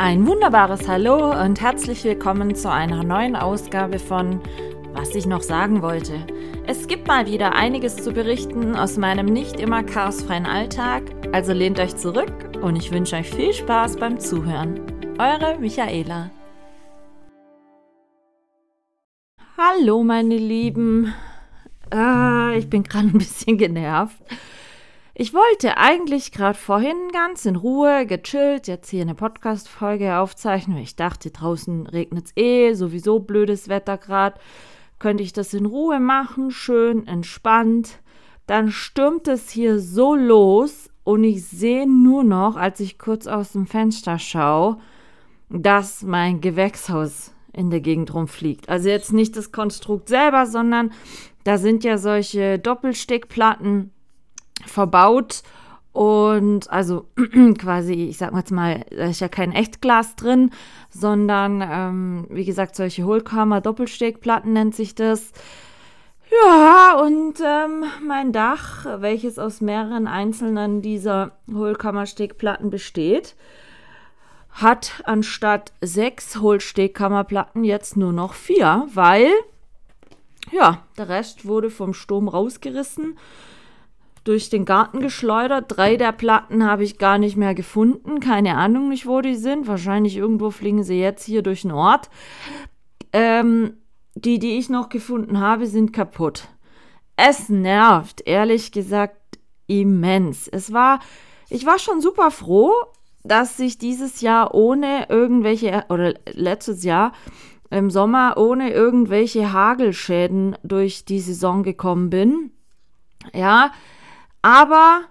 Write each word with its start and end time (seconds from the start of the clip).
Ein 0.00 0.28
wunderbares 0.28 0.86
Hallo 0.86 1.32
und 1.42 1.60
herzlich 1.60 2.04
willkommen 2.04 2.54
zu 2.54 2.70
einer 2.70 3.02
neuen 3.02 3.34
Ausgabe 3.34 3.98
von 3.98 4.40
Was 4.92 5.12
ich 5.16 5.26
noch 5.26 5.42
sagen 5.42 5.82
wollte. 5.82 6.24
Es 6.68 6.86
gibt 6.86 7.08
mal 7.08 7.26
wieder 7.26 7.56
einiges 7.56 7.96
zu 7.96 8.12
berichten 8.12 8.76
aus 8.76 8.96
meinem 8.96 9.26
nicht 9.26 9.58
immer 9.58 9.82
chaosfreien 9.82 10.46
Alltag, 10.46 11.02
also 11.32 11.52
lehnt 11.52 11.80
euch 11.80 11.96
zurück 11.96 12.32
und 12.62 12.76
ich 12.76 12.92
wünsche 12.92 13.16
euch 13.16 13.28
viel 13.28 13.52
Spaß 13.52 13.96
beim 13.96 14.20
Zuhören. 14.20 14.80
Eure 15.18 15.58
Michaela. 15.58 16.30
Hallo 19.56 20.04
meine 20.04 20.36
Lieben. 20.36 21.12
Äh, 21.92 22.56
ich 22.56 22.70
bin 22.70 22.84
gerade 22.84 23.08
ein 23.08 23.18
bisschen 23.18 23.58
genervt. 23.58 24.22
Ich 25.20 25.34
wollte 25.34 25.78
eigentlich 25.78 26.30
gerade 26.30 26.56
vorhin 26.56 26.96
ganz 27.12 27.44
in 27.44 27.56
Ruhe, 27.56 28.06
gechillt, 28.06 28.68
jetzt 28.68 28.88
hier 28.88 29.02
eine 29.02 29.16
Podcast-Folge 29.16 30.16
aufzeichnen. 30.16 30.78
Ich 30.78 30.94
dachte, 30.94 31.32
draußen 31.32 31.88
regnet 31.88 32.26
es 32.26 32.36
eh, 32.36 32.72
sowieso 32.74 33.18
blödes 33.18 33.68
Wetter 33.68 33.98
gerade. 33.98 34.38
Könnte 35.00 35.24
ich 35.24 35.32
das 35.32 35.54
in 35.54 35.66
Ruhe 35.66 35.98
machen, 35.98 36.52
schön 36.52 37.08
entspannt. 37.08 37.98
Dann 38.46 38.70
stürmt 38.70 39.26
es 39.26 39.50
hier 39.50 39.80
so 39.80 40.14
los 40.14 40.88
und 41.02 41.24
ich 41.24 41.44
sehe 41.44 41.88
nur 41.88 42.22
noch, 42.22 42.54
als 42.54 42.78
ich 42.78 42.96
kurz 42.96 43.26
aus 43.26 43.50
dem 43.50 43.66
Fenster 43.66 44.20
schaue, 44.20 44.78
dass 45.48 46.04
mein 46.04 46.40
Gewächshaus 46.40 47.34
in 47.52 47.70
der 47.70 47.80
Gegend 47.80 48.14
rumfliegt. 48.14 48.68
Also 48.68 48.88
jetzt 48.88 49.12
nicht 49.12 49.36
das 49.36 49.50
Konstrukt 49.50 50.10
selber, 50.10 50.46
sondern 50.46 50.92
da 51.42 51.58
sind 51.58 51.82
ja 51.82 51.98
solche 51.98 52.60
Doppelstickplatten 52.60 53.90
verbaut 54.66 55.42
und 55.92 56.70
also 56.70 57.08
quasi, 57.58 58.08
ich 58.08 58.18
sag 58.18 58.32
mal 58.32 58.38
jetzt 58.38 58.52
mal, 58.52 58.84
da 58.90 59.06
ist 59.06 59.20
ja 59.20 59.28
kein 59.28 59.52
Echtglas 59.52 60.14
drin, 60.14 60.50
sondern 60.90 61.60
ähm, 61.60 62.26
wie 62.30 62.44
gesagt, 62.44 62.76
solche 62.76 63.04
Hohlkammer-Doppelstegplatten 63.04 64.52
nennt 64.52 64.76
sich 64.76 64.94
das. 64.94 65.32
Ja, 66.30 67.00
und 67.00 67.40
ähm, 67.44 67.84
mein 68.06 68.32
Dach, 68.32 68.86
welches 69.00 69.38
aus 69.38 69.60
mehreren 69.60 70.06
einzelnen 70.06 70.82
dieser 70.82 71.32
Hohlkammerstegplatten 71.52 72.70
besteht, 72.70 73.34
hat 74.50 75.02
anstatt 75.04 75.72
sechs 75.80 76.38
Hohlstegkammerplatten 76.38 77.64
jetzt 77.64 77.96
nur 77.96 78.12
noch 78.12 78.34
vier, 78.34 78.86
weil 78.94 79.28
ja, 80.52 80.82
der 80.96 81.08
Rest 81.08 81.44
wurde 81.46 81.70
vom 81.70 81.92
Sturm 81.92 82.28
rausgerissen 82.28 83.16
durch 84.28 84.50
den 84.50 84.66
Garten 84.66 85.00
geschleudert. 85.00 85.64
Drei 85.68 85.96
der 85.96 86.12
Platten 86.12 86.62
habe 86.62 86.84
ich 86.84 86.98
gar 86.98 87.16
nicht 87.16 87.38
mehr 87.38 87.54
gefunden. 87.54 88.20
Keine 88.20 88.58
Ahnung 88.58 88.90
nicht, 88.90 89.06
wo 89.06 89.22
die 89.22 89.36
sind. 89.36 89.66
Wahrscheinlich 89.66 90.18
irgendwo 90.18 90.50
fliegen 90.50 90.82
sie 90.82 91.00
jetzt 91.00 91.24
hier 91.24 91.42
durch 91.42 91.62
den 91.62 91.70
Ort. 91.70 92.10
Ähm, 93.14 93.78
die, 94.14 94.38
die 94.38 94.58
ich 94.58 94.68
noch 94.68 94.90
gefunden 94.90 95.40
habe, 95.40 95.66
sind 95.66 95.94
kaputt. 95.94 96.48
Es 97.16 97.48
nervt, 97.48 98.20
ehrlich 98.26 98.70
gesagt, 98.70 99.16
immens. 99.66 100.46
Es 100.46 100.74
war, 100.74 101.00
ich 101.48 101.64
war 101.64 101.78
schon 101.78 102.02
super 102.02 102.30
froh, 102.30 102.72
dass 103.24 103.58
ich 103.58 103.78
dieses 103.78 104.20
Jahr 104.20 104.54
ohne 104.54 105.06
irgendwelche, 105.08 105.86
oder 105.88 106.12
letztes 106.34 106.84
Jahr 106.84 107.12
im 107.70 107.90
Sommer 107.90 108.36
ohne 108.36 108.72
irgendwelche 108.72 109.54
Hagelschäden 109.54 110.54
durch 110.62 111.06
die 111.06 111.20
Saison 111.20 111.62
gekommen 111.62 112.10
bin. 112.10 112.50
Ja, 113.32 113.72
aber 114.42 115.02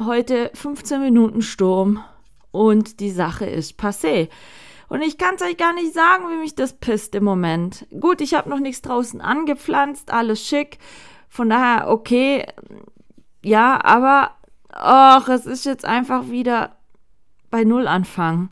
heute 0.00 0.50
15 0.54 1.00
Minuten 1.00 1.42
Sturm 1.42 2.02
und 2.50 3.00
die 3.00 3.10
Sache 3.10 3.46
ist 3.46 3.80
passé. 3.80 4.28
Und 4.88 5.02
ich 5.02 5.18
kann 5.18 5.36
es 5.36 5.42
euch 5.42 5.56
gar 5.56 5.72
nicht 5.72 5.94
sagen, 5.94 6.24
wie 6.30 6.38
mich 6.38 6.56
das 6.56 6.72
pisst 6.72 7.14
im 7.14 7.22
Moment. 7.22 7.86
Gut, 8.00 8.20
ich 8.20 8.34
habe 8.34 8.50
noch 8.50 8.58
nichts 8.58 8.82
draußen 8.82 9.20
angepflanzt, 9.20 10.12
alles 10.12 10.44
schick. 10.44 10.78
Von 11.28 11.48
daher, 11.48 11.88
okay. 11.88 12.44
Ja, 13.42 13.82
aber 13.84 14.32
ach, 14.68 15.28
es 15.28 15.46
ist 15.46 15.64
jetzt 15.64 15.84
einfach 15.84 16.28
wieder 16.28 16.76
bei 17.50 17.62
Null 17.62 17.86
anfangen. 17.86 18.50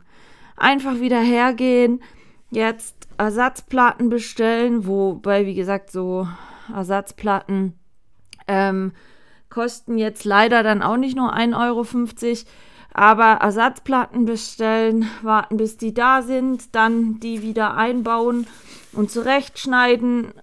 Einfach 0.55 1.01
wieder 1.01 1.19
hergehen, 1.19 2.01
jetzt 2.51 3.07
Ersatzplatten 3.17 4.09
bestellen, 4.09 4.87
wobei, 4.87 5.45
wie 5.45 5.55
gesagt, 5.55 5.91
so 5.91 6.25
Ersatzplatten 6.73 7.77
ähm, 8.47 8.93
kosten 9.49 9.97
jetzt 9.97 10.25
leider 10.25 10.63
dann 10.63 10.81
auch 10.81 10.97
nicht 10.97 11.15
nur 11.15 11.33
1,50 11.33 11.55
Euro, 11.65 11.85
aber 12.93 13.41
Ersatzplatten 13.41 14.25
bestellen, 14.25 15.09
warten 15.21 15.57
bis 15.57 15.77
die 15.77 15.93
da 15.93 16.21
sind, 16.21 16.75
dann 16.75 17.19
die 17.19 17.41
wieder 17.41 17.75
einbauen 17.75 18.47
und 18.93 19.11
zurechtschneiden. 19.11 20.33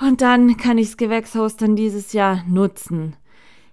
Und 0.00 0.20
dann 0.20 0.56
kann 0.56 0.78
ich 0.78 0.88
das 0.88 0.96
Gewächshaus 0.96 1.56
dann 1.56 1.76
dieses 1.76 2.12
Jahr 2.12 2.44
nutzen. 2.48 3.16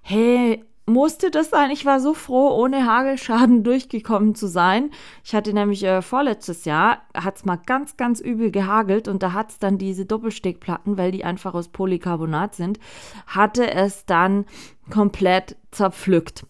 Hey, 0.01 0.63
musste 0.85 1.31
das 1.31 1.49
sein. 1.49 1.71
Ich 1.71 1.85
war 1.85 1.99
so 1.99 2.13
froh, 2.13 2.49
ohne 2.49 2.85
Hagelschaden 2.85 3.63
durchgekommen 3.63 4.35
zu 4.35 4.47
sein. 4.47 4.91
Ich 5.23 5.33
hatte 5.33 5.53
nämlich 5.53 5.83
äh, 5.83 6.01
vorletztes 6.01 6.65
Jahr, 6.65 7.03
hat 7.13 7.37
es 7.37 7.45
mal 7.45 7.57
ganz, 7.57 7.97
ganz 7.97 8.19
übel 8.19 8.51
gehagelt 8.51 9.07
und 9.07 9.23
da 9.23 9.33
hat 9.33 9.51
es 9.51 9.59
dann 9.59 9.77
diese 9.77 10.05
Doppelstegplatten, 10.05 10.97
weil 10.97 11.11
die 11.11 11.23
einfach 11.23 11.53
aus 11.53 11.69
Polycarbonat 11.69 12.55
sind, 12.55 12.79
hatte 13.27 13.71
es 13.71 14.05
dann 14.05 14.45
komplett 14.89 15.55
zerpflückt. 15.71 16.45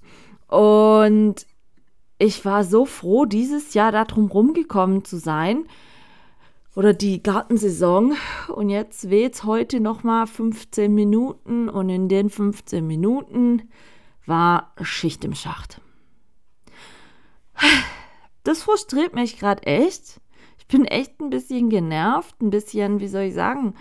Und 0.47 1.45
ich 2.17 2.45
war 2.45 2.63
so 2.63 2.85
froh, 2.85 3.25
dieses 3.25 3.73
Jahr 3.73 3.91
darum 3.91 4.27
rumgekommen 4.27 5.03
zu 5.03 5.17
sein. 5.17 5.65
Oder 6.75 6.93
die 6.93 7.21
Gartensaison. 7.21 8.15
Und 8.47 8.69
jetzt 8.69 9.09
weht 9.09 9.43
heute 9.43 9.79
nochmal 9.79 10.25
15 10.25 10.93
Minuten. 10.93 11.69
Und 11.69 11.89
in 11.89 12.09
den 12.09 12.29
15 12.29 12.85
Minuten 12.85 13.63
war 14.25 14.73
Schicht 14.81 15.23
im 15.25 15.35
Schacht. 15.35 15.81
Das 18.43 18.63
frustriert 18.63 19.13
mich 19.13 19.39
gerade 19.39 19.63
echt. 19.63 20.19
Ich 20.57 20.67
bin 20.67 20.85
echt 20.85 21.19
ein 21.19 21.29
bisschen 21.29 21.69
genervt, 21.69 22.41
ein 22.41 22.49
bisschen, 22.49 22.99
wie 22.99 23.07
soll 23.07 23.23
ich 23.23 23.33
sagen, 23.33 23.75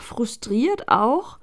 frustriert 0.00 0.88
auch, 0.88 1.38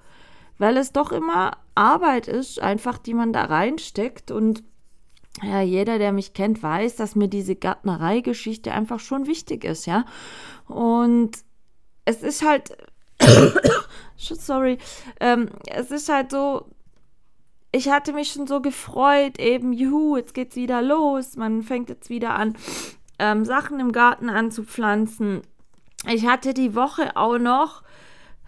weil 0.57 0.77
es 0.77 0.91
doch 0.91 1.11
immer 1.11 1.57
Arbeit 1.75 2.27
ist, 2.27 2.59
einfach 2.59 2.97
die 2.97 3.13
man 3.13 3.33
da 3.33 3.45
reinsteckt 3.45 4.31
und 4.31 4.63
ja, 5.41 5.61
jeder, 5.61 5.99
der 5.99 6.11
mich 6.11 6.33
kennt, 6.33 6.61
weiß, 6.61 6.95
dass 6.97 7.15
mir 7.15 7.29
diese 7.29 7.55
Gärtnerei-Geschichte 7.55 8.73
einfach 8.73 8.99
schon 8.99 9.27
wichtig 9.27 9.63
ist, 9.63 9.85
ja. 9.85 10.05
Und 10.67 11.37
es 12.03 12.23
ist 12.23 12.43
halt, 12.45 12.75
sorry, 14.17 14.79
ähm, 15.19 15.49
es 15.67 15.91
ist 15.91 16.09
halt 16.09 16.31
so, 16.31 16.65
ich 17.71 17.89
hatte 17.89 18.13
mich 18.13 18.31
schon 18.31 18.47
so 18.47 18.61
gefreut, 18.61 19.39
eben, 19.39 19.73
juhu, 19.73 20.17
jetzt 20.17 20.33
geht's 20.33 20.55
wieder 20.55 20.81
los. 20.81 21.35
Man 21.35 21.61
fängt 21.61 21.89
jetzt 21.89 22.09
wieder 22.09 22.35
an, 22.35 22.55
ähm, 23.19 23.45
Sachen 23.45 23.79
im 23.79 23.91
Garten 23.91 24.29
anzupflanzen. 24.29 25.41
Ich 26.07 26.25
hatte 26.25 26.53
die 26.53 26.75
Woche 26.75 27.15
auch 27.15 27.37
noch, 27.37 27.83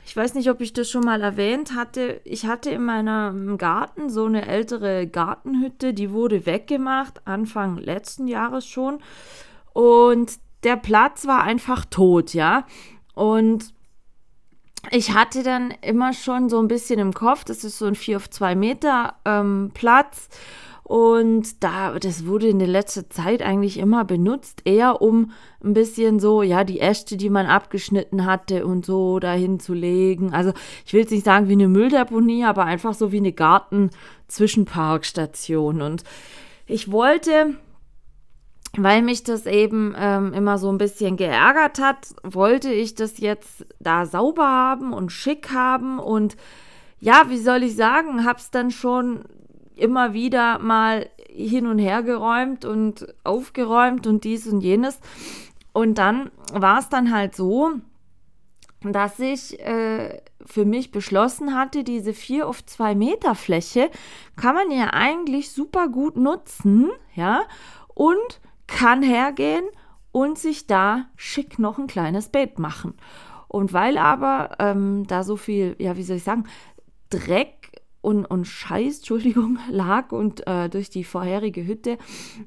ich 0.06 0.16
weiß 0.16 0.34
nicht, 0.34 0.50
ob 0.50 0.62
ich 0.62 0.74
das 0.74 0.90
schon 0.90 1.04
mal 1.04 1.22
erwähnt 1.22 1.76
hatte, 1.76 2.22
ich 2.24 2.46
hatte 2.46 2.72
in 2.72 2.84
meinem 2.84 3.58
Garten 3.58 4.10
so 4.10 4.26
eine 4.26 4.48
ältere 4.48 5.06
Gartenhütte, 5.08 5.94
die 5.94 6.12
wurde 6.12 6.46
weggemacht, 6.46 7.28
Anfang 7.28 7.78
letzten 7.78 8.28
Jahres 8.28 8.66
schon. 8.66 9.00
Und 9.74 10.40
der 10.64 10.78
Platz 10.78 11.28
war 11.28 11.44
einfach 11.44 11.86
tot, 11.86 12.34
ja. 12.34 12.66
Und 13.14 13.74
ich 14.90 15.14
hatte 15.14 15.44
dann 15.44 15.74
immer 15.82 16.14
schon 16.14 16.50
so 16.50 16.60
ein 16.60 16.68
bisschen 16.68 17.00
im 17.00 17.14
Kopf, 17.14 17.44
das 17.44 17.64
ist 17.64 17.78
so 17.78 17.86
ein 17.86 17.94
4 17.96 18.18
auf 18.18 18.28
2 18.30 18.56
Meter 18.56 19.16
ähm, 19.26 19.72
Platz. 19.74 20.30
Und 20.84 21.64
da, 21.64 21.98
das 22.00 22.26
wurde 22.26 22.50
in 22.50 22.60
der 22.60 22.68
letzten 22.68 23.10
Zeit 23.10 23.42
eigentlich 23.42 23.78
immer 23.78 24.04
benutzt, 24.04 24.64
eher 24.66 25.02
um 25.02 25.32
ein 25.64 25.74
bisschen 25.74 26.20
so, 26.20 26.42
ja, 26.42 26.66
die 26.66 26.82
Äste, 26.82 27.16
die 27.16 27.30
man 27.30 27.46
abgeschnitten 27.46 28.26
hatte 28.26 28.66
und 28.66 28.86
so 28.86 29.20
dahin 29.20 29.62
zu 29.62 29.74
legen. 29.74 30.34
Also 30.34 30.52
ich 30.86 30.92
will 30.92 31.00
jetzt 31.00 31.12
nicht 31.12 31.24
sagen 31.24 31.48
wie 31.48 31.54
eine 31.54 31.70
Mülldeponie, 31.70 32.44
aber 32.44 32.66
einfach 32.66 32.94
so 32.94 33.14
wie 33.14 33.20
eine 33.20 33.32
Garten-Zwischenparkstation. 33.32 35.82
Und 35.82 36.04
ich 36.66 36.92
wollte 36.92 37.56
weil 38.78 39.02
mich 39.02 39.24
das 39.24 39.46
eben 39.46 39.94
ähm, 39.98 40.34
immer 40.34 40.58
so 40.58 40.72
ein 40.72 40.78
bisschen 40.78 41.18
geärgert 41.18 41.80
hat, 41.80 42.16
wollte 42.24 42.72
ich 42.72 42.96
das 42.96 43.18
jetzt 43.20 43.66
da 43.80 44.06
sauber 44.06 44.48
haben 44.48 44.94
und 44.94 45.12
schick 45.12 45.52
haben 45.52 46.00
und 46.00 46.38
ja, 47.00 47.26
wie 47.30 47.40
soll 47.40 47.64
ich 47.64 47.76
sagen, 47.76 48.26
hab's 48.26 48.52
dann 48.52 48.72
schon 48.72 49.26
immer 49.76 50.14
wieder 50.14 50.60
mal 50.60 51.10
hin 51.28 51.66
und 51.66 51.80
her 51.80 52.04
geräumt 52.04 52.64
und 52.64 53.14
aufgeräumt 53.24 54.06
und 54.06 54.24
dies 54.24 54.48
und 54.48 54.62
jenes. 54.62 55.00
Und 55.74 55.98
dann 55.98 56.30
war 56.54 56.80
es 56.80 56.90
dann 56.90 57.14
halt 57.14 57.36
so, 57.36 57.72
dass 58.84 59.20
ich 59.20 59.60
äh, 59.60 60.22
für 60.46 60.66
mich 60.66 60.92
beschlossen 60.92 61.56
hatte, 61.56 61.84
diese 61.84 62.14
4 62.14 62.48
auf 62.48 62.66
2 62.66 62.96
Meter 62.96 63.36
Fläche 63.36 63.90
kann 64.36 64.56
man 64.56 64.72
ja 64.72 64.92
eigentlich 64.94 65.52
super 65.52 65.88
gut 65.88 66.18
nutzen, 66.18 66.92
ja, 67.16 67.42
und 67.94 68.42
kann 68.72 69.04
hergehen 69.04 69.64
und 70.12 70.40
sich 70.40 70.66
da 70.66 71.06
schick 71.16 71.60
noch 71.60 71.78
ein 71.78 71.88
kleines 71.88 72.30
Bett 72.30 72.58
machen. 72.58 72.96
Und 73.48 73.74
weil 73.74 73.98
aber 73.98 74.56
ähm, 74.60 75.06
da 75.08 75.24
so 75.24 75.36
viel, 75.36 75.76
ja, 75.78 75.98
wie 75.98 76.04
soll 76.04 76.18
ich 76.18 76.24
sagen, 76.24 76.46
Dreck 77.10 77.84
und, 78.00 78.26
und 78.26 78.46
Scheiß, 78.46 78.98
Entschuldigung, 78.98 79.60
lag 79.70 80.12
und 80.12 80.48
äh, 80.48 80.70
durch 80.70 80.90
die 80.90 81.04
vorherige 81.04 81.68
Hütte 81.68 81.98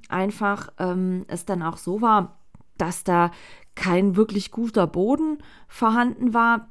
einfach 0.09 0.73
ähm, 0.79 1.25
es 1.29 1.45
dann 1.45 1.63
auch 1.63 1.77
so 1.77 2.01
war, 2.01 2.39
dass 2.79 3.05
da 3.05 3.31
kein 3.75 4.17
wirklich 4.17 4.51
guter 4.51 4.87
Boden 4.87 5.39
vorhanden 5.69 6.33
war, 6.33 6.69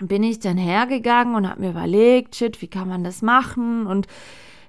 bin 0.00 0.22
ich 0.22 0.40
dann 0.40 0.58
hergegangen 0.58 1.34
und 1.34 1.48
habe 1.48 1.62
mir 1.62 1.70
überlegt, 1.70 2.36
shit, 2.36 2.60
wie 2.60 2.68
kann 2.68 2.88
man 2.88 3.04
das 3.04 3.22
machen 3.22 3.86
und 3.86 4.06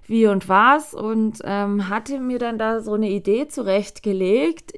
wie 0.07 0.27
und 0.27 0.49
was 0.49 0.93
und 0.93 1.39
ähm, 1.43 1.89
hatte 1.89 2.19
mir 2.19 2.39
dann 2.39 2.57
da 2.57 2.81
so 2.81 2.93
eine 2.93 3.09
Idee 3.09 3.47
zurechtgelegt, 3.47 4.73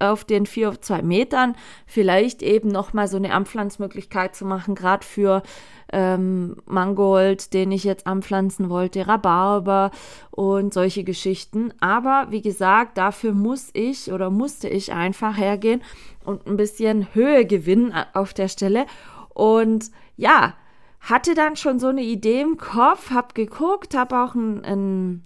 auf 0.00 0.24
den 0.24 0.46
vier 0.46 0.68
auf 0.68 0.80
zwei 0.80 1.02
Metern 1.02 1.56
vielleicht 1.86 2.42
eben 2.42 2.68
nochmal 2.68 3.08
so 3.08 3.16
eine 3.16 3.32
Anpflanzmöglichkeit 3.32 4.34
zu 4.34 4.44
machen, 4.44 4.74
gerade 4.74 5.06
für 5.06 5.42
ähm, 5.92 6.56
Mangold, 6.66 7.54
den 7.54 7.70
ich 7.72 7.84
jetzt 7.84 8.06
anpflanzen 8.06 8.68
wollte, 8.68 9.06
Rhabarber 9.06 9.92
und 10.30 10.74
solche 10.74 11.04
Geschichten. 11.04 11.72
Aber 11.80 12.26
wie 12.30 12.42
gesagt, 12.42 12.98
dafür 12.98 13.32
muss 13.32 13.70
ich 13.72 14.12
oder 14.12 14.30
musste 14.30 14.68
ich 14.68 14.92
einfach 14.92 15.36
hergehen 15.36 15.82
und 16.24 16.46
ein 16.46 16.56
bisschen 16.56 17.14
Höhe 17.14 17.46
gewinnen 17.46 17.94
auf 18.12 18.34
der 18.34 18.48
Stelle. 18.48 18.86
Und 19.32 19.90
ja, 20.16 20.54
hatte 21.04 21.34
dann 21.34 21.56
schon 21.56 21.78
so 21.78 21.88
eine 21.88 22.02
Idee 22.02 22.40
im 22.40 22.56
Kopf, 22.56 23.10
habe 23.10 23.34
geguckt, 23.34 23.94
habe 23.94 24.18
auch 24.18 24.34
ein, 24.34 24.64
ein 24.64 25.24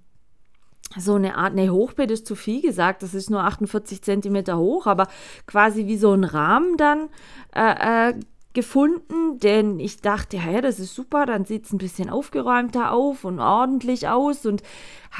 so 0.97 1.15
eine 1.15 1.37
Art, 1.37 1.55
ne, 1.55 1.71
Hochbeet 1.71 2.11
ist 2.11 2.27
zu 2.27 2.35
viel 2.35 2.63
gesagt, 2.63 3.03
das 3.03 3.15
ist 3.15 3.31
nur 3.31 3.45
48 3.45 4.03
Zentimeter 4.03 4.59
hoch, 4.59 4.87
aber 4.87 5.07
quasi 5.47 5.87
wie 5.87 5.99
so 5.99 6.13
ein 6.13 6.25
Rahmen 6.25 6.77
dann 6.77 7.09
äh, 7.55 8.11
äh, 8.11 8.15
gefunden, 8.55 9.39
denn 9.39 9.79
ich 9.79 10.01
dachte, 10.01 10.39
ja, 10.39 10.61
das 10.61 10.81
ist 10.81 10.95
super, 10.95 11.27
dann 11.27 11.45
sieht 11.45 11.67
es 11.67 11.73
ein 11.73 11.79
bisschen 11.79 12.09
aufgeräumter 12.09 12.93
auf 12.93 13.25
und 13.25 13.39
ordentlich 13.39 14.09
aus 14.09 14.47
und 14.47 14.63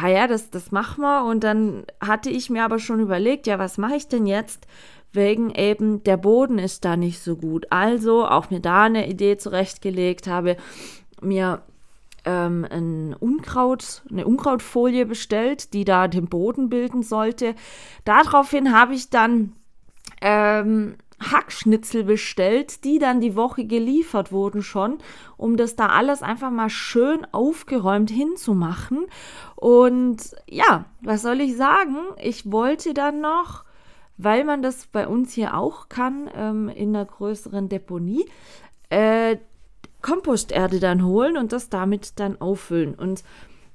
ja, 0.03 0.27
das, 0.27 0.51
das 0.51 0.73
machen 0.73 1.03
wir. 1.03 1.25
Und 1.25 1.45
dann 1.45 1.85
hatte 2.01 2.31
ich 2.31 2.51
mir 2.51 2.65
aber 2.65 2.79
schon 2.79 3.01
überlegt, 3.01 3.47
ja, 3.47 3.59
was 3.59 3.79
mache 3.79 3.97
ich 3.97 4.09
denn 4.09 4.27
jetzt? 4.27 4.67
Wegen 5.13 5.51
eben, 5.51 6.03
der 6.05 6.17
Boden 6.17 6.59
ist 6.59 6.85
da 6.85 6.97
nicht 6.97 7.21
so 7.21 7.37
gut. 7.37 7.67
Also 7.71 8.27
auch 8.27 8.51
mir 8.51 8.61
da 8.61 8.85
eine 8.85 9.09
Idee 9.09 9.37
zurechtgelegt 9.39 10.27
habe, 10.27 10.57
mir 11.21 11.63
ähm, 12.25 12.67
ein 12.71 13.15
Unkraut, 13.19 14.03
eine 14.11 14.27
Unkrautfolie 14.27 15.07
bestellt, 15.07 15.73
die 15.73 15.85
da 15.85 16.09
den 16.09 16.27
Boden 16.27 16.69
bilden 16.69 17.03
sollte. 17.03 17.55
Daraufhin 18.05 18.73
habe 18.73 18.95
ich 18.95 19.09
dann 19.09 19.55
ähm, 20.21 20.97
Hackschnitzel 21.21 22.05
bestellt, 22.05 22.85
die 22.85 22.99
dann 22.99 23.21
die 23.21 23.35
Woche 23.35 23.65
geliefert 23.65 24.31
wurden 24.31 24.63
schon, 24.63 24.99
um 25.37 25.57
das 25.57 25.75
da 25.75 25.87
alles 25.87 26.23
einfach 26.23 26.51
mal 26.51 26.71
schön 26.71 27.27
aufgeräumt 27.33 28.11
hinzumachen. 28.11 29.07
Und 29.57 30.37
ja, 30.49 30.85
was 31.01 31.23
soll 31.23 31.41
ich 31.41 31.57
sagen? 31.57 31.97
Ich 32.23 32.51
wollte 32.51 32.95
dann 32.95 33.21
noch, 33.21 33.65
weil 34.19 34.45
man 34.45 34.61
das 34.63 34.87
bei 34.87 35.07
uns 35.09 35.33
hier 35.33 35.57
auch 35.57 35.89
kann, 35.89 36.29
ähm, 36.35 36.69
in 36.69 36.95
einer 36.95 37.07
größeren 37.07 37.69
Deponie, 37.69 38.27
äh, 38.91 39.37
Komposterde 40.03 40.79
dann 40.79 41.05
holen 41.05 41.37
und 41.37 41.53
das 41.53 41.71
damit 41.71 42.21
dann 42.21 42.41
auffüllen. 42.41 42.95
Und 42.95 43.25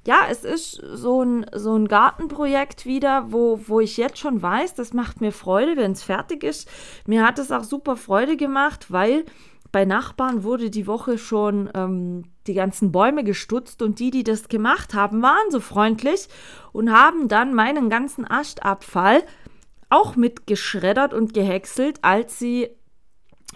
ja, 0.06 0.26
es 0.30 0.44
ist 0.44 0.82
so 0.94 1.24
ein, 1.24 1.46
so 1.54 1.76
ein 1.76 1.88
Gartenprojekt 1.88 2.86
wieder, 2.86 3.32
wo, 3.32 3.60
wo 3.68 3.80
ich 3.80 3.98
jetzt 3.98 4.20
schon 4.20 4.42
weiß, 4.42 4.76
das 4.76 4.94
macht 4.94 5.22
mir 5.22 5.32
Freude, 5.32 5.78
wenn 5.78 5.94
es 5.94 6.04
fertig 6.04 6.44
ist. 6.44 6.70
Mir 7.08 7.26
hat 7.26 7.40
es 7.40 7.52
auch 7.52 7.64
super 7.64 7.96
Freude 7.96 8.36
gemacht, 8.36 8.92
weil 8.92 9.26
bei 9.72 9.86
Nachbarn 9.86 10.44
wurde 10.44 10.70
die 10.70 10.88
Woche 10.88 11.18
schon 11.18 11.70
ähm, 11.74 12.26
die 12.48 12.54
ganzen 12.54 12.92
Bäume 12.92 13.24
gestutzt 13.24 13.82
und 13.82 14.00
die, 14.00 14.12
die 14.12 14.24
das 14.24 14.48
gemacht 14.48 14.94
haben, 14.94 15.22
waren 15.22 15.50
so 15.50 15.60
freundlich 15.60 16.28
und 16.74 16.92
haben 16.92 17.28
dann 17.28 17.54
meinen 17.54 17.90
ganzen 17.90 18.30
Aschtabfall 18.30 19.24
auch 19.94 20.16
mitgeschreddert 20.16 21.14
und 21.14 21.34
gehäckselt, 21.34 22.00
als 22.02 22.40
sie 22.40 22.70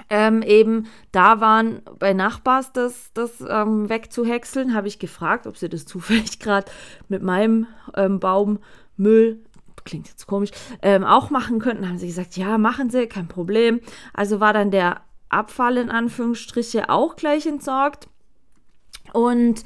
ähm, 0.10 0.44
eben 0.44 0.88
da 1.12 1.42
waren 1.42 1.82
bei 1.98 2.14
Nachbars 2.14 2.72
das, 2.72 3.12
das 3.14 3.44
ähm, 3.48 3.90
wegzuhäckseln, 3.90 4.76
habe 4.76 4.88
ich 4.88 5.00
gefragt, 5.00 5.48
ob 5.48 5.58
sie 5.58 5.70
das 5.70 5.86
zufällig 5.88 6.40
gerade 6.40 6.72
mit 7.10 7.24
meinem 7.24 7.68
ähm, 7.96 8.20
Baummüll, 8.20 9.44
klingt 9.84 10.08
jetzt 10.08 10.28
komisch, 10.28 10.52
ähm, 10.82 11.04
auch 11.04 11.30
machen 11.30 11.60
könnten. 11.60 11.88
Haben 11.88 11.98
sie 11.98 12.08
gesagt, 12.08 12.38
ja, 12.38 12.58
machen 12.58 12.90
sie, 12.90 13.08
kein 13.08 13.28
Problem. 13.28 13.80
Also 14.14 14.40
war 14.40 14.54
dann 14.54 14.70
der 14.70 15.02
Abfall 15.30 15.78
in 15.78 15.90
Anführungsstriche 15.90 16.90
auch 16.90 17.16
gleich 17.16 17.46
entsorgt. 17.46 18.10
Und 19.14 19.64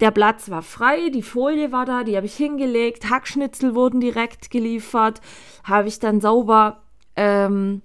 der 0.00 0.10
Platz 0.10 0.50
war 0.50 0.62
frei, 0.62 1.10
die 1.10 1.22
Folie 1.22 1.72
war 1.72 1.86
da, 1.86 2.04
die 2.04 2.16
habe 2.16 2.26
ich 2.26 2.36
hingelegt, 2.36 3.08
Hackschnitzel 3.08 3.74
wurden 3.74 4.00
direkt 4.00 4.50
geliefert, 4.50 5.20
habe 5.64 5.88
ich 5.88 5.98
dann 5.98 6.20
sauber 6.20 6.82
ähm, 7.16 7.82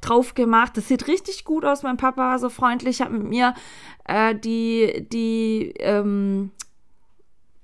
drauf 0.00 0.34
gemacht. 0.34 0.76
Das 0.76 0.88
sieht 0.88 1.08
richtig 1.08 1.44
gut 1.44 1.64
aus. 1.64 1.82
Mein 1.82 1.96
Papa 1.96 2.22
war 2.22 2.38
so 2.38 2.48
freundlich, 2.48 3.00
hat 3.00 3.10
mit 3.10 3.24
mir 3.24 3.54
äh, 4.04 4.34
die, 4.34 5.06
die 5.10 5.74
ähm, 5.78 6.52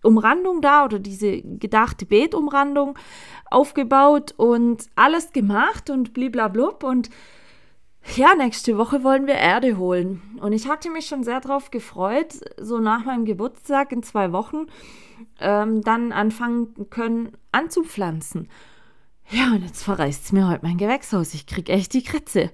Umrandung 0.03 0.61
da 0.61 0.85
oder 0.85 0.99
diese 0.99 1.41
gedachte 1.41 2.05
Beetumrandung 2.05 2.99
aufgebaut 3.51 4.35
und 4.37 4.87
alles 4.97 5.33
gemacht 5.33 5.91
und 5.91 6.13
bliblablub 6.13 6.83
und 6.85 7.11
ja, 8.17 8.35
nächste 8.35 8.77
Woche 8.79 9.05
wollen 9.05 9.27
wir 9.27 9.35
Erde 9.35 9.77
holen. 9.77 10.23
Und 10.41 10.53
ich 10.53 10.69
hatte 10.69 10.91
mich 10.91 11.07
schon 11.07 11.23
sehr 11.23 11.41
darauf 11.41 11.71
gefreut, 11.71 12.35
so 12.61 12.79
nach 12.79 13.05
meinem 13.05 13.25
Geburtstag 13.25 13.93
in 13.93 14.03
zwei 14.03 14.33
Wochen 14.33 14.67
ähm, 15.41 15.83
dann 15.83 16.13
anfangen 16.13 16.91
können 16.91 17.37
anzupflanzen. 17.53 18.49
Ja, 19.31 19.53
und 19.53 19.63
jetzt 19.65 19.83
verreißt 19.83 20.25
es 20.25 20.33
mir 20.33 20.49
heute 20.49 20.67
mein 20.67 20.77
Gewächshaus. 20.79 21.33
Ich 21.35 21.47
krieg 21.47 21.69
echt 21.69 21.95
die 21.95 22.03
Kritze. 22.03 22.51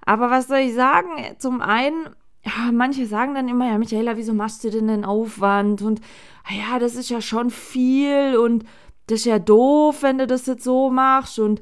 Aber 0.00 0.30
was 0.30 0.48
soll 0.48 0.58
ich 0.58 0.74
sagen? 0.74 1.10
Zum 1.38 1.60
einen, 1.60 2.08
ja, 2.44 2.72
manche 2.72 3.06
sagen 3.06 3.34
dann 3.34 3.48
immer, 3.48 3.68
ja, 3.68 3.78
Michaela, 3.78 4.16
wieso 4.16 4.32
machst 4.32 4.64
du 4.64 4.70
denn 4.70 4.88
den 4.88 5.04
Aufwand? 5.04 5.82
Und 5.82 6.00
ah 6.44 6.54
ja, 6.54 6.78
das 6.78 6.94
ist 6.94 7.10
ja 7.10 7.20
schon 7.20 7.50
viel 7.50 8.38
und 8.38 8.64
das 9.06 9.20
ist 9.20 9.26
ja 9.26 9.38
doof, 9.38 10.02
wenn 10.02 10.18
du 10.18 10.26
das 10.26 10.46
jetzt 10.46 10.64
so 10.64 10.88
machst. 10.88 11.38
Und 11.38 11.60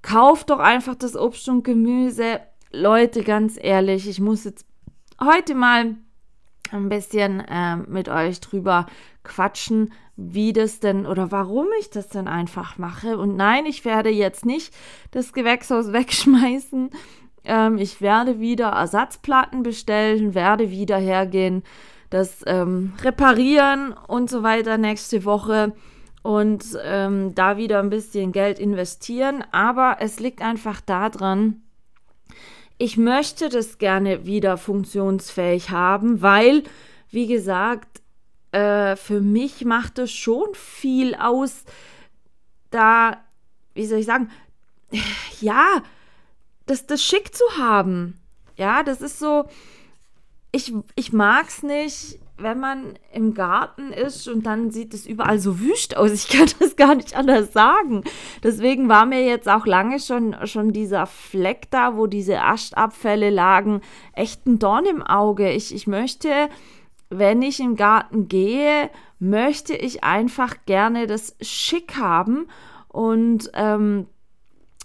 kauf 0.00 0.44
doch 0.44 0.58
einfach 0.58 0.94
das 0.94 1.16
Obst 1.16 1.48
und 1.48 1.64
Gemüse. 1.64 2.40
Leute, 2.72 3.22
ganz 3.22 3.58
ehrlich, 3.60 4.08
ich 4.08 4.18
muss 4.18 4.44
jetzt 4.44 4.64
heute 5.20 5.54
mal 5.54 5.94
ein 6.70 6.88
bisschen 6.88 7.40
äh, 7.40 7.76
mit 7.76 8.08
euch 8.08 8.40
drüber 8.40 8.86
quatschen, 9.24 9.92
wie 10.16 10.54
das 10.54 10.80
denn 10.80 11.06
oder 11.06 11.30
warum 11.30 11.66
ich 11.80 11.90
das 11.90 12.08
denn 12.08 12.28
einfach 12.28 12.78
mache. 12.78 13.18
Und 13.18 13.36
nein, 13.36 13.66
ich 13.66 13.84
werde 13.84 14.08
jetzt 14.08 14.46
nicht 14.46 14.74
das 15.10 15.34
Gewächshaus 15.34 15.92
wegschmeißen. 15.92 16.90
Ähm, 17.44 17.76
ich 17.76 18.00
werde 18.00 18.40
wieder 18.40 18.68
Ersatzplatten 18.68 19.62
bestellen, 19.62 20.34
werde 20.34 20.70
wieder 20.70 20.96
hergehen, 20.96 21.62
das 22.08 22.42
ähm, 22.46 22.94
reparieren 23.02 23.94
und 24.06 24.30
so 24.30 24.42
weiter 24.42 24.78
nächste 24.78 25.26
Woche 25.26 25.72
und 26.22 26.64
ähm, 26.84 27.34
da 27.34 27.58
wieder 27.58 27.80
ein 27.80 27.90
bisschen 27.90 28.32
Geld 28.32 28.58
investieren. 28.58 29.44
Aber 29.50 29.96
es 30.00 30.20
liegt 30.20 30.40
einfach 30.40 30.80
daran, 30.80 31.62
ich 32.82 32.96
möchte 32.96 33.48
das 33.48 33.78
gerne 33.78 34.26
wieder 34.26 34.58
funktionsfähig 34.58 35.70
haben, 35.70 36.20
weil, 36.20 36.64
wie 37.10 37.28
gesagt, 37.28 38.02
äh, 38.50 38.96
für 38.96 39.20
mich 39.20 39.64
macht 39.64 40.00
es 40.00 40.10
schon 40.10 40.52
viel 40.54 41.14
aus, 41.14 41.62
da, 42.70 43.22
wie 43.74 43.86
soll 43.86 44.00
ich 44.00 44.06
sagen, 44.06 44.32
ja, 45.40 45.84
das, 46.66 46.84
das 46.86 47.04
schick 47.04 47.32
zu 47.32 47.44
haben. 47.56 48.18
Ja, 48.56 48.82
das 48.82 49.00
ist 49.00 49.20
so, 49.20 49.44
ich, 50.50 50.74
ich 50.96 51.12
mag 51.12 51.46
es 51.50 51.62
nicht, 51.62 52.18
wenn 52.42 52.60
man 52.60 52.98
im 53.12 53.34
Garten 53.34 53.92
ist 53.92 54.28
und 54.28 54.46
dann 54.46 54.70
sieht 54.70 54.94
es 54.94 55.06
überall 55.06 55.38
so 55.38 55.60
wüst 55.60 55.96
aus. 55.96 56.12
Ich 56.12 56.28
kann 56.28 56.48
das 56.58 56.76
gar 56.76 56.94
nicht 56.94 57.16
anders 57.16 57.52
sagen. 57.52 58.04
Deswegen 58.42 58.88
war 58.88 59.06
mir 59.06 59.24
jetzt 59.24 59.48
auch 59.48 59.66
lange 59.66 60.00
schon, 60.00 60.36
schon 60.46 60.72
dieser 60.72 61.06
Fleck 61.06 61.70
da, 61.70 61.96
wo 61.96 62.06
diese 62.06 62.42
Aschtabfälle 62.42 63.30
lagen, 63.30 63.80
echt 64.12 64.46
ein 64.46 64.58
Dorn 64.58 64.86
im 64.86 65.02
Auge. 65.02 65.50
Ich, 65.50 65.74
ich 65.74 65.86
möchte 65.86 66.48
wenn 67.14 67.42
ich 67.42 67.60
im 67.60 67.76
Garten 67.76 68.28
gehe, 68.28 68.90
möchte 69.18 69.74
ich 69.74 70.02
einfach 70.02 70.56
gerne 70.64 71.06
das 71.06 71.36
schick 71.42 71.96
haben 71.96 72.48
und 72.88 73.50
ähm, 73.54 74.06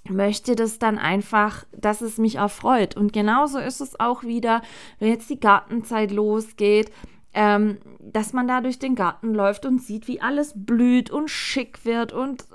möchte 0.09 0.55
das 0.55 0.77
dann 0.77 0.97
einfach, 0.97 1.65
dass 1.71 2.01
es 2.01 2.17
mich 2.17 2.35
erfreut. 2.35 2.97
Und 2.97 3.13
genauso 3.13 3.59
ist 3.59 3.79
es 3.79 3.99
auch 3.99 4.23
wieder, 4.23 4.61
wenn 4.99 5.09
jetzt 5.09 5.29
die 5.29 5.39
Gartenzeit 5.39 6.11
losgeht, 6.11 6.91
ähm, 7.37 7.77
dass 7.99 8.33
man 8.33 8.47
da 8.47 8.61
durch 8.61 8.79
den 8.79 8.95
Garten 8.95 9.31
läuft 9.31 9.67
und 9.67 9.79
sieht, 9.79 10.07
wie 10.07 10.21
alles 10.21 10.53
blüht 10.55 11.11
und 11.11 11.29
schick 11.29 11.85
wird 11.85 12.11
und 12.11 12.45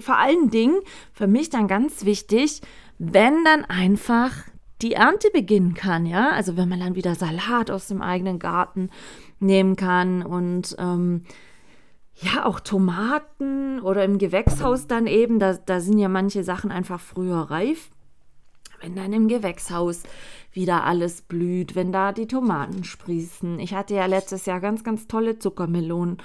vor 0.00 0.16
allen 0.16 0.48
Dingen, 0.48 0.80
für 1.12 1.26
mich 1.26 1.50
dann 1.50 1.68
ganz 1.68 2.06
wichtig, 2.06 2.62
wenn 2.98 3.44
dann 3.44 3.66
einfach 3.66 4.32
die 4.80 4.94
Ernte 4.94 5.28
beginnen 5.34 5.74
kann, 5.74 6.06
ja, 6.06 6.30
also 6.30 6.56
wenn 6.56 6.68
man 6.68 6.80
dann 6.80 6.94
wieder 6.94 7.14
Salat 7.14 7.70
aus 7.70 7.86
dem 7.86 8.00
eigenen 8.00 8.38
Garten 8.38 8.88
nehmen 9.38 9.76
kann 9.76 10.22
und 10.22 10.74
ähm, 10.78 11.24
ja, 12.14 12.46
auch 12.46 12.60
Tomaten 12.60 13.80
oder 13.80 14.02
im 14.04 14.16
Gewächshaus 14.16 14.86
dann 14.86 15.06
eben, 15.06 15.38
da, 15.38 15.54
da 15.54 15.80
sind 15.80 15.98
ja 15.98 16.08
manche 16.08 16.42
Sachen 16.42 16.70
einfach 16.70 17.00
früher 17.00 17.36
reif. 17.50 17.90
Wenn 18.84 18.96
dann 18.96 19.14
im 19.14 19.28
Gewächshaus 19.28 20.02
wieder 20.52 20.84
alles 20.84 21.22
blüht, 21.22 21.74
wenn 21.74 21.90
da 21.90 22.12
die 22.12 22.26
Tomaten 22.26 22.84
sprießen. 22.84 23.58
Ich 23.58 23.72
hatte 23.72 23.94
ja 23.94 24.04
letztes 24.04 24.44
Jahr 24.44 24.60
ganz, 24.60 24.84
ganz 24.84 25.06
tolle 25.06 25.38
Zuckermelonen 25.38 26.18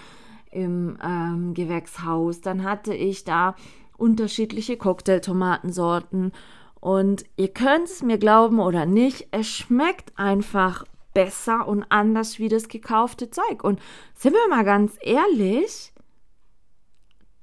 im 0.52 0.98
ähm, 1.02 1.54
Gewächshaus. 1.54 2.42
Dann 2.42 2.66
hatte 2.66 2.94
ich 2.94 3.24
da 3.24 3.56
unterschiedliche 3.96 4.76
Cocktailtomatensorten. 4.76 6.34
Und 6.82 7.24
ihr 7.38 7.48
könnt 7.48 7.86
es 7.86 8.04
mir 8.04 8.18
glauben 8.18 8.60
oder 8.60 8.86
nicht, 8.86 9.30
es 9.32 9.48
schmeckt 9.48 10.12
einfach 10.20 10.84
besser 11.14 11.66
und 11.66 11.86
anders 11.88 12.40
wie 12.40 12.50
das 12.50 12.68
gekaufte 12.68 13.30
Zeug. 13.30 13.64
Und 13.64 13.80
sind 14.16 14.34
wir 14.34 14.50
mal 14.50 14.66
ganz 14.66 14.98
ehrlich, 15.02 15.94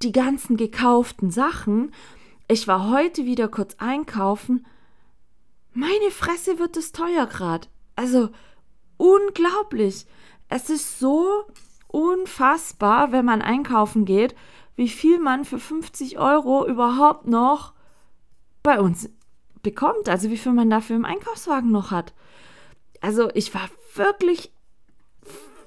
die 0.03 0.11
ganzen 0.11 0.57
gekauften 0.57 1.31
Sachen, 1.31 1.91
ich 2.47 2.67
war 2.67 2.91
heute 2.91 3.25
wieder 3.25 3.47
kurz 3.47 3.77
einkaufen, 3.79 4.63
meine 5.77 6.09
Fresse 6.09 6.57
wird 6.57 6.75
es 6.75 6.91
teuer 6.91 7.27
gerade. 7.27 7.67
Also 7.95 8.29
unglaublich. 8.97 10.07
Es 10.49 10.71
ist 10.71 10.97
so 10.97 11.45
unfassbar, 11.87 13.11
wenn 13.11 13.25
man 13.25 13.43
einkaufen 13.43 14.03
geht, 14.03 14.35
wie 14.75 14.89
viel 14.89 15.19
man 15.19 15.45
für 15.45 15.59
50 15.59 16.17
Euro 16.17 16.65
überhaupt 16.65 17.27
noch 17.27 17.73
bei 18.63 18.79
uns 18.79 19.11
bekommt. 19.61 20.09
Also 20.09 20.31
wie 20.31 20.37
viel 20.37 20.51
man 20.53 20.71
dafür 20.71 20.95
im 20.95 21.05
Einkaufswagen 21.05 21.71
noch 21.71 21.91
hat. 21.91 22.15
Also 22.99 23.29
ich 23.35 23.53
war 23.53 23.69
wirklich, 23.93 24.51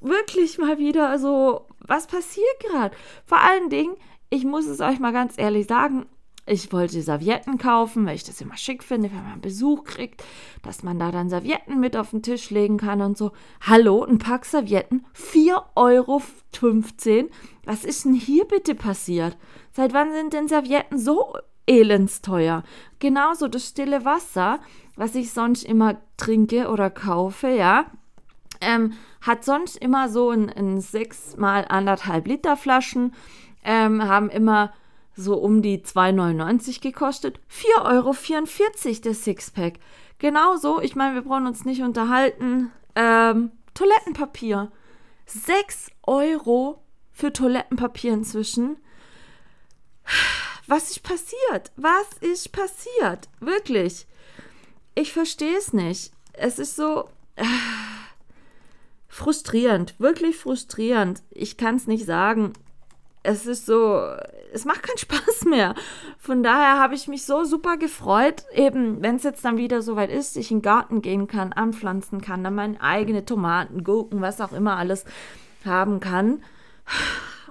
wirklich 0.00 0.58
mal 0.58 0.78
wieder 0.78 1.20
so, 1.20 1.68
was 1.86 2.08
passiert 2.08 2.58
gerade? 2.58 2.96
Vor 3.26 3.38
allen 3.38 3.70
Dingen, 3.70 3.94
ich 4.28 4.44
muss 4.44 4.66
es 4.66 4.80
euch 4.80 4.98
mal 4.98 5.12
ganz 5.12 5.34
ehrlich 5.38 5.68
sagen, 5.68 6.06
ich 6.46 6.72
wollte 6.72 7.02
Servietten 7.02 7.58
kaufen, 7.58 8.06
weil 8.06 8.16
ich 8.16 8.24
das 8.24 8.40
immer 8.40 8.56
schick 8.56 8.82
finde, 8.82 9.10
wenn 9.10 9.22
man 9.24 9.40
Besuch 9.40 9.84
kriegt, 9.84 10.24
dass 10.62 10.82
man 10.82 10.98
da 10.98 11.10
dann 11.10 11.28
Servietten 11.28 11.78
mit 11.78 11.96
auf 11.96 12.10
den 12.10 12.22
Tisch 12.22 12.50
legen 12.50 12.76
kann 12.76 13.00
und 13.02 13.16
so. 13.16 13.32
Hallo, 13.60 14.04
ein 14.04 14.18
Pack 14.18 14.44
Servietten, 14.44 15.04
4,15 15.14 15.56
Euro. 15.76 16.22
Was 17.64 17.84
ist 17.84 18.04
denn 18.04 18.14
hier 18.14 18.46
bitte 18.46 18.74
passiert? 18.74 19.36
Seit 19.72 19.92
wann 19.92 20.12
sind 20.12 20.32
denn 20.32 20.48
Servietten 20.48 20.98
so 20.98 21.34
elendsteuer? 21.66 22.64
Genauso 22.98 23.46
das 23.46 23.68
stille 23.68 24.04
Wasser, 24.04 24.60
was 24.96 25.14
ich 25.14 25.32
sonst 25.32 25.64
immer 25.64 26.00
trinke 26.16 26.68
oder 26.68 26.90
kaufe, 26.90 27.48
ja, 27.48 27.86
ähm, 28.60 28.94
hat 29.20 29.44
sonst 29.44 29.76
immer 29.76 30.08
so 30.08 30.30
in, 30.32 30.48
in 30.48 30.80
sechs 30.80 31.36
mal 31.36 31.64
anderthalb 31.68 32.26
Liter 32.26 32.56
Flaschen, 32.56 33.14
ähm, 33.64 34.02
haben 34.02 34.30
immer 34.30 34.72
so 35.16 35.36
um 35.36 35.62
die 35.62 35.78
2,99 35.78 36.80
gekostet. 36.80 37.40
4,44 37.50 37.84
Euro 37.84 39.00
der 39.04 39.14
Sixpack. 39.14 39.74
Genauso, 40.18 40.80
ich 40.80 40.96
meine, 40.96 41.14
wir 41.14 41.22
brauchen 41.22 41.46
uns 41.46 41.64
nicht 41.64 41.82
unterhalten. 41.82 42.70
Ähm, 42.94 43.52
Toilettenpapier. 43.74 44.70
6 45.26 45.90
Euro 46.02 46.82
für 47.12 47.32
Toilettenpapier 47.32 48.12
inzwischen. 48.12 48.76
Was 50.66 50.90
ist 50.90 51.02
passiert? 51.02 51.72
Was 51.76 52.06
ist 52.20 52.52
passiert? 52.52 53.28
Wirklich. 53.40 54.06
Ich 54.94 55.12
verstehe 55.12 55.56
es 55.56 55.72
nicht. 55.72 56.12
Es 56.32 56.58
ist 56.58 56.76
so 56.76 57.08
äh, 57.36 57.44
frustrierend, 59.08 59.94
wirklich 59.98 60.36
frustrierend. 60.36 61.22
Ich 61.30 61.56
kann 61.56 61.76
es 61.76 61.86
nicht 61.86 62.06
sagen 62.06 62.52
es 63.22 63.46
ist 63.46 63.66
so, 63.66 64.02
es 64.52 64.64
macht 64.64 64.82
keinen 64.82 64.98
Spaß 64.98 65.44
mehr. 65.46 65.74
Von 66.18 66.42
daher 66.42 66.78
habe 66.78 66.94
ich 66.94 67.08
mich 67.08 67.24
so 67.24 67.44
super 67.44 67.76
gefreut, 67.76 68.44
eben, 68.54 69.02
wenn 69.02 69.16
es 69.16 69.22
jetzt 69.22 69.44
dann 69.44 69.56
wieder 69.56 69.82
soweit 69.82 70.10
ist, 70.10 70.36
ich 70.36 70.50
in 70.50 70.58
den 70.58 70.62
Garten 70.62 71.02
gehen 71.02 71.26
kann, 71.26 71.52
anpflanzen 71.52 72.20
kann, 72.20 72.44
dann 72.44 72.54
meine 72.54 72.80
eigene 72.80 73.24
Tomaten, 73.24 73.84
Gurken, 73.84 74.20
was 74.20 74.40
auch 74.40 74.52
immer 74.52 74.76
alles 74.76 75.04
haben 75.64 76.00
kann. 76.00 76.42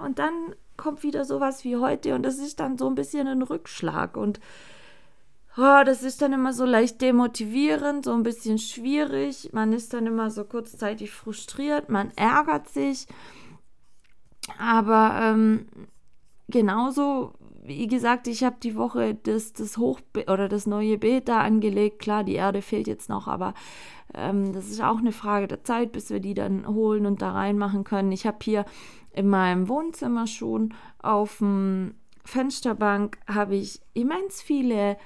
Und 0.02 0.18
dann 0.18 0.54
kommt 0.76 1.02
wieder 1.02 1.24
sowas 1.24 1.64
wie 1.64 1.76
heute 1.76 2.14
und 2.14 2.22
das 2.22 2.38
ist 2.38 2.58
dann 2.58 2.78
so 2.78 2.88
ein 2.88 2.94
bisschen 2.94 3.28
ein 3.28 3.42
Rückschlag 3.42 4.16
und 4.16 4.40
oh, 5.56 5.82
das 5.84 6.02
ist 6.02 6.22
dann 6.22 6.32
immer 6.32 6.52
so 6.52 6.64
leicht 6.64 7.00
demotivierend, 7.02 8.04
so 8.04 8.14
ein 8.14 8.22
bisschen 8.22 8.58
schwierig. 8.58 9.50
Man 9.52 9.72
ist 9.72 9.92
dann 9.92 10.06
immer 10.06 10.30
so 10.30 10.44
kurzzeitig 10.44 11.10
frustriert, 11.10 11.90
man 11.90 12.12
ärgert 12.16 12.68
sich. 12.68 13.06
Aber 14.58 15.18
ähm, 15.20 15.66
genauso, 16.50 17.32
wie 17.62 17.86
gesagt, 17.86 18.26
ich 18.26 18.44
habe 18.44 18.56
die 18.62 18.76
Woche 18.76 19.14
das, 19.14 19.52
das 19.52 19.76
Hochbe 19.76 20.24
oder 20.26 20.48
das 20.48 20.66
neue 20.66 20.98
Beet 20.98 21.28
da 21.28 21.40
angelegt. 21.40 22.00
Klar, 22.00 22.24
die 22.24 22.34
Erde 22.34 22.62
fehlt 22.62 22.86
jetzt 22.86 23.08
noch, 23.08 23.28
aber 23.28 23.54
ähm, 24.14 24.52
das 24.52 24.68
ist 24.68 24.82
auch 24.82 24.98
eine 24.98 25.12
Frage 25.12 25.46
der 25.46 25.64
Zeit, 25.64 25.92
bis 25.92 26.10
wir 26.10 26.20
die 26.20 26.34
dann 26.34 26.66
holen 26.66 27.06
und 27.06 27.22
da 27.22 27.32
reinmachen 27.32 27.84
können. 27.84 28.12
Ich 28.12 28.26
habe 28.26 28.38
hier 28.42 28.64
in 29.12 29.28
meinem 29.28 29.68
Wohnzimmer 29.68 30.26
schon 30.26 30.74
auf 30.98 31.38
dem 31.38 31.94
Fensterbank 32.24 33.18
habe 33.26 33.56
ich 33.56 33.80
immens 33.94 34.42
viele 34.42 34.96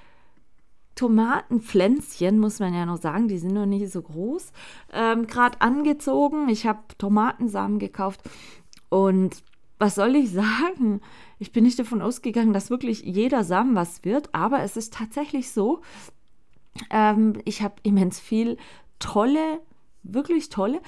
Tomatenpflänzchen, 0.95 2.39
muss 2.39 2.61
man 2.61 2.75
ja 2.75 2.87
noch 2.87 2.99
sagen, 2.99 3.29
die 3.29 3.39
sind 3.39 3.55
noch 3.55 3.67
nicht 3.67 3.91
so 3.91 4.03
groß, 4.03 4.53
ähm, 4.93 5.27
gerade 5.27 5.61
angezogen. 5.61 6.49
Ich 6.49 6.67
habe 6.67 6.81
Tomatensamen 6.99 7.79
gekauft 7.79 8.21
und 8.91 9.43
was 9.79 9.97
soll 9.97 10.15
ich 10.17 10.31
sagen? 10.33 11.01
Ich 11.45 11.53
bin 11.53 11.65
nicht 11.65 11.79
davon 11.79 12.01
ausgegangen, 12.01 12.55
dass 12.55 12.71
wirklich 12.71 13.03
jeder 13.03 13.45
Samen 13.45 13.75
was 13.75 14.03
wird, 14.03 14.35
aber 14.35 14.63
es 14.63 14.79
ist 14.79 14.95
tatsächlich 14.95 15.51
so. 15.51 15.83
Ähm, 16.89 17.35
ich 17.45 17.61
habe 17.61 17.75
immens 17.83 18.19
viel 18.19 18.57
tolle, 18.99 19.61
wirklich 20.03 20.49
tolle 20.49 20.81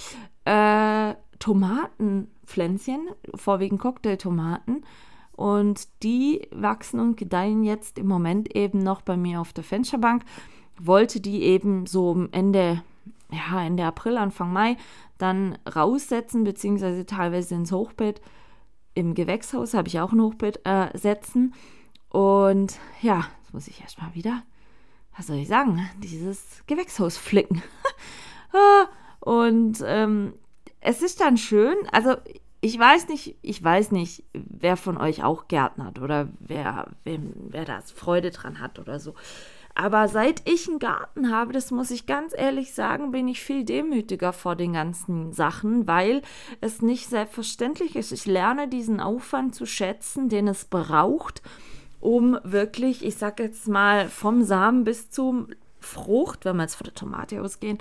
äh, 0.46 1.14
Tomatenpflänzchen, 1.40 3.06
vorwiegend 3.34 3.82
Cocktailtomaten. 3.82 4.86
Und 5.32 5.88
die 6.02 6.48
wachsen 6.52 7.00
und 7.00 7.18
gedeihen 7.18 7.62
jetzt 7.62 7.98
im 7.98 8.06
Moment 8.06 8.56
eben 8.56 8.78
noch 8.78 9.02
bei 9.02 9.18
mir 9.18 9.42
auf 9.42 9.52
der 9.52 9.62
Fensterbank. 9.62 10.24
Wollte 10.80 11.20
die 11.20 11.42
eben 11.42 11.84
so 11.84 12.28
Ende, 12.32 12.82
ja, 13.30 13.62
Ende 13.62 13.84
April, 13.84 14.16
Anfang 14.16 14.54
Mai 14.54 14.78
dann 15.18 15.58
raussetzen, 15.68 16.44
beziehungsweise 16.44 17.04
teilweise 17.04 17.56
ins 17.56 17.72
Hochbett. 17.72 18.22
Im 18.96 19.12
Gewächshaus 19.12 19.74
habe 19.74 19.88
ich 19.88 20.00
auch 20.00 20.12
ein 20.12 20.22
Hochbett 20.22 20.60
äh, 20.64 20.88
setzen. 20.96 21.52
Und 22.08 22.78
ja, 23.02 23.26
jetzt 23.42 23.52
muss 23.52 23.68
ich 23.68 23.82
erstmal 23.82 24.14
wieder, 24.14 24.42
was 25.14 25.26
soll 25.26 25.36
ich 25.36 25.48
sagen, 25.48 25.86
dieses 25.98 26.64
Gewächshaus 26.66 27.16
flicken. 27.16 27.62
Ah, 28.52 28.86
und 29.20 29.82
ähm, 29.84 30.32
es 30.80 31.02
ist 31.02 31.20
dann 31.20 31.36
schön, 31.36 31.76
also 31.90 32.14
ich 32.60 32.78
weiß 32.78 33.08
nicht, 33.08 33.36
ich 33.42 33.62
weiß 33.62 33.90
nicht, 33.90 34.24
wer 34.32 34.78
von 34.78 34.96
euch 34.96 35.22
auch 35.24 35.48
gärtnert 35.48 35.98
oder 35.98 36.28
wer, 36.38 36.86
wem, 37.04 37.32
wer 37.50 37.64
da 37.64 37.80
Freude 37.82 38.30
dran 38.30 38.60
hat 38.60 38.78
oder 38.78 38.98
so. 38.98 39.14
Aber 39.78 40.08
seit 40.08 40.48
ich 40.48 40.68
einen 40.68 40.78
Garten 40.78 41.30
habe, 41.30 41.52
das 41.52 41.70
muss 41.70 41.90
ich 41.90 42.06
ganz 42.06 42.32
ehrlich 42.34 42.72
sagen, 42.72 43.10
bin 43.10 43.28
ich 43.28 43.42
viel 43.42 43.62
demütiger 43.62 44.32
vor 44.32 44.56
den 44.56 44.72
ganzen 44.72 45.34
Sachen, 45.34 45.86
weil 45.86 46.22
es 46.62 46.80
nicht 46.80 47.10
selbstverständlich 47.10 47.94
ist. 47.94 48.10
Ich 48.10 48.24
lerne 48.24 48.68
diesen 48.68 49.00
Aufwand 49.00 49.54
zu 49.54 49.66
schätzen, 49.66 50.30
den 50.30 50.48
es 50.48 50.64
braucht, 50.64 51.42
um 52.00 52.38
wirklich, 52.42 53.04
ich 53.04 53.16
sag 53.16 53.38
jetzt 53.38 53.68
mal, 53.68 54.08
vom 54.08 54.44
Samen 54.44 54.84
bis 54.84 55.10
zum 55.10 55.48
Frucht, 55.78 56.46
wenn 56.46 56.56
wir 56.56 56.62
jetzt 56.62 56.76
von 56.76 56.86
der 56.86 56.94
Tomate 56.94 57.42
ausgehen, 57.42 57.76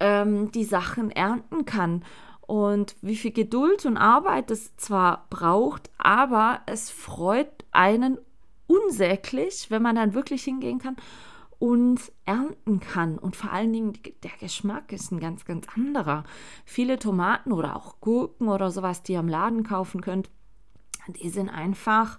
ähm, 0.00 0.50
die 0.52 0.64
Sachen 0.64 1.10
ernten 1.10 1.66
kann. 1.66 2.06
Und 2.46 2.96
wie 3.02 3.16
viel 3.16 3.32
Geduld 3.32 3.84
und 3.84 3.98
Arbeit 3.98 4.50
es 4.50 4.74
zwar 4.78 5.26
braucht, 5.28 5.90
aber 5.98 6.60
es 6.64 6.90
freut 6.90 7.66
einen 7.70 8.16
unsäglich, 8.68 9.66
wenn 9.70 9.82
man 9.82 9.96
dann 9.96 10.14
wirklich 10.14 10.44
hingehen 10.44 10.78
kann 10.78 10.96
und 11.58 12.00
ernten 12.24 12.78
kann. 12.78 13.18
Und 13.18 13.34
vor 13.34 13.50
allen 13.50 13.72
Dingen, 13.72 13.94
der 14.22 14.30
Geschmack 14.38 14.92
ist 14.92 15.10
ein 15.10 15.18
ganz, 15.18 15.44
ganz 15.44 15.66
anderer. 15.74 16.22
Viele 16.64 16.98
Tomaten 16.98 17.52
oder 17.52 17.74
auch 17.74 18.00
Gurken 18.00 18.48
oder 18.48 18.70
sowas, 18.70 19.02
die 19.02 19.14
ihr 19.14 19.18
am 19.18 19.28
Laden 19.28 19.64
kaufen 19.64 20.00
könnt, 20.00 20.30
die 21.08 21.30
sind 21.30 21.48
einfach, 21.48 22.18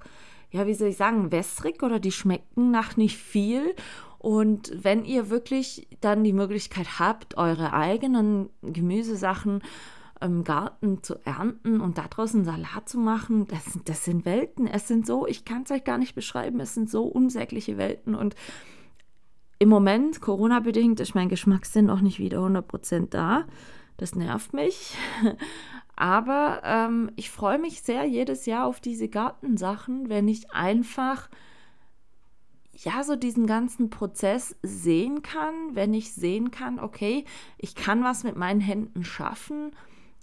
ja, 0.51 0.67
wie 0.67 0.73
soll 0.73 0.89
ich 0.89 0.97
sagen, 0.97 1.31
wässrig 1.31 1.83
oder 1.83 1.99
die 1.99 2.11
schmecken 2.11 2.71
nach 2.71 2.97
nicht 2.97 3.17
viel. 3.17 3.75
Und 4.17 4.73
wenn 4.75 5.05
ihr 5.05 5.29
wirklich 5.29 5.87
dann 6.01 6.25
die 6.25 6.33
Möglichkeit 6.33 6.99
habt, 6.99 7.37
eure 7.37 7.71
eigenen 7.71 8.49
Gemüsesachen 8.61 9.61
im 10.21 10.43
Garten 10.43 11.01
zu 11.03 11.15
ernten 11.25 11.81
und 11.81 11.97
daraus 11.97 12.35
einen 12.35 12.45
Salat 12.45 12.89
zu 12.89 12.97
machen, 12.97 13.47
das, 13.47 13.79
das 13.85 14.05
sind 14.05 14.25
Welten. 14.25 14.67
Es 14.67 14.87
sind 14.87 15.05
so, 15.05 15.25
ich 15.25 15.45
kann 15.45 15.63
es 15.63 15.71
euch 15.71 15.83
gar 15.83 15.97
nicht 15.97 16.15
beschreiben, 16.15 16.59
es 16.59 16.73
sind 16.73 16.89
so 16.89 17.03
unsägliche 17.03 17.77
Welten. 17.77 18.15
Und 18.15 18.35
im 19.59 19.69
Moment, 19.69 20.21
Corona-bedingt, 20.21 20.99
ist 20.99 21.15
mein 21.15 21.29
Geschmackssinn 21.29 21.85
noch 21.85 22.01
nicht 22.01 22.19
wieder 22.19 22.39
100% 22.39 23.09
da. 23.09 23.45
Das 23.97 24.15
nervt 24.15 24.53
mich. 24.53 24.95
Aber 25.95 26.61
ähm, 26.63 27.11
ich 27.17 27.29
freue 27.29 27.59
mich 27.59 27.81
sehr 27.81 28.05
jedes 28.05 28.45
Jahr 28.45 28.65
auf 28.65 28.79
diese 28.79 29.09
Gartensachen, 29.09 30.07
wenn 30.07 30.29
ich 30.29 30.51
einfach 30.51 31.29
ja 32.71 33.03
so 33.03 33.17
diesen 33.17 33.45
ganzen 33.45 33.89
Prozess 33.89 34.55
sehen 34.63 35.21
kann, 35.21 35.53
wenn 35.73 35.93
ich 35.93 36.13
sehen 36.13 36.51
kann, 36.51 36.79
okay, 36.79 37.25
ich 37.57 37.75
kann 37.75 38.03
was 38.03 38.23
mit 38.23 38.37
meinen 38.37 38.61
Händen 38.61 39.03
schaffen. 39.03 39.71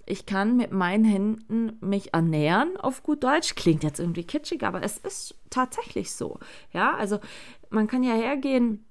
Ich 0.08 0.24
kann 0.24 0.56
mit 0.56 0.70
meinen 0.70 1.04
Händen 1.04 1.76
mich 1.80 2.14
ernähren, 2.14 2.76
auf 2.76 3.02
gut 3.02 3.24
Deutsch. 3.24 3.56
Klingt 3.56 3.82
jetzt 3.82 3.98
irgendwie 3.98 4.24
kitschig, 4.24 4.62
aber 4.62 4.82
es 4.82 4.98
ist 4.98 5.34
tatsächlich 5.50 6.12
so. 6.12 6.38
Ja, 6.72 6.94
also 6.94 7.18
man 7.70 7.88
kann 7.88 8.04
ja 8.04 8.14
hergehen. 8.14 8.84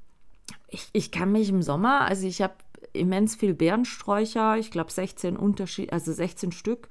Ich, 0.68 0.90
ich 0.92 1.12
kann 1.12 1.32
mich 1.32 1.50
im 1.50 1.62
Sommer, 1.62 2.02
also 2.02 2.28
ich 2.28 2.42
habe 2.42 2.56
immens 2.92 3.36
viel 3.36 3.54
Beerensträucher, 3.54 4.58
ich 4.58 4.72
glaube 4.72 4.92
16 4.92 5.38
Unterschied, 5.38 5.94
also 5.94 6.12
16 6.12 6.52
Stück. 6.52 6.90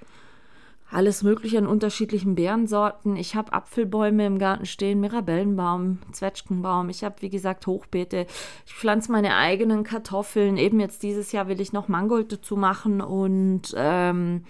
Alles 0.95 1.25
mögliche 1.25 1.59
an 1.59 1.67
unterschiedlichen 1.67 2.37
Beerensorten. 2.37 3.17
Ich 3.17 3.35
habe 3.35 3.53
Apfelbäume 3.53 4.27
im 4.27 4.39
Garten 4.39 4.65
stehen, 4.65 5.01
Mirabellenbaum, 5.01 5.99
Zwetschgenbaum. 6.13 6.89
Ich 6.89 7.03
habe, 7.03 7.17
wie 7.19 7.31
gesagt, 7.31 7.67
Hochbeete. 7.67 8.29
Ich 8.65 8.75
pflanze 8.75 9.11
meine 9.11 9.35
eigenen 9.35 9.83
Kartoffeln. 9.83 10.57
Eben 10.57 10.79
jetzt 10.79 11.03
dieses 11.03 11.33
Jahr 11.33 11.49
will 11.49 11.61
ich 11.61 11.73
noch 11.73 11.89
Mangold 11.89 12.31
dazu 12.31 12.57
machen 12.57 13.01
und 13.01 13.75
ähm, 13.77 14.45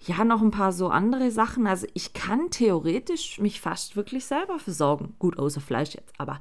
ja, 0.00 0.24
noch 0.24 0.42
ein 0.42 0.50
paar 0.50 0.72
so 0.72 0.88
andere 0.88 1.30
Sachen. 1.30 1.66
Also 1.66 1.86
ich 1.94 2.12
kann 2.12 2.50
theoretisch 2.50 3.38
mich 3.40 3.60
fast 3.60 3.96
wirklich 3.96 4.24
selber 4.26 4.58
versorgen. 4.58 5.14
Gut, 5.18 5.38
außer 5.38 5.60
Fleisch 5.60 5.94
jetzt. 5.94 6.12
Aber 6.18 6.38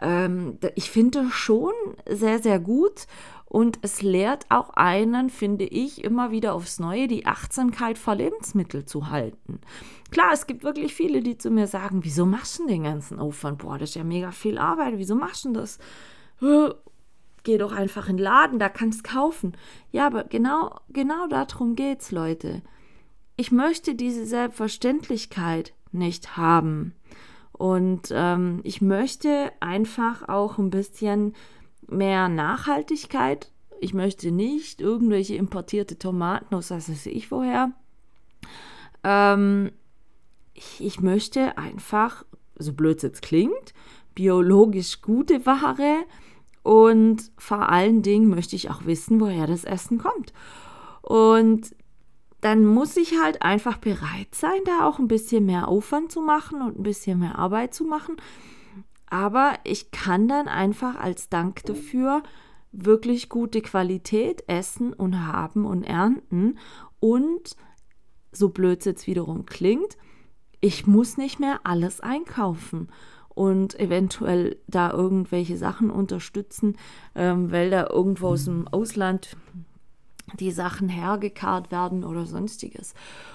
ähm, 0.00 0.58
ich 0.74 0.90
finde 0.90 1.28
schon 1.30 1.72
sehr, 2.08 2.40
sehr 2.40 2.58
gut. 2.58 3.06
Und 3.48 3.78
es 3.82 4.02
lehrt 4.02 4.46
auch 4.48 4.70
einen, 4.70 5.30
finde 5.30 5.66
ich, 5.66 6.02
immer 6.02 6.32
wieder 6.32 6.54
aufs 6.54 6.80
Neue 6.80 7.06
die 7.06 7.26
Achtsamkeit 7.26 7.96
vor 7.96 8.16
Lebensmitteln 8.16 8.88
zu 8.88 9.08
halten. 9.08 9.60
Klar, 10.10 10.30
es 10.32 10.48
gibt 10.48 10.64
wirklich 10.64 10.94
viele, 10.94 11.20
die 11.20 11.38
zu 11.38 11.50
mir 11.50 11.68
sagen, 11.68 12.02
wieso 12.02 12.26
machst 12.26 12.58
du 12.58 12.66
den 12.66 12.82
ganzen 12.82 13.20
Aufwand? 13.20 13.58
Boah, 13.58 13.78
das 13.78 13.90
ist 13.90 13.94
ja 13.94 14.04
mega 14.04 14.32
viel 14.32 14.58
Arbeit, 14.58 14.94
wieso 14.96 15.14
machst 15.14 15.44
du 15.44 15.52
das? 15.52 15.78
Geh 17.44 17.58
doch 17.58 17.72
einfach 17.72 18.08
in 18.08 18.16
den 18.16 18.24
Laden, 18.24 18.58
da 18.58 18.68
kannst 18.68 19.06
du 19.06 19.12
kaufen. 19.12 19.56
Ja, 19.92 20.08
aber 20.08 20.24
genau, 20.24 20.80
genau 20.88 21.28
darum 21.28 21.76
geht's, 21.76 22.10
Leute. 22.10 22.62
Ich 23.36 23.52
möchte 23.52 23.94
diese 23.94 24.24
Selbstverständlichkeit 24.24 25.74
nicht 25.92 26.36
haben. 26.36 26.94
Und 27.52 28.08
ähm, 28.10 28.60
ich 28.64 28.80
möchte 28.80 29.52
einfach 29.60 30.28
auch 30.28 30.58
ein 30.58 30.70
bisschen 30.70 31.34
mehr 31.86 32.28
Nachhaltigkeit. 32.28 33.50
Ich 33.80 33.94
möchte 33.94 34.30
nicht 34.30 34.80
irgendwelche 34.80 35.36
importierte 35.36 35.98
Tomaten 35.98 36.54
aus 36.54 36.70
was 36.70 36.88
weiß 36.88 37.06
ich 37.06 37.30
woher. 37.30 37.72
Ähm, 39.04 39.70
ich, 40.54 40.80
ich 40.80 41.00
möchte 41.00 41.58
einfach, 41.58 42.24
so 42.58 42.72
blöd 42.72 42.96
es 42.96 43.02
jetzt 43.02 43.22
klingt, 43.22 43.74
biologisch 44.14 45.02
gute 45.02 45.44
Ware 45.44 46.04
und 46.62 47.30
vor 47.36 47.68
allen 47.68 48.02
Dingen 48.02 48.28
möchte 48.28 48.56
ich 48.56 48.70
auch 48.70 48.86
wissen, 48.86 49.20
woher 49.20 49.46
das 49.46 49.64
Essen 49.64 49.98
kommt. 49.98 50.32
Und 51.02 51.75
dann 52.46 52.64
muss 52.64 52.96
ich 52.96 53.18
halt 53.20 53.42
einfach 53.42 53.76
bereit 53.76 54.32
sein, 54.32 54.60
da 54.66 54.86
auch 54.86 55.00
ein 55.00 55.08
bisschen 55.08 55.46
mehr 55.46 55.66
Aufwand 55.66 56.12
zu 56.12 56.20
machen 56.20 56.62
und 56.62 56.78
ein 56.78 56.84
bisschen 56.84 57.18
mehr 57.18 57.40
Arbeit 57.40 57.74
zu 57.74 57.82
machen. 57.82 58.14
Aber 59.06 59.54
ich 59.64 59.90
kann 59.90 60.28
dann 60.28 60.46
einfach 60.46 60.94
als 60.94 61.28
Dank 61.28 61.64
dafür 61.64 62.22
wirklich 62.70 63.28
gute 63.30 63.62
Qualität 63.62 64.44
essen 64.46 64.92
und 64.92 65.26
haben 65.26 65.66
und 65.66 65.82
ernten. 65.82 66.60
Und 67.00 67.56
so 68.30 68.50
blöd 68.50 68.78
es 68.78 68.84
jetzt 68.84 69.08
wiederum 69.08 69.46
klingt, 69.46 69.96
ich 70.60 70.86
muss 70.86 71.16
nicht 71.16 71.40
mehr 71.40 71.62
alles 71.64 72.00
einkaufen 72.00 72.90
und 73.28 73.76
eventuell 73.80 74.56
da 74.68 74.92
irgendwelche 74.92 75.56
Sachen 75.56 75.90
unterstützen, 75.90 76.76
ähm, 77.16 77.50
weil 77.50 77.70
da 77.70 77.88
irgendwo 77.90 78.28
aus 78.28 78.44
dem 78.44 78.68
Ausland 78.68 79.36
die 80.34 80.50
Sachen 80.50 80.88
hergekarrt 80.88 81.70
werden 81.70 82.04
oder 82.04 82.26
sonstiges. 82.26 82.94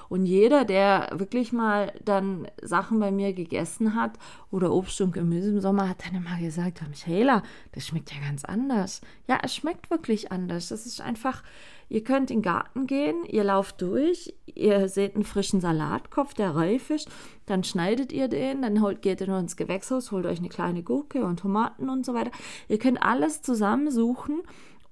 Und 0.10 0.26
jeder, 0.26 0.66
der 0.66 1.10
wirklich 1.14 1.54
mal 1.54 1.94
dann 2.04 2.48
Sachen 2.62 3.00
bei 3.00 3.12
mir 3.12 3.32
gegessen 3.32 3.96
hat 3.96 4.20
oder 4.52 4.74
Obst 4.74 5.00
und 5.00 5.14
Gemüse 5.14 5.52
im 5.52 5.62
Sommer, 5.62 5.88
hat 5.88 6.06
dann 6.06 6.16
immer 6.16 6.38
gesagt, 6.38 6.82
Michaela, 6.88 7.44
das 7.72 7.88
schmeckt 7.88 8.12
ja 8.14 8.20
ganz 8.20 8.44
anders. 8.44 9.00
Ja, 9.28 9.40
es 9.42 9.56
schmeckt 9.56 9.90
wirklich 9.90 10.32
anders. 10.32 10.68
Das 10.68 10.86
ist 10.86 11.00
einfach, 11.00 11.44
ihr 11.88 12.04
könnt 12.04 12.30
in 12.30 12.38
den 12.38 12.44
Garten 12.44 12.88
gehen, 12.88 13.24
ihr 13.26 13.46
lauft 13.46 13.82
durch, 13.82 14.34
ihr 14.46 14.90
seht 14.90 15.16
einen 15.16 15.24
frischen 15.24 15.62
Salatkopf, 15.62 16.34
der 16.34 16.56
reif 16.56 16.90
ist, 16.90 17.10
dann 17.46 17.64
schneidet 17.64 18.12
ihr 18.12 18.28
den, 18.28 18.64
dann 18.64 18.82
holt, 18.82 19.02
geht 19.02 19.22
ihr 19.22 19.28
nur 19.28 19.40
ins 19.40 19.56
Gewächshaus, 19.56 20.12
holt 20.12 20.26
euch 20.26 20.40
eine 20.40 20.50
kleine 20.50 20.84
Gurke 20.84 21.24
und 21.24 21.40
Tomaten 21.40 21.90
und 21.90 22.06
so 22.06 22.14
weiter. 22.14 22.32
Ihr 22.68 22.80
könnt 22.80 23.02
alles 23.02 23.42
zusammensuchen 23.42 24.42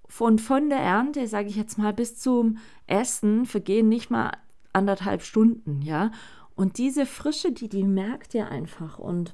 von, 0.10 0.40
von 0.40 0.70
der 0.70 0.80
Ernte, 0.80 1.28
sage 1.28 1.48
ich 1.48 1.56
jetzt 1.56 1.78
mal, 1.78 1.94
bis 1.94 2.18
zum 2.18 2.58
Essen 2.88 3.46
vergehen 3.46 3.88
nicht 3.88 4.10
mal 4.10 4.32
anderthalb 4.74 5.22
Stunden, 5.22 5.82
ja. 5.82 6.12
Und 6.56 6.78
diese 6.78 7.06
Frische, 7.06 7.54
die, 7.54 7.70
die 7.70 7.84
merkt 7.84 8.34
ihr 8.34 8.50
einfach. 8.50 9.00
Und 9.00 9.34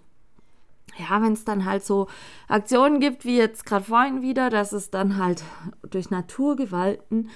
ja, 1.00 1.22
wenn 1.22 1.34
es 1.34 1.46
dann 1.46 1.66
halt 1.66 1.84
so 1.84 2.08
Aktionen 2.48 3.00
gibt, 3.00 3.26
wie 3.26 3.38
jetzt 3.38 3.66
gerade 3.66 3.86
vorhin 3.86 4.22
wieder, 4.22 4.50
dass 4.50 4.74
es 4.74 4.92
dann 4.92 5.18
halt 5.18 5.44
durch 5.90 6.12
Naturgewalten 6.12 7.30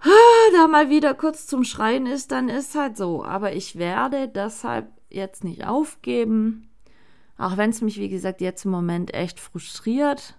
ah, 0.00 0.52
da 0.54 0.68
mal 0.68 0.88
wieder 0.88 1.14
kurz 1.14 1.46
zum 1.46 1.64
Schreien 1.64 2.06
ist, 2.06 2.32
dann 2.32 2.48
ist 2.48 2.74
halt 2.74 2.96
so. 2.96 3.24
Aber 3.24 3.54
ich 3.54 3.76
werde 3.76 4.28
deshalb 4.28 4.88
jetzt 5.10 5.44
nicht 5.44 5.66
aufgeben. 5.66 6.70
Auch 7.38 7.56
wenn 7.56 7.70
es 7.70 7.82
mich, 7.82 7.98
wie 7.98 8.08
gesagt, 8.08 8.40
jetzt 8.40 8.64
im 8.64 8.70
Moment 8.70 9.12
echt 9.14 9.40
frustriert 9.40 10.36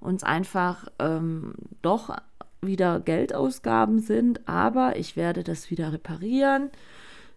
uns 0.00 0.22
einfach 0.22 0.88
ähm, 0.98 1.54
doch 1.82 2.16
wieder 2.62 3.00
Geldausgaben 3.00 4.00
sind, 4.00 4.48
aber 4.48 4.96
ich 4.96 5.16
werde 5.16 5.44
das 5.44 5.70
wieder 5.70 5.92
reparieren. 5.92 6.70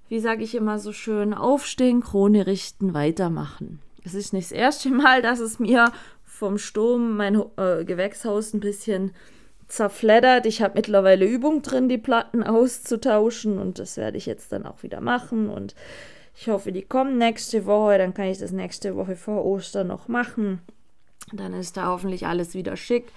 Wie 0.10 0.20
sage 0.20 0.44
ich 0.44 0.56
immer 0.56 0.80
so 0.80 0.92
schön, 0.92 1.34
aufstehen, 1.34 2.02
Krone 2.02 2.46
richten, 2.46 2.94
weitermachen. 2.94 3.80
Es 4.04 4.14
ist 4.14 4.34
nicht 4.34 4.52
das 4.52 4.58
erste 4.58 4.90
Mal, 4.90 5.22
dass 5.22 5.40
es 5.40 5.60
mir 5.60 5.92
vom 6.24 6.58
Sturm 6.58 7.16
mein 7.16 7.42
äh, 7.58 7.86
Gewächshaus 7.86 8.54
ein 8.54 8.60
bisschen 8.60 9.12
zerfleddert. 9.68 10.46
Ich 10.46 10.62
habe 10.62 10.74
mittlerweile 10.76 11.26
Übung 11.26 11.62
drin, 11.62 11.88
die 11.88 11.98
Platten 11.98 12.44
auszutauschen 12.44 13.58
und 13.58 13.80
das 13.80 13.98
werde 13.98 14.18
ich 14.18 14.26
jetzt 14.26 14.52
dann 14.52 14.66
auch 14.66 14.84
wieder 14.84 15.02
machen 15.02 15.50
und 15.50 15.74
ich 16.36 16.48
hoffe, 16.50 16.72
die 16.72 16.82
kommen 16.82 17.18
nächste 17.18 17.66
Woche, 17.66 17.98
dann 17.98 18.14
kann 18.14 18.26
ich 18.26 18.40
das 18.40 18.52
nächste 18.52 18.96
Woche 18.96 19.16
vor 19.16 19.46
Ostern 19.46 19.88
noch 19.88 20.08
machen. 20.08 20.62
Dann 21.32 21.54
ist 21.54 21.78
da 21.78 21.88
hoffentlich 21.88 22.28
alles 22.28 22.54
wieder 22.54 22.76
schick. 22.76 23.12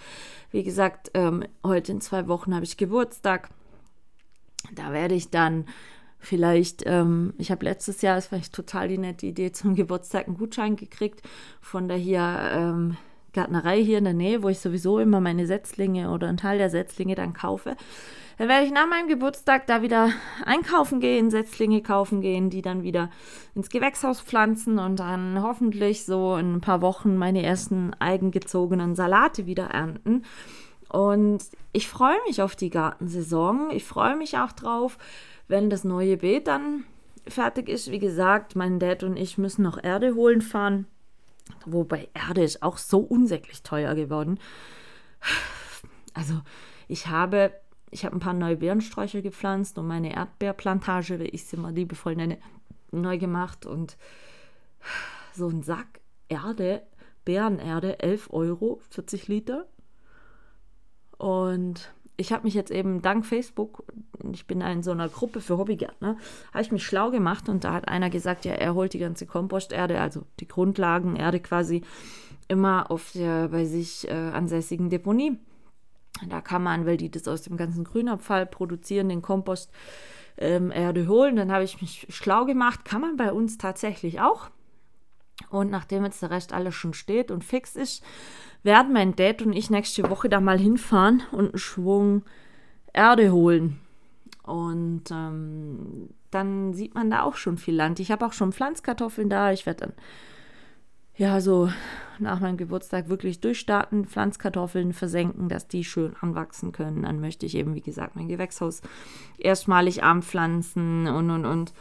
Wie 0.50 0.62
gesagt, 0.62 1.10
ähm, 1.14 1.44
heute 1.64 1.92
in 1.92 2.00
zwei 2.00 2.28
Wochen 2.28 2.54
habe 2.54 2.64
ich 2.64 2.76
Geburtstag. 2.76 3.50
Da 4.74 4.92
werde 4.92 5.14
ich 5.14 5.30
dann 5.30 5.66
vielleicht, 6.18 6.84
ähm, 6.86 7.34
ich 7.38 7.50
habe 7.50 7.64
letztes 7.64 8.02
Jahr, 8.02 8.16
das 8.16 8.32
war 8.32 8.38
ich 8.38 8.50
total 8.50 8.88
die 8.88 8.98
nette 8.98 9.26
Idee, 9.26 9.52
zum 9.52 9.74
Geburtstag 9.74 10.26
einen 10.26 10.36
Gutschein 10.36 10.76
gekriegt 10.76 11.22
von 11.60 11.88
der 11.88 11.98
hier 11.98 12.38
ähm, 12.52 12.96
Gärtnerei 13.36 13.84
hier 13.84 13.98
in 13.98 14.04
der 14.04 14.14
Nähe, 14.14 14.42
wo 14.42 14.48
ich 14.48 14.60
sowieso 14.60 14.98
immer 14.98 15.20
meine 15.20 15.46
Setzlinge 15.46 16.10
oder 16.10 16.26
einen 16.26 16.38
Teil 16.38 16.56
der 16.56 16.70
Setzlinge 16.70 17.14
dann 17.14 17.34
kaufe. 17.34 17.76
Dann 18.38 18.48
werde 18.48 18.64
ich 18.64 18.72
nach 18.72 18.88
meinem 18.88 19.08
Geburtstag 19.08 19.66
da 19.66 19.82
wieder 19.82 20.10
einkaufen 20.44 21.00
gehen, 21.00 21.30
Setzlinge 21.30 21.82
kaufen 21.82 22.22
gehen, 22.22 22.48
die 22.48 22.62
dann 22.62 22.82
wieder 22.82 23.10
ins 23.54 23.68
Gewächshaus 23.68 24.22
pflanzen 24.22 24.78
und 24.78 25.00
dann 25.00 25.42
hoffentlich 25.42 26.06
so 26.06 26.36
in 26.36 26.54
ein 26.54 26.60
paar 26.62 26.80
Wochen 26.80 27.18
meine 27.18 27.42
ersten 27.42 27.92
eigengezogenen 27.98 28.94
Salate 28.94 29.44
wieder 29.44 29.66
ernten. 29.66 30.22
Und 30.88 31.44
ich 31.72 31.88
freue 31.88 32.16
mich 32.26 32.40
auf 32.40 32.56
die 32.56 32.70
Gartensaison. 32.70 33.70
Ich 33.70 33.84
freue 33.84 34.16
mich 34.16 34.38
auch 34.38 34.52
drauf, 34.52 34.96
wenn 35.46 35.68
das 35.68 35.84
neue 35.84 36.16
Beet 36.16 36.46
dann 36.46 36.84
fertig 37.28 37.68
ist. 37.68 37.90
Wie 37.90 37.98
gesagt, 37.98 38.56
mein 38.56 38.78
Dad 38.78 39.02
und 39.02 39.18
ich 39.18 39.36
müssen 39.36 39.62
noch 39.62 39.82
Erde 39.82 40.14
holen 40.14 40.40
fahren. 40.40 40.86
Wobei 41.64 42.08
Erde 42.14 42.42
ist 42.42 42.62
auch 42.62 42.78
so 42.78 42.98
unsäglich 42.98 43.62
teuer 43.62 43.94
geworden. 43.94 44.38
Also 46.14 46.40
ich 46.88 47.08
habe 47.08 47.52
ich 47.90 48.04
habe 48.04 48.16
ein 48.16 48.20
paar 48.20 48.34
neue 48.34 48.56
Beerensträucher 48.56 49.22
gepflanzt 49.22 49.78
und 49.78 49.86
meine 49.86 50.14
Erdbeerplantage, 50.14 51.20
wie 51.20 51.28
ich 51.28 51.44
sie 51.44 51.56
mal 51.56 51.72
liebevoll 51.72 52.16
nenne, 52.16 52.38
neu 52.90 53.18
gemacht. 53.18 53.64
Und 53.66 53.96
so 55.32 55.48
ein 55.48 55.62
Sack 55.62 56.00
Erde, 56.28 56.82
Bärenerde, 57.24 58.00
11 58.00 58.32
Euro, 58.32 58.80
40 58.90 59.28
Liter. 59.28 59.66
Und 61.16 61.94
ich 62.16 62.32
habe 62.32 62.44
mich 62.44 62.54
jetzt 62.54 62.70
eben 62.70 63.02
dank 63.02 63.26
Facebook, 63.26 63.84
ich 64.32 64.46
bin 64.46 64.60
in 64.60 64.82
so 64.82 64.90
einer 64.90 65.08
Gruppe 65.08 65.40
für 65.40 65.58
Hobbygärtner, 65.58 66.16
habe 66.52 66.62
ich 66.62 66.72
mich 66.72 66.84
schlau 66.84 67.10
gemacht 67.10 67.48
und 67.48 67.64
da 67.64 67.72
hat 67.72 67.88
einer 67.88 68.10
gesagt, 68.10 68.44
ja, 68.44 68.52
er 68.52 68.74
holt 68.74 68.94
die 68.94 68.98
ganze 68.98 69.26
Komposterde, 69.26 70.00
also 70.00 70.24
die 70.40 70.48
Grundlagenerde 70.48 71.40
quasi, 71.40 71.82
immer 72.48 72.90
auf 72.90 73.12
der 73.12 73.48
bei 73.48 73.64
sich 73.64 74.08
äh, 74.08 74.12
ansässigen 74.12 74.88
Deponie. 74.88 75.38
Da 76.28 76.40
kann 76.40 76.62
man, 76.62 76.86
weil 76.86 76.96
die 76.96 77.10
das 77.10 77.28
aus 77.28 77.42
dem 77.42 77.56
ganzen 77.56 77.84
Grünabfall 77.84 78.46
produzieren, 78.46 79.08
den 79.08 79.20
Kompost 79.20 79.70
ähm, 80.38 80.70
Erde 80.70 81.08
holen. 81.08 81.36
Dann 81.36 81.52
habe 81.52 81.64
ich 81.64 81.80
mich 81.80 82.06
schlau 82.08 82.44
gemacht, 82.46 82.84
kann 82.84 83.00
man 83.00 83.16
bei 83.16 83.32
uns 83.32 83.58
tatsächlich 83.58 84.20
auch. 84.20 84.50
Und 85.50 85.70
nachdem 85.70 86.04
jetzt 86.04 86.22
der 86.22 86.30
Rest 86.30 86.52
alles 86.52 86.74
schon 86.74 86.94
steht 86.94 87.30
und 87.30 87.44
fix 87.44 87.76
ist, 87.76 88.02
werden 88.66 88.92
mein 88.92 89.16
Dad 89.16 89.40
und 89.40 89.54
ich 89.54 89.70
nächste 89.70 90.10
Woche 90.10 90.28
da 90.28 90.40
mal 90.40 90.58
hinfahren 90.58 91.22
und 91.32 91.50
einen 91.50 91.58
Schwung 91.58 92.22
Erde 92.92 93.32
holen. 93.32 93.78
Und 94.42 95.04
ähm, 95.10 96.10
dann 96.30 96.74
sieht 96.74 96.94
man 96.94 97.10
da 97.10 97.22
auch 97.22 97.36
schon 97.36 97.56
viel 97.56 97.74
Land. 97.74 97.98
Ich 98.00 98.10
habe 98.10 98.26
auch 98.26 98.32
schon 98.32 98.52
Pflanzkartoffeln 98.52 99.30
da. 99.30 99.52
Ich 99.52 99.66
werde 99.66 99.86
dann 99.86 99.92
ja 101.16 101.40
so 101.40 101.70
nach 102.18 102.40
meinem 102.40 102.56
Geburtstag 102.56 103.08
wirklich 103.08 103.40
durchstarten, 103.40 104.06
Pflanzkartoffeln 104.06 104.92
versenken, 104.92 105.48
dass 105.48 105.66
die 105.66 105.84
schön 105.84 106.14
anwachsen 106.20 106.72
können. 106.72 107.02
Dann 107.02 107.20
möchte 107.20 107.46
ich 107.46 107.54
eben, 107.54 107.74
wie 107.74 107.80
gesagt, 107.80 108.16
mein 108.16 108.28
Gewächshaus 108.28 108.82
erstmalig 109.38 110.02
anpflanzen 110.02 111.06
und 111.06 111.30
und 111.30 111.46
und. 111.46 111.72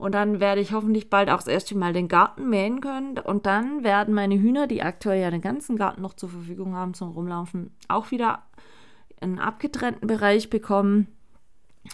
Und 0.00 0.12
dann 0.12 0.40
werde 0.40 0.62
ich 0.62 0.72
hoffentlich 0.72 1.10
bald 1.10 1.28
auch 1.28 1.36
das 1.36 1.46
erste 1.46 1.76
Mal 1.76 1.92
den 1.92 2.08
Garten 2.08 2.48
mähen 2.48 2.80
können. 2.80 3.18
Und 3.18 3.44
dann 3.44 3.84
werden 3.84 4.14
meine 4.14 4.40
Hühner, 4.40 4.66
die 4.66 4.82
aktuell 4.82 5.20
ja 5.20 5.30
den 5.30 5.42
ganzen 5.42 5.76
Garten 5.76 6.00
noch 6.00 6.14
zur 6.14 6.30
Verfügung 6.30 6.74
haben 6.74 6.94
zum 6.94 7.10
Rumlaufen, 7.10 7.70
auch 7.86 8.10
wieder 8.10 8.42
einen 9.20 9.38
abgetrennten 9.38 10.06
Bereich 10.06 10.48
bekommen, 10.48 11.06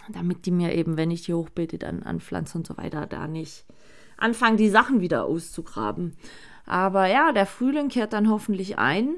damit 0.07 0.45
die 0.45 0.51
mir 0.51 0.73
eben, 0.73 0.95
wenn 0.95 1.11
ich 1.11 1.23
die 1.23 1.33
hochbeete, 1.33 1.77
dann 1.77 2.01
anpflanze 2.01 2.57
und 2.57 2.65
so 2.65 2.77
weiter, 2.77 3.07
da 3.07 3.27
nicht 3.27 3.65
anfangen, 4.15 4.55
die 4.55 4.69
Sachen 4.69 5.01
wieder 5.01 5.25
auszugraben. 5.25 6.15
Aber 6.65 7.07
ja, 7.07 7.33
der 7.33 7.45
Frühling 7.45 7.89
kehrt 7.89 8.13
dann 8.13 8.29
hoffentlich 8.29 8.77
ein. 8.77 9.15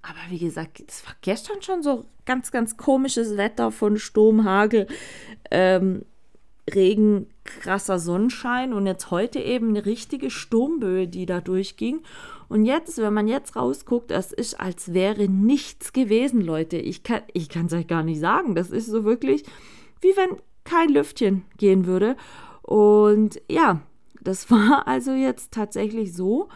Aber 0.00 0.30
wie 0.30 0.38
gesagt, 0.38 0.82
es 0.88 1.04
war 1.04 1.12
gestern 1.20 1.60
schon 1.60 1.82
so 1.82 2.06
ganz, 2.24 2.50
ganz 2.50 2.78
komisches 2.78 3.36
Wetter 3.36 3.70
von 3.70 3.98
Sturm, 3.98 4.44
Hagel. 4.44 4.86
Ähm, 5.50 6.06
Regen, 6.74 7.28
krasser 7.44 7.98
Sonnenschein 7.98 8.72
und 8.72 8.86
jetzt 8.86 9.10
heute 9.10 9.38
eben 9.38 9.68
eine 9.68 9.86
richtige 9.86 10.30
Sturmböe, 10.30 11.06
die 11.06 11.26
da 11.26 11.40
durchging. 11.40 12.00
Und 12.48 12.64
jetzt, 12.64 12.98
wenn 12.98 13.14
man 13.14 13.28
jetzt 13.28 13.56
rausguckt, 13.56 14.10
es 14.10 14.32
ist, 14.32 14.58
als 14.60 14.92
wäre 14.92 15.28
nichts 15.28 15.92
gewesen, 15.92 16.40
Leute. 16.40 16.76
Ich 16.76 17.02
kann 17.02 17.22
ich 17.32 17.54
es 17.54 17.72
euch 17.72 17.86
gar 17.86 18.02
nicht 18.02 18.20
sagen. 18.20 18.54
Das 18.54 18.70
ist 18.70 18.86
so 18.86 19.04
wirklich, 19.04 19.44
wie 20.00 20.16
wenn 20.16 20.36
kein 20.64 20.88
Lüftchen 20.88 21.44
gehen 21.56 21.86
würde. 21.86 22.16
Und 22.62 23.40
ja, 23.48 23.80
das 24.20 24.50
war 24.50 24.88
also 24.88 25.12
jetzt 25.12 25.52
tatsächlich 25.52 26.14
so, 26.14 26.48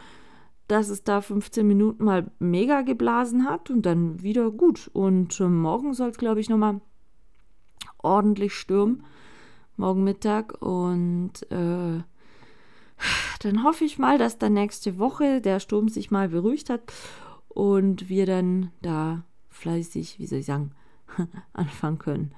dass 0.66 0.88
es 0.88 1.02
da 1.02 1.20
15 1.20 1.66
Minuten 1.66 2.04
mal 2.04 2.30
mega 2.38 2.82
geblasen 2.82 3.48
hat 3.48 3.70
und 3.70 3.82
dann 3.82 4.22
wieder 4.22 4.50
gut. 4.50 4.90
Und 4.92 5.38
äh, 5.40 5.44
morgen 5.44 5.94
soll 5.94 6.10
es, 6.10 6.18
glaube 6.18 6.40
ich, 6.40 6.48
nochmal 6.48 6.80
ordentlich 8.02 8.54
stürmen 8.54 9.04
morgen 9.80 10.04
Mittag. 10.04 10.62
Und 10.62 11.32
äh, 11.50 12.02
dann 13.40 13.64
hoffe 13.64 13.84
ich 13.84 13.98
mal, 13.98 14.18
dass 14.18 14.38
dann 14.38 14.52
nächste 14.52 14.98
Woche 14.98 15.40
der 15.40 15.58
Sturm 15.58 15.88
sich 15.88 16.10
mal 16.10 16.28
beruhigt 16.28 16.70
hat 16.70 16.82
und 17.48 18.08
wir 18.08 18.26
dann 18.26 18.70
da 18.82 19.24
fleißig, 19.48 20.18
wie 20.18 20.26
soll 20.26 20.38
ich 20.40 20.46
sagen, 20.46 20.72
anfangen 21.52 21.98
können, 21.98 22.32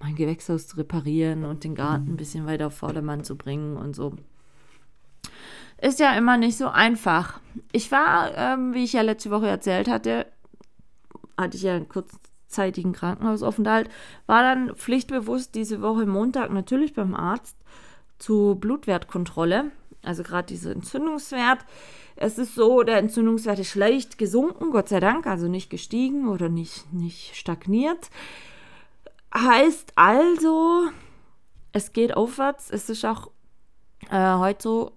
mein 0.00 0.16
Gewächshaus 0.16 0.66
zu 0.66 0.76
reparieren 0.78 1.44
und 1.44 1.64
den 1.64 1.74
Garten 1.74 2.12
ein 2.12 2.16
bisschen 2.16 2.46
weiter 2.46 2.66
auf 2.66 2.76
Vordermann 2.76 3.22
zu 3.22 3.36
bringen 3.36 3.76
und 3.76 3.94
so. 3.94 4.14
Ist 5.80 6.00
ja 6.00 6.16
immer 6.16 6.38
nicht 6.38 6.56
so 6.56 6.68
einfach. 6.68 7.40
Ich 7.70 7.92
war, 7.92 8.34
ähm, 8.34 8.72
wie 8.72 8.84
ich 8.84 8.94
ja 8.94 9.02
letzte 9.02 9.30
Woche 9.30 9.46
erzählt 9.46 9.88
hatte, 9.88 10.26
hatte 11.36 11.56
ich 11.56 11.62
ja 11.62 11.78
kurz 11.80 12.18
zeitigen 12.56 12.92
Krankenhausaufenthalt, 12.92 13.88
war 14.26 14.42
dann 14.42 14.74
pflichtbewusst 14.74 15.54
diese 15.54 15.82
Woche 15.82 16.06
Montag 16.06 16.50
natürlich 16.50 16.94
beim 16.94 17.14
Arzt 17.14 17.56
zur 18.18 18.56
Blutwertkontrolle. 18.56 19.70
Also 20.02 20.22
gerade 20.22 20.46
dieser 20.46 20.72
Entzündungswert. 20.72 21.64
Es 22.16 22.38
ist 22.38 22.54
so, 22.54 22.82
der 22.82 22.98
Entzündungswert 22.98 23.58
ist 23.58 23.74
leicht 23.74 24.18
gesunken, 24.18 24.70
Gott 24.70 24.88
sei 24.88 25.00
Dank, 25.00 25.26
also 25.26 25.48
nicht 25.48 25.68
gestiegen 25.68 26.28
oder 26.28 26.48
nicht, 26.48 26.92
nicht 26.92 27.36
stagniert. 27.36 28.10
Heißt 29.34 29.92
also, 29.96 30.88
es 31.72 31.92
geht 31.92 32.16
aufwärts. 32.16 32.70
Es 32.70 32.88
ist 32.88 33.04
auch 33.04 33.30
äh, 34.10 34.34
heute 34.36 34.62
so, 34.62 34.92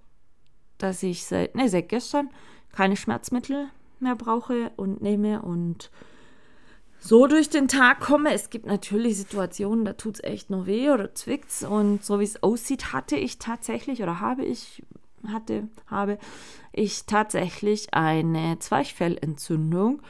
dass 0.78 1.04
ich 1.04 1.26
seit, 1.26 1.56
ne, 1.56 1.68
seit 1.68 1.90
gestern 1.90 2.30
keine 2.72 2.96
Schmerzmittel 2.96 3.68
mehr 4.00 4.16
brauche 4.16 4.72
und 4.78 5.02
nehme 5.02 5.42
und 5.42 5.92
so 7.00 7.28
durch 7.28 7.50
den 7.50 7.68
Tag 7.68 8.02
komme. 8.02 8.34
Es 8.34 8.50
gibt 8.50 8.66
natürlich 8.66 9.18
Situationen, 9.18 9.86
da 9.86 9.94
tut 9.94 10.16
es 10.16 10.24
echt 10.24 10.50
noch 10.50 10.66
weh 10.66 10.90
oder 10.90 11.16
zwickt's. 11.16 11.64
Und 11.64 12.04
so 12.04 12.20
wie 12.20 12.26
es 12.26 12.44
aussieht, 12.44 12.94
hatte 12.94 13.16
ich 13.16 13.40
tatsächlich 13.40 14.04
oder 14.04 14.20
habe 14.20 14.44
ich, 14.44 14.84
hatte, 15.28 15.68
habe 15.88 16.18
ich 16.74 17.06
tatsächlich 17.06 17.94
eine 17.94 18.60
Zwerchfellentzündung. 18.60 20.02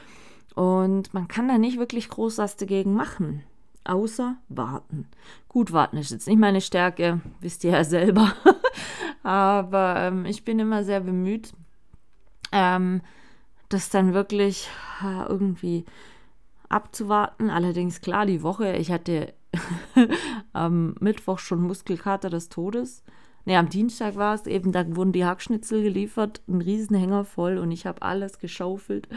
Und 0.54 1.14
man 1.14 1.28
kann 1.28 1.48
da 1.48 1.58
nicht 1.58 1.78
wirklich 1.78 2.08
groß 2.08 2.38
was 2.38 2.56
dagegen 2.56 2.94
machen. 2.94 3.44
Außer 3.84 4.36
warten. 4.48 5.08
Gut, 5.48 5.72
warten 5.72 5.96
ist 5.96 6.10
jetzt 6.10 6.28
nicht 6.28 6.38
meine 6.38 6.60
Stärke, 6.60 7.20
wisst 7.40 7.64
ihr 7.64 7.70
ja 7.72 7.84
selber. 7.84 8.34
Aber 9.22 9.96
ähm, 9.96 10.26
ich 10.26 10.44
bin 10.44 10.58
immer 10.58 10.84
sehr 10.84 11.00
bemüht, 11.00 11.52
ähm, 12.52 13.00
das 13.68 13.88
dann 13.88 14.12
wirklich 14.12 14.68
äh, 15.02 15.22
irgendwie 15.28 15.84
abzuwarten. 16.70 17.50
Allerdings 17.50 18.00
klar, 18.00 18.26
die 18.26 18.42
Woche, 18.42 18.76
ich 18.76 18.90
hatte 18.90 19.34
am 20.52 20.94
Mittwoch 21.00 21.38
schon 21.38 21.62
Muskelkater 21.62 22.30
des 22.30 22.48
Todes. 22.48 23.04
Ne, 23.44 23.56
am 23.56 23.68
Dienstag 23.68 24.16
war 24.16 24.34
es 24.34 24.46
eben, 24.46 24.70
da 24.70 24.84
wurden 24.94 25.12
die 25.12 25.24
Hackschnitzel 25.24 25.82
geliefert, 25.82 26.42
ein 26.46 26.60
Riesenhänger 26.60 27.24
voll 27.24 27.58
und 27.58 27.70
ich 27.70 27.86
habe 27.86 28.02
alles 28.02 28.38
geschaufelt 28.38 29.08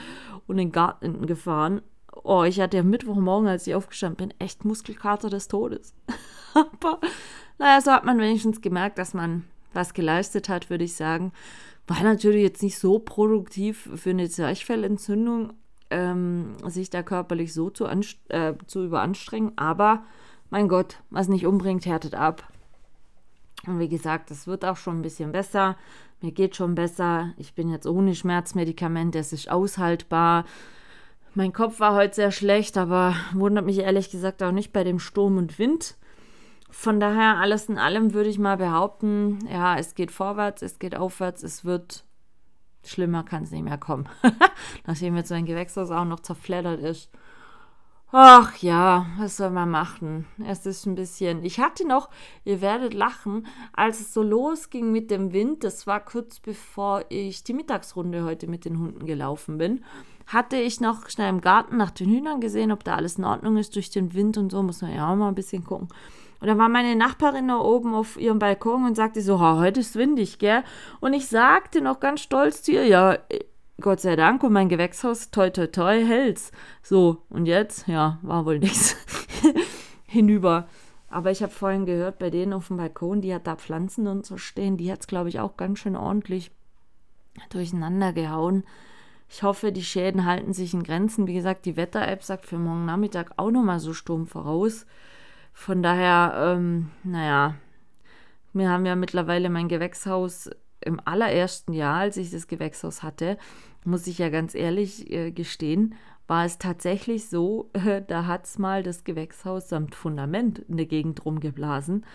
und 0.47 0.57
in 0.57 0.67
den 0.67 0.71
Garten 0.71 1.25
gefahren. 1.25 1.81
Oh, 2.23 2.43
ich 2.43 2.61
hatte 2.61 2.79
am 2.79 2.89
Mittwochmorgen, 2.89 3.49
als 3.49 3.67
ich 3.67 3.75
aufgestanden 3.75 4.29
bin, 4.29 4.39
echt 4.39 4.65
Muskelkater 4.65 5.29
des 5.29 5.49
Todes. 5.49 5.93
Aber 6.53 6.99
naja, 7.57 7.81
so 7.81 7.91
hat 7.91 8.05
man 8.05 8.19
wenigstens 8.19 8.61
gemerkt, 8.61 8.97
dass 8.97 9.13
man 9.13 9.43
was 9.73 9.93
geleistet 9.93 10.49
hat, 10.49 10.69
würde 10.69 10.85
ich 10.85 10.95
sagen. 10.95 11.33
War 11.87 12.01
natürlich 12.01 12.43
jetzt 12.43 12.63
nicht 12.63 12.79
so 12.79 12.99
produktiv 12.99 13.89
für 13.95 14.11
eine 14.11 14.29
Zwerchfellentzündung, 14.29 15.53
ähm, 15.93 16.55
sich 16.67 16.89
da 16.89 17.03
körperlich 17.03 17.53
so 17.53 17.69
zu, 17.69 17.85
äh, 17.85 18.53
zu 18.65 18.83
überanstrengen. 18.83 19.57
Aber 19.57 20.03
mein 20.49 20.67
Gott, 20.67 20.97
was 21.09 21.27
nicht 21.27 21.45
umbringt, 21.45 21.85
härtet 21.85 22.15
ab. 22.15 22.47
Und 23.65 23.79
wie 23.79 23.89
gesagt, 23.89 24.31
es 24.31 24.47
wird 24.47 24.65
auch 24.65 24.77
schon 24.77 24.99
ein 24.99 25.03
bisschen 25.03 25.31
besser. 25.31 25.77
Mir 26.21 26.31
geht 26.31 26.55
schon 26.55 26.75
besser. 26.75 27.33
Ich 27.37 27.53
bin 27.53 27.69
jetzt 27.69 27.87
ohne 27.87 28.15
Schmerzmedikamente. 28.15 29.19
Es 29.19 29.31
ist 29.31 29.49
aushaltbar. 29.49 30.45
Mein 31.35 31.53
Kopf 31.53 31.79
war 31.79 31.95
heute 31.95 32.15
sehr 32.15 32.31
schlecht, 32.31 32.77
aber 32.77 33.15
wundert 33.33 33.65
mich 33.65 33.79
ehrlich 33.79 34.11
gesagt 34.11 34.43
auch 34.43 34.51
nicht 34.51 34.73
bei 34.73 34.83
dem 34.83 34.99
Sturm 34.99 35.37
und 35.37 35.57
Wind. 35.59 35.95
Von 36.69 36.99
daher, 36.99 37.37
alles 37.37 37.69
in 37.69 37.77
allem 37.77 38.13
würde 38.13 38.29
ich 38.29 38.39
mal 38.39 38.57
behaupten, 38.57 39.39
ja, 39.51 39.77
es 39.77 39.95
geht 39.95 40.11
vorwärts, 40.11 40.61
es 40.63 40.79
geht 40.79 40.95
aufwärts, 40.95 41.43
es 41.43 41.63
wird 41.65 42.03
Schlimmer 42.85 43.23
kann 43.23 43.43
es 43.43 43.51
nicht 43.51 43.63
mehr 43.63 43.77
kommen. 43.77 44.07
Nachdem 44.85 45.15
jetzt 45.15 45.31
mein 45.31 45.45
Gewächshaus 45.45 45.91
auch 45.91 46.05
noch 46.05 46.19
zerfleddert 46.19 46.81
ist. 46.81 47.09
Ach 48.15 48.55
ja, 48.57 49.07
was 49.17 49.37
soll 49.37 49.49
man 49.49 49.71
machen? 49.71 50.27
Es 50.45 50.67
ist 50.67 50.85
ein 50.85 50.93
bisschen. 50.93 51.43
Ich 51.43 51.59
hatte 51.59 51.87
noch, 51.87 52.11
ihr 52.45 52.61
werdet 52.61 52.93
lachen, 52.93 53.47
als 53.73 54.01
es 54.01 54.13
so 54.13 54.21
losging 54.21 54.91
mit 54.91 55.09
dem 55.09 55.33
Wind, 55.33 55.63
das 55.63 55.87
war 55.87 55.99
kurz 55.99 56.39
bevor 56.39 57.05
ich 57.09 57.43
die 57.43 57.55
Mittagsrunde 57.55 58.23
heute 58.23 58.45
mit 58.45 58.65
den 58.65 58.77
Hunden 58.77 59.07
gelaufen 59.07 59.57
bin, 59.57 59.83
hatte 60.27 60.57
ich 60.57 60.79
noch 60.79 61.09
schnell 61.09 61.29
im 61.29 61.41
Garten 61.41 61.77
nach 61.77 61.89
den 61.89 62.07
Hühnern 62.07 62.39
gesehen, 62.39 62.71
ob 62.71 62.83
da 62.83 62.97
alles 62.97 63.17
in 63.17 63.23
Ordnung 63.23 63.57
ist 63.57 63.75
durch 63.75 63.89
den 63.89 64.13
Wind 64.13 64.37
und 64.37 64.51
so. 64.51 64.61
Muss 64.61 64.83
man 64.83 64.93
ja 64.93 65.11
auch 65.11 65.15
mal 65.15 65.29
ein 65.29 65.35
bisschen 65.35 65.63
gucken. 65.63 65.87
Und 66.43 66.49
dann 66.49 66.57
war 66.57 66.67
meine 66.67 66.97
Nachbarin 66.97 67.47
da 67.47 67.57
oben 67.57 67.95
auf 67.95 68.19
ihrem 68.19 68.37
Balkon 68.37 68.83
und 68.83 68.95
sagte 68.95 69.21
so, 69.21 69.39
heute 69.39 69.79
ist 69.79 69.95
windig, 69.95 70.39
gell? 70.39 70.65
Und 70.99 71.13
ich 71.13 71.27
sagte 71.27 71.79
noch 71.79 72.01
ganz 72.01 72.19
stolz 72.19 72.63
zu 72.63 72.73
ihr, 72.73 72.85
ja, 72.85 73.17
Gott 73.79 74.01
sei 74.01 74.17
Dank 74.17 74.43
und 74.43 74.51
mein 74.51 74.67
Gewächshaus, 74.67 75.31
toi, 75.31 75.51
toi, 75.51 75.67
toi, 75.67 76.03
hält's. 76.03 76.51
So, 76.81 77.21
und 77.29 77.45
jetzt, 77.45 77.87
ja, 77.87 78.19
war 78.23 78.45
wohl 78.45 78.59
nichts. 78.59 78.97
Hinüber. 80.05 80.67
Aber 81.07 81.31
ich 81.31 81.41
habe 81.41 81.53
vorhin 81.53 81.85
gehört, 81.85 82.19
bei 82.19 82.29
denen 82.29 82.51
auf 82.51 82.67
dem 82.67 82.75
Balkon, 82.75 83.21
die 83.21 83.33
hat 83.33 83.47
da 83.47 83.55
Pflanzen 83.55 84.05
und 84.07 84.25
so 84.25 84.35
stehen, 84.35 84.75
die 84.75 84.91
hat 84.91 84.99
es, 84.99 85.07
glaube 85.07 85.29
ich, 85.29 85.39
auch 85.39 85.55
ganz 85.55 85.79
schön 85.79 85.95
ordentlich 85.95 86.51
durcheinander 87.51 88.11
gehauen. 88.11 88.65
Ich 89.29 89.43
hoffe, 89.43 89.71
die 89.71 89.81
Schäden 89.81 90.25
halten 90.25 90.51
sich 90.51 90.73
in 90.73 90.83
Grenzen. 90.83 91.25
Wie 91.25 91.35
gesagt, 91.35 91.65
die 91.65 91.77
Wetter-App 91.77 92.21
sagt 92.21 92.47
für 92.47 92.57
morgen 92.57 92.83
Nachmittag 92.83 93.31
auch 93.37 93.49
nochmal 93.49 93.79
so 93.79 93.93
Sturm 93.93 94.27
voraus. 94.27 94.85
Von 95.53 95.83
daher, 95.83 96.55
ähm, 96.55 96.89
naja, 97.03 97.55
wir 98.53 98.69
haben 98.69 98.85
ja 98.85 98.95
mittlerweile 98.95 99.49
mein 99.49 99.67
Gewächshaus 99.67 100.49
im 100.81 100.99
allerersten 101.05 101.73
Jahr, 101.73 101.99
als 101.99 102.17
ich 102.17 102.31
das 102.31 102.47
Gewächshaus 102.47 103.03
hatte, 103.03 103.37
muss 103.85 104.07
ich 104.07 104.17
ja 104.17 104.29
ganz 104.29 104.55
ehrlich 104.55 105.09
äh, 105.11 105.31
gestehen, 105.31 105.95
war 106.27 106.45
es 106.45 106.57
tatsächlich 106.57 107.29
so, 107.29 107.69
äh, 107.73 108.01
da 108.07 108.25
hat 108.25 108.45
es 108.45 108.57
mal 108.57 108.83
das 108.83 109.03
Gewächshaus 109.03 109.69
samt 109.69 109.95
Fundament 109.95 110.59
in 110.59 110.77
der 110.77 110.85
Gegend 110.85 111.25
rumgeblasen. 111.25 112.05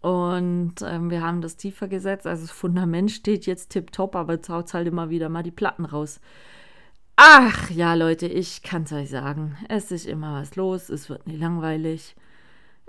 Und 0.00 0.74
ähm, 0.82 1.10
wir 1.10 1.22
haben 1.22 1.42
das 1.42 1.56
tiefer 1.56 1.86
gesetzt. 1.86 2.26
Also 2.26 2.42
das 2.42 2.50
Fundament 2.50 3.12
steht 3.12 3.46
jetzt 3.46 3.70
tipptopp, 3.70 4.16
aber 4.16 4.34
jetzt 4.34 4.48
haut 4.48 4.72
halt 4.74 4.88
immer 4.88 5.10
wieder 5.10 5.28
mal 5.28 5.44
die 5.44 5.52
Platten 5.52 5.84
raus. 5.84 6.20
Ach 7.14 7.70
ja, 7.70 7.94
Leute, 7.94 8.26
ich 8.26 8.62
kann 8.62 8.82
es 8.82 8.92
euch 8.92 9.10
sagen. 9.10 9.56
Es 9.68 9.92
ist 9.92 10.06
immer 10.06 10.40
was 10.40 10.56
los, 10.56 10.88
es 10.88 11.08
wird 11.08 11.28
nie 11.28 11.36
langweilig. 11.36 12.16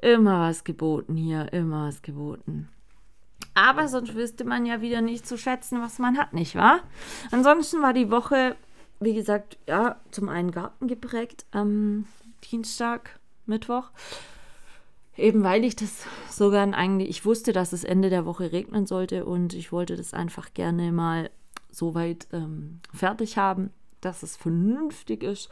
Immer 0.03 0.49
was 0.49 0.65
geboten 0.65 1.15
hier, 1.15 1.53
immer 1.53 1.87
was 1.87 2.01
geboten. 2.01 2.67
Aber 3.53 3.87
sonst 3.87 4.13
wüsste 4.15 4.43
man 4.43 4.65
ja 4.65 4.81
wieder 4.81 4.99
nicht 4.99 5.25
zu 5.25 5.37
schätzen, 5.37 5.81
was 5.81 5.97
man 5.97 6.17
hat, 6.17 6.33
nicht 6.33 6.55
wahr? 6.55 6.81
Ansonsten 7.31 7.81
war 7.81 7.93
die 7.93 8.11
Woche, 8.11 8.57
wie 8.99 9.13
gesagt, 9.13 9.57
ja, 9.65 9.95
zum 10.11 10.27
einen 10.27 10.51
Garten 10.51 10.89
geprägt 10.89 11.45
am 11.51 12.05
Dienstag, 12.51 13.17
Mittwoch. 13.45 13.91
Eben 15.15 15.41
weil 15.45 15.63
ich 15.63 15.77
das 15.77 16.05
sogar 16.29 16.63
eigentlich, 16.73 17.07
ich 17.09 17.23
wusste, 17.23 17.53
dass 17.53 17.71
es 17.71 17.85
Ende 17.85 18.09
der 18.09 18.25
Woche 18.25 18.51
regnen 18.51 18.85
sollte 18.85 19.23
und 19.23 19.53
ich 19.53 19.71
wollte 19.71 19.95
das 19.95 20.13
einfach 20.13 20.53
gerne 20.53 20.91
mal 20.91 21.29
so 21.69 21.95
weit 21.95 22.27
ähm, 22.33 22.81
fertig 22.93 23.37
haben, 23.37 23.69
dass 24.01 24.21
es 24.21 24.35
vernünftig 24.35 25.23
ist. 25.23 25.49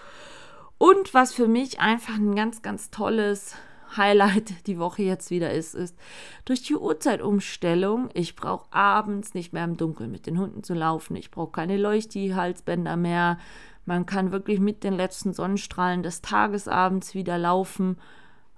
Und 0.77 1.13
was 1.13 1.33
für 1.33 1.47
mich 1.47 1.79
einfach 1.79 2.15
ein 2.15 2.35
ganz, 2.35 2.61
ganz 2.61 2.89
tolles 2.89 3.55
Highlight 3.95 4.67
die 4.67 4.80
Woche 4.80 5.04
jetzt 5.04 5.32
wieder 5.32 5.51
ist, 5.51 5.75
ist 5.75 5.97
durch 6.45 6.62
die 6.63 6.75
Uhrzeitumstellung. 6.75 8.10
Ich 8.13 8.36
brauche 8.36 8.71
abends 8.71 9.34
nicht 9.34 9.54
mehr 9.54 9.63
im 9.63 9.77
Dunkeln 9.77 10.12
mit 10.12 10.27
den 10.27 10.39
Hunden 10.39 10.63
zu 10.63 10.73
laufen. 10.73 11.15
Ich 11.15 11.32
brauche 11.32 11.51
keine 11.51 11.77
Leuchti-Halsbänder 11.77 12.95
mehr. 12.97 13.38
Man 13.86 14.06
kann 14.06 14.32
wirklich 14.32 14.60
mit 14.60 14.84
den 14.84 14.93
letzten 14.93 15.34
Sonnenstrahlen 15.34 16.04
des 16.04 16.21
Tages 16.21 16.67
abends 16.67 17.15
wieder 17.15 17.38
laufen 17.38 17.97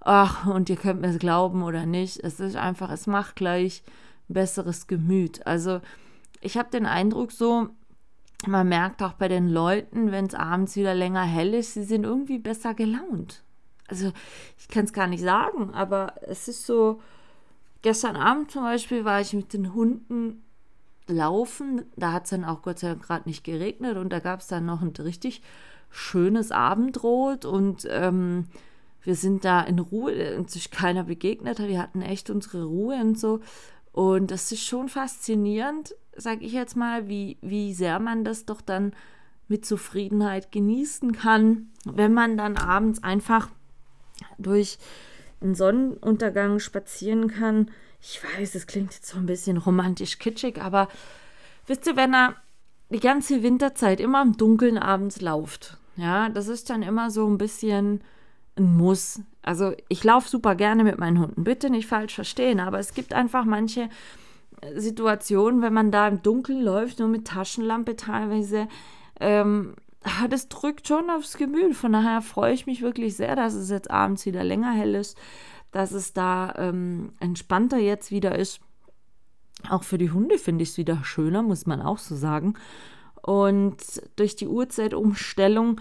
Ach, 0.06 0.46
und 0.46 0.70
ihr 0.70 0.76
könnt 0.76 1.00
mir 1.00 1.08
es 1.08 1.20
glauben 1.20 1.64
oder 1.64 1.86
nicht, 1.86 2.20
es 2.20 2.42
ist 2.42 2.58
einfach, 2.58 2.92
es 2.92 3.08
macht 3.08 3.38
gleich 3.38 3.84
ein 4.30 4.34
besseres 4.34 4.88
Gemüt. 4.88 5.48
Also 5.48 5.80
ich 6.42 6.58
habe 6.58 6.70
den 6.70 6.86
Eindruck 6.86 7.32
so, 7.32 7.70
man 8.46 8.68
merkt 8.68 9.02
auch 9.02 9.14
bei 9.14 9.30
den 9.30 9.48
Leuten, 9.48 10.12
wenn 10.12 10.26
es 10.26 10.36
abends 10.36 10.76
wieder 10.76 10.94
länger 10.94 11.24
hell 11.24 11.54
ist, 11.54 11.74
sie 11.74 11.84
sind 11.84 12.04
irgendwie 12.04 12.40
besser 12.40 12.74
gelaunt. 12.74 13.44
Also 13.88 14.12
ich 14.58 14.68
kann 14.68 14.86
es 14.86 14.94
gar 14.94 15.08
nicht 15.08 15.24
sagen, 15.24 15.74
aber 15.74 16.16
es 16.22 16.48
ist 16.48 16.66
so, 16.66 17.02
gestern 17.82 18.16
Abend 18.16 18.52
zum 18.52 18.64
Beispiel 18.64 19.06
war 19.06 19.22
ich 19.22 19.34
mit 19.34 19.54
den 19.54 19.74
Hunden 19.74 20.44
laufen, 21.08 21.84
da 21.96 22.14
hat 22.14 22.24
es 22.24 22.30
dann 22.30 22.46
auch 22.46 22.62
Gott 22.62 22.80
sei 22.80 22.90
Dank 22.90 23.04
gerade 23.04 23.28
nicht 23.28 23.44
geregnet 23.44 23.98
und 23.98 24.12
da 24.12 24.20
gab 24.20 24.40
es 24.40 24.48
dann 24.48 24.66
noch 24.66 24.82
ein 24.82 24.94
richtig 25.00 25.42
schönes 25.90 26.52
Abendrot 26.52 27.46
und 27.46 27.88
ähm, 27.90 28.48
wir 29.04 29.16
sind 29.16 29.44
da 29.44 29.62
in 29.62 29.80
Ruhe, 29.80 30.38
uns 30.38 30.56
ist 30.56 30.72
keiner 30.72 31.04
begegnet, 31.04 31.60
wir 31.60 31.80
hatten 31.82 32.02
echt 32.02 32.30
unsere 32.30 32.64
Ruhe 32.64 32.96
und 33.02 33.20
so. 33.20 33.42
Und 33.92 34.32
das 34.32 34.52
ist 34.52 34.66
schon 34.66 34.90
faszinierend, 34.90 35.94
sage 36.16 36.46
ich 36.46 36.54
jetzt 36.54 36.76
mal, 36.76 37.08
wie, 37.10 37.38
wie 37.42 37.74
sehr 37.74 38.00
man 38.00 38.24
das 38.24 38.46
doch 38.46 38.62
dann 38.62 38.94
mit 39.48 39.66
Zufriedenheit 39.66 40.52
genießen 40.52 41.12
kann, 41.12 41.68
wenn 41.86 42.14
man 42.14 42.38
dann 42.38 42.58
abends 42.58 43.04
einfach 43.04 43.50
durch 44.38 44.78
einen 45.42 45.56
Sonnenuntergang 45.56 46.60
spazieren 46.60 47.28
kann. 47.28 47.72
Ich 48.02 48.22
weiß, 48.24 48.56
es 48.56 48.68
klingt 48.68 48.94
jetzt 48.94 49.08
so 49.08 49.18
ein 49.18 49.26
bisschen 49.26 49.58
romantisch 49.58 50.20
kitschig, 50.20 50.62
aber 50.62 50.88
wisst 51.68 51.88
ihr, 51.88 51.96
wenn 51.96 52.14
er 52.14 52.36
die 52.90 53.00
ganze 53.00 53.44
Winterzeit 53.44 54.00
immer 54.00 54.22
im 54.22 54.38
Dunkeln 54.38 54.78
abends 54.78 55.22
läuft, 55.22 55.78
ja, 55.96 56.30
das 56.30 56.48
ist 56.48 56.70
dann 56.70 56.82
immer 56.82 57.12
so 57.12 57.28
ein 57.28 57.38
bisschen 57.38 58.02
ein 58.58 58.78
Muss. 58.78 59.22
Also 59.42 59.74
ich 59.90 60.04
laufe 60.04 60.30
super 60.30 60.56
gerne 60.56 60.84
mit 60.84 61.00
meinen 61.00 61.20
Hunden, 61.20 61.44
bitte 61.44 61.70
nicht 61.70 61.88
falsch 61.88 62.16
verstehen, 62.16 62.60
aber 62.60 62.80
es 62.80 62.94
gibt 62.94 63.14
einfach 63.14 63.46
manche 63.46 63.90
äh, 64.62 64.80
Situationen, 64.80 65.62
wenn 65.62 65.74
man 65.74 65.92
da 65.92 66.08
im 66.08 66.22
Dunkeln 66.22 66.62
läuft, 66.62 67.00
nur 67.00 67.08
mit 67.08 67.26
Taschenlampe 67.28 67.96
teilweise, 67.96 68.68
ähm, 69.20 69.76
das 70.30 70.50
drückt 70.50 70.88
schon 70.88 71.10
aufs 71.10 71.38
Gemüt. 71.38 71.76
Von 71.76 71.94
daher 71.94 72.22
freue 72.22 72.54
ich 72.54 72.66
mich 72.66 72.82
wirklich 72.82 73.16
sehr, 73.16 73.36
dass 73.36 73.54
es 73.54 73.70
jetzt 73.70 73.92
abends 73.92 74.26
wieder 74.26 74.44
länger 74.44 74.72
hell 74.72 74.96
ist, 74.96 75.18
dass 75.72 75.92
es 75.92 76.14
da 76.14 76.54
ähm, 76.58 77.14
entspannter 77.20 77.78
jetzt 77.78 78.12
wieder 78.12 78.38
ist. 78.38 78.60
Auch 79.70 79.84
für 79.84 79.98
die 79.98 80.12
Hunde 80.12 80.38
finde 80.38 80.64
ich 80.64 80.70
es 80.70 80.78
wieder 80.78 81.04
schöner, 81.04 81.42
muss 81.42 81.66
man 81.66 81.82
auch 81.82 81.98
so 81.98 82.16
sagen. 82.16 82.56
Und 83.22 83.78
durch 84.18 84.36
die 84.36 84.48
Uhrzeitumstellung 84.48 85.80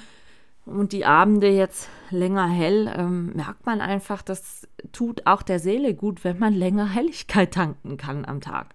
und 0.65 0.93
die 0.93 1.05
Abende 1.05 1.49
jetzt 1.49 1.89
länger 2.11 2.47
hell, 2.47 2.93
ähm, 2.97 3.33
merkt 3.35 3.67
man 3.67 3.81
einfach, 3.81 4.23
das 4.23 4.69
tut 4.93 5.27
auch 5.27 5.43
der 5.43 5.59
Seele 5.59 5.95
gut, 5.95 6.23
wenn 6.23 6.39
man 6.39 6.55
länger 6.55 6.89
Helligkeit 6.89 7.53
tanken 7.53 7.97
kann 7.97 8.25
am 8.25 8.41
Tag. 8.41 8.75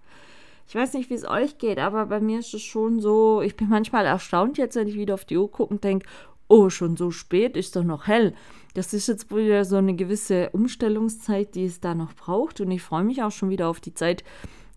Ich 0.68 0.74
weiß 0.74 0.92
nicht, 0.92 1.08
wie 1.08 1.14
es 1.14 1.26
euch 1.26 1.56
geht, 1.56 1.78
aber 1.78 2.06
bei 2.06 2.20
mir 2.20 2.40
ist 2.40 2.52
es 2.52 2.60
schon 2.62 3.00
so, 3.00 3.40
ich 3.40 3.56
bin 3.56 3.70
manchmal 3.70 4.04
erstaunt 4.04 4.58
jetzt, 4.58 4.76
wenn 4.76 4.86
ich 4.86 4.96
wieder 4.96 5.14
auf 5.14 5.24
die 5.24 5.38
Uhr 5.38 5.50
gucke 5.50 5.72
und 5.72 5.82
denke, 5.82 6.06
oh, 6.46 6.68
schon 6.68 6.98
so 6.98 7.10
spät, 7.10 7.56
ist 7.56 7.74
doch 7.74 7.84
noch 7.84 8.06
hell. 8.06 8.34
Das 8.74 8.92
ist 8.92 9.08
jetzt 9.08 9.34
wieder 9.34 9.64
so 9.64 9.76
eine 9.76 9.96
gewisse 9.96 10.50
Umstellungszeit, 10.50 11.54
die 11.54 11.64
es 11.64 11.80
da 11.80 11.94
noch 11.94 12.12
braucht. 12.14 12.60
Und 12.60 12.70
ich 12.70 12.82
freue 12.82 13.02
mich 13.02 13.22
auch 13.22 13.30
schon 13.30 13.48
wieder 13.48 13.68
auf 13.68 13.80
die 13.80 13.94
Zeit, 13.94 14.24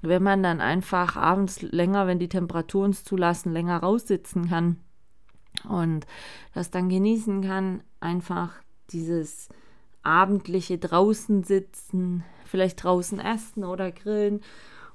wenn 0.01 0.23
man 0.23 0.41
dann 0.41 0.61
einfach 0.61 1.17
abends 1.17 1.61
länger, 1.61 2.07
wenn 2.07 2.19
die 2.19 2.29
Temperaturen 2.29 2.91
es 2.91 3.03
zulassen, 3.03 3.51
länger 3.51 3.77
raussitzen 3.77 4.49
kann 4.49 4.77
und 5.67 6.07
das 6.53 6.71
dann 6.71 6.87
genießen 6.87 7.41
kann, 7.41 7.83
einfach 7.99 8.53
dieses 8.91 9.49
abendliche 10.03 10.77
draußen 10.77 11.43
sitzen, 11.43 12.23
vielleicht 12.45 12.81
draußen 12.81 13.19
essen 13.19 13.65
oder 13.65 13.91
grillen 13.91 14.41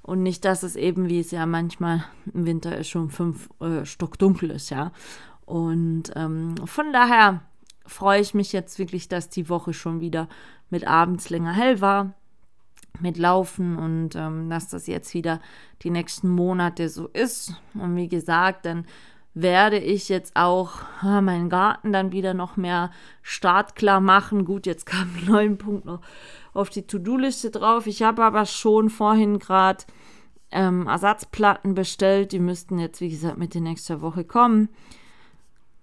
und 0.06 0.22
nicht, 0.22 0.44
dass 0.44 0.62
es 0.62 0.76
eben, 0.76 1.08
wie 1.08 1.18
es 1.18 1.32
ja 1.32 1.46
manchmal 1.46 2.04
im 2.32 2.46
Winter 2.46 2.78
ist, 2.78 2.88
schon 2.88 3.10
fünf 3.10 3.50
äh, 3.60 3.84
Stock 3.84 4.18
dunkel 4.18 4.52
ist, 4.52 4.70
ja. 4.70 4.92
Und 5.44 6.12
ähm, 6.14 6.54
von 6.64 6.92
daher 6.92 7.42
freue 7.84 8.20
ich 8.20 8.32
mich 8.32 8.52
jetzt 8.52 8.78
wirklich, 8.78 9.08
dass 9.08 9.30
die 9.30 9.48
Woche 9.48 9.72
schon 9.72 10.00
wieder 10.00 10.28
mit 10.70 10.86
abends 10.86 11.28
länger 11.28 11.52
hell 11.52 11.80
war, 11.80 12.14
mit 13.00 13.18
Laufen 13.18 13.76
und 13.76 14.14
ähm, 14.14 14.48
dass 14.48 14.68
das 14.68 14.86
jetzt 14.86 15.12
wieder 15.12 15.40
die 15.82 15.90
nächsten 15.90 16.28
Monate 16.28 16.88
so 16.88 17.08
ist. 17.08 17.60
Und 17.74 17.96
wie 17.96 18.08
gesagt, 18.08 18.64
dann 18.64 18.86
werde 19.34 19.78
ich 19.78 20.08
jetzt 20.08 20.36
auch 20.36 20.82
meinen 21.02 21.50
Garten 21.50 21.92
dann 21.92 22.12
wieder 22.12 22.32
noch 22.32 22.56
mehr 22.56 22.92
startklar 23.22 24.00
machen. 24.00 24.44
Gut, 24.44 24.66
jetzt 24.66 24.86
kam 24.86 25.10
ein 25.20 25.26
neuer 25.26 25.56
Punkt 25.56 25.84
noch 25.84 26.00
auf 26.56 26.70
die 26.70 26.86
To-Do-Liste 26.86 27.50
drauf. 27.50 27.86
Ich 27.86 28.02
habe 28.02 28.24
aber 28.24 28.46
schon 28.46 28.90
vorhin 28.90 29.38
gerade 29.38 29.84
ähm, 30.50 30.86
Ersatzplatten 30.86 31.74
bestellt. 31.74 32.32
Die 32.32 32.38
müssten 32.38 32.78
jetzt, 32.78 33.00
wie 33.00 33.10
gesagt, 33.10 33.38
Mitte 33.38 33.60
nächster 33.60 34.00
Woche 34.00 34.24
kommen. 34.24 34.68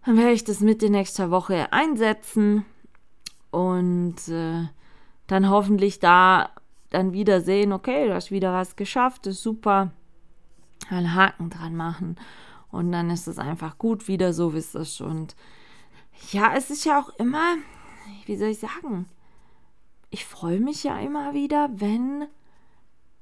Dann 0.05 0.17
werde 0.17 0.33
ich 0.33 0.43
das 0.43 0.59
Mitte 0.59 0.89
nächster 0.89 1.31
Woche 1.31 1.71
einsetzen 1.71 2.65
und 3.51 4.27
äh, 4.27 4.67
dann 5.27 5.49
hoffentlich 5.49 5.99
da 5.99 6.49
dann 6.89 7.13
wieder 7.13 7.41
sehen, 7.41 7.71
okay, 7.71 8.07
du 8.07 8.13
hast 8.13 8.29
wieder 8.29 8.53
was 8.53 8.75
geschafft, 8.75 9.27
ist 9.27 9.41
super. 9.41 9.91
Einen 10.89 11.13
Haken 11.15 11.49
dran 11.49 11.75
machen 11.75 12.17
und 12.69 12.91
dann 12.91 13.09
ist 13.09 13.27
es 13.27 13.39
einfach 13.39 13.77
gut 13.77 14.07
wieder 14.07 14.33
so, 14.33 14.53
wie 14.53 14.57
es 14.57 14.75
ist. 14.75 14.99
Und 14.99 15.35
ja, 16.31 16.53
es 16.55 16.69
ist 16.69 16.85
ja 16.85 16.99
auch 16.99 17.09
immer, 17.17 17.55
wie 18.25 18.35
soll 18.35 18.49
ich 18.49 18.59
sagen, 18.59 19.07
ich 20.13 20.25
freue 20.25 20.59
mich 20.59 20.83
ja 20.83 20.99
immer 20.99 21.33
wieder, 21.33 21.71
wenn 21.73 22.27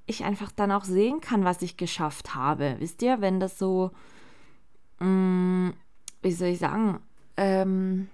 ich 0.07 0.25
einfach 0.25 0.51
dann 0.51 0.73
auch 0.73 0.83
sehen 0.83 1.21
kann, 1.21 1.45
was 1.45 1.61
ich 1.61 1.77
geschafft 1.77 2.35
habe. 2.35 2.75
Wisst 2.79 3.01
ihr, 3.01 3.21
wenn 3.21 3.39
das 3.39 3.57
so, 3.57 3.91
mh, 4.99 5.07
mm, 5.07 5.73
wie 6.21 6.31
soll 6.33 6.49
ich 6.49 6.59
sagen, 6.59 6.99
ähm, 7.37 8.09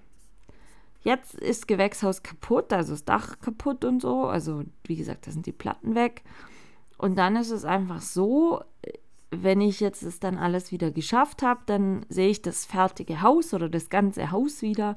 jetzt 1.01 1.33
ist 1.33 1.67
Gewächshaus 1.67 2.21
kaputt, 2.21 2.71
also 2.71 2.93
das 2.93 3.03
Dach 3.03 3.39
kaputt 3.39 3.83
und 3.83 3.99
so. 3.99 4.25
Also, 4.25 4.63
wie 4.83 4.95
gesagt, 4.95 5.25
da 5.25 5.31
sind 5.31 5.47
die 5.47 5.53
Platten 5.53 5.95
weg. 5.95 6.21
Und 6.99 7.17
dann 7.17 7.35
ist 7.35 7.49
es 7.49 7.65
einfach 7.65 8.01
so, 8.01 8.61
wenn 9.31 9.59
ich 9.59 9.79
jetzt 9.79 10.03
es 10.03 10.19
dann 10.19 10.37
alles 10.37 10.71
wieder 10.71 10.91
geschafft 10.91 11.41
habe, 11.41 11.61
dann 11.65 12.05
sehe 12.09 12.29
ich 12.29 12.43
das 12.43 12.65
fertige 12.65 13.23
Haus 13.23 13.55
oder 13.55 13.69
das 13.69 13.89
ganze 13.89 14.29
Haus 14.29 14.61
wieder 14.61 14.95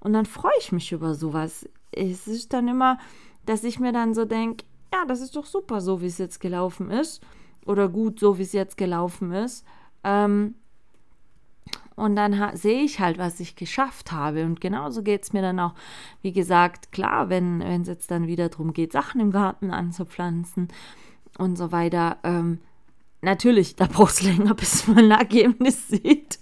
und 0.00 0.12
dann 0.12 0.26
freue 0.26 0.52
ich 0.58 0.72
mich 0.72 0.90
über 0.90 1.14
sowas. 1.14 1.68
Es 1.92 2.26
ist 2.26 2.52
dann 2.52 2.68
immer, 2.68 2.98
dass 3.46 3.64
ich 3.64 3.78
mir 3.78 3.92
dann 3.92 4.14
so 4.14 4.24
denke, 4.24 4.64
ja, 4.92 5.04
das 5.06 5.20
ist 5.20 5.36
doch 5.36 5.46
super, 5.46 5.80
so 5.80 6.00
wie 6.00 6.06
es 6.06 6.18
jetzt 6.18 6.40
gelaufen 6.40 6.90
ist 6.90 7.22
oder 7.64 7.88
gut, 7.88 8.20
so 8.20 8.38
wie 8.38 8.42
es 8.42 8.52
jetzt 8.52 8.76
gelaufen 8.76 9.32
ist. 9.32 9.64
Ähm, 10.04 10.54
und 11.94 12.16
dann 12.16 12.56
sehe 12.56 12.82
ich 12.82 13.00
halt, 13.00 13.18
was 13.18 13.38
ich 13.40 13.54
geschafft 13.54 14.12
habe. 14.12 14.44
Und 14.44 14.60
genauso 14.60 15.02
geht 15.02 15.22
es 15.22 15.32
mir 15.32 15.42
dann 15.42 15.60
auch, 15.60 15.74
wie 16.22 16.32
gesagt, 16.32 16.90
klar, 16.90 17.28
wenn 17.28 17.60
es 17.60 17.88
jetzt 17.88 18.10
dann 18.10 18.26
wieder 18.26 18.48
darum 18.48 18.72
geht, 18.72 18.92
Sachen 18.92 19.20
im 19.20 19.30
Garten 19.30 19.70
anzupflanzen 19.70 20.68
und 21.38 21.56
so 21.56 21.70
weiter. 21.70 22.18
Ähm, 22.24 22.60
natürlich, 23.22 23.76
da 23.76 23.86
braucht 23.86 24.12
es 24.12 24.22
länger, 24.22 24.54
bis 24.54 24.86
man 24.86 24.98
ein 24.98 25.10
Ergebnis 25.12 25.88
sieht. 25.88 26.38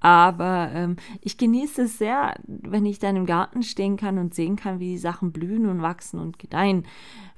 Aber 0.00 0.70
ähm, 0.74 0.96
ich 1.20 1.38
genieße 1.38 1.82
es 1.82 1.98
sehr, 1.98 2.34
wenn 2.46 2.84
ich 2.84 2.98
dann 2.98 3.16
im 3.16 3.26
Garten 3.26 3.62
stehen 3.62 3.96
kann 3.96 4.18
und 4.18 4.34
sehen 4.34 4.56
kann, 4.56 4.80
wie 4.80 4.90
die 4.90 4.98
Sachen 4.98 5.32
blühen 5.32 5.66
und 5.66 5.82
wachsen 5.82 6.18
und 6.20 6.38
gedeihen. 6.38 6.86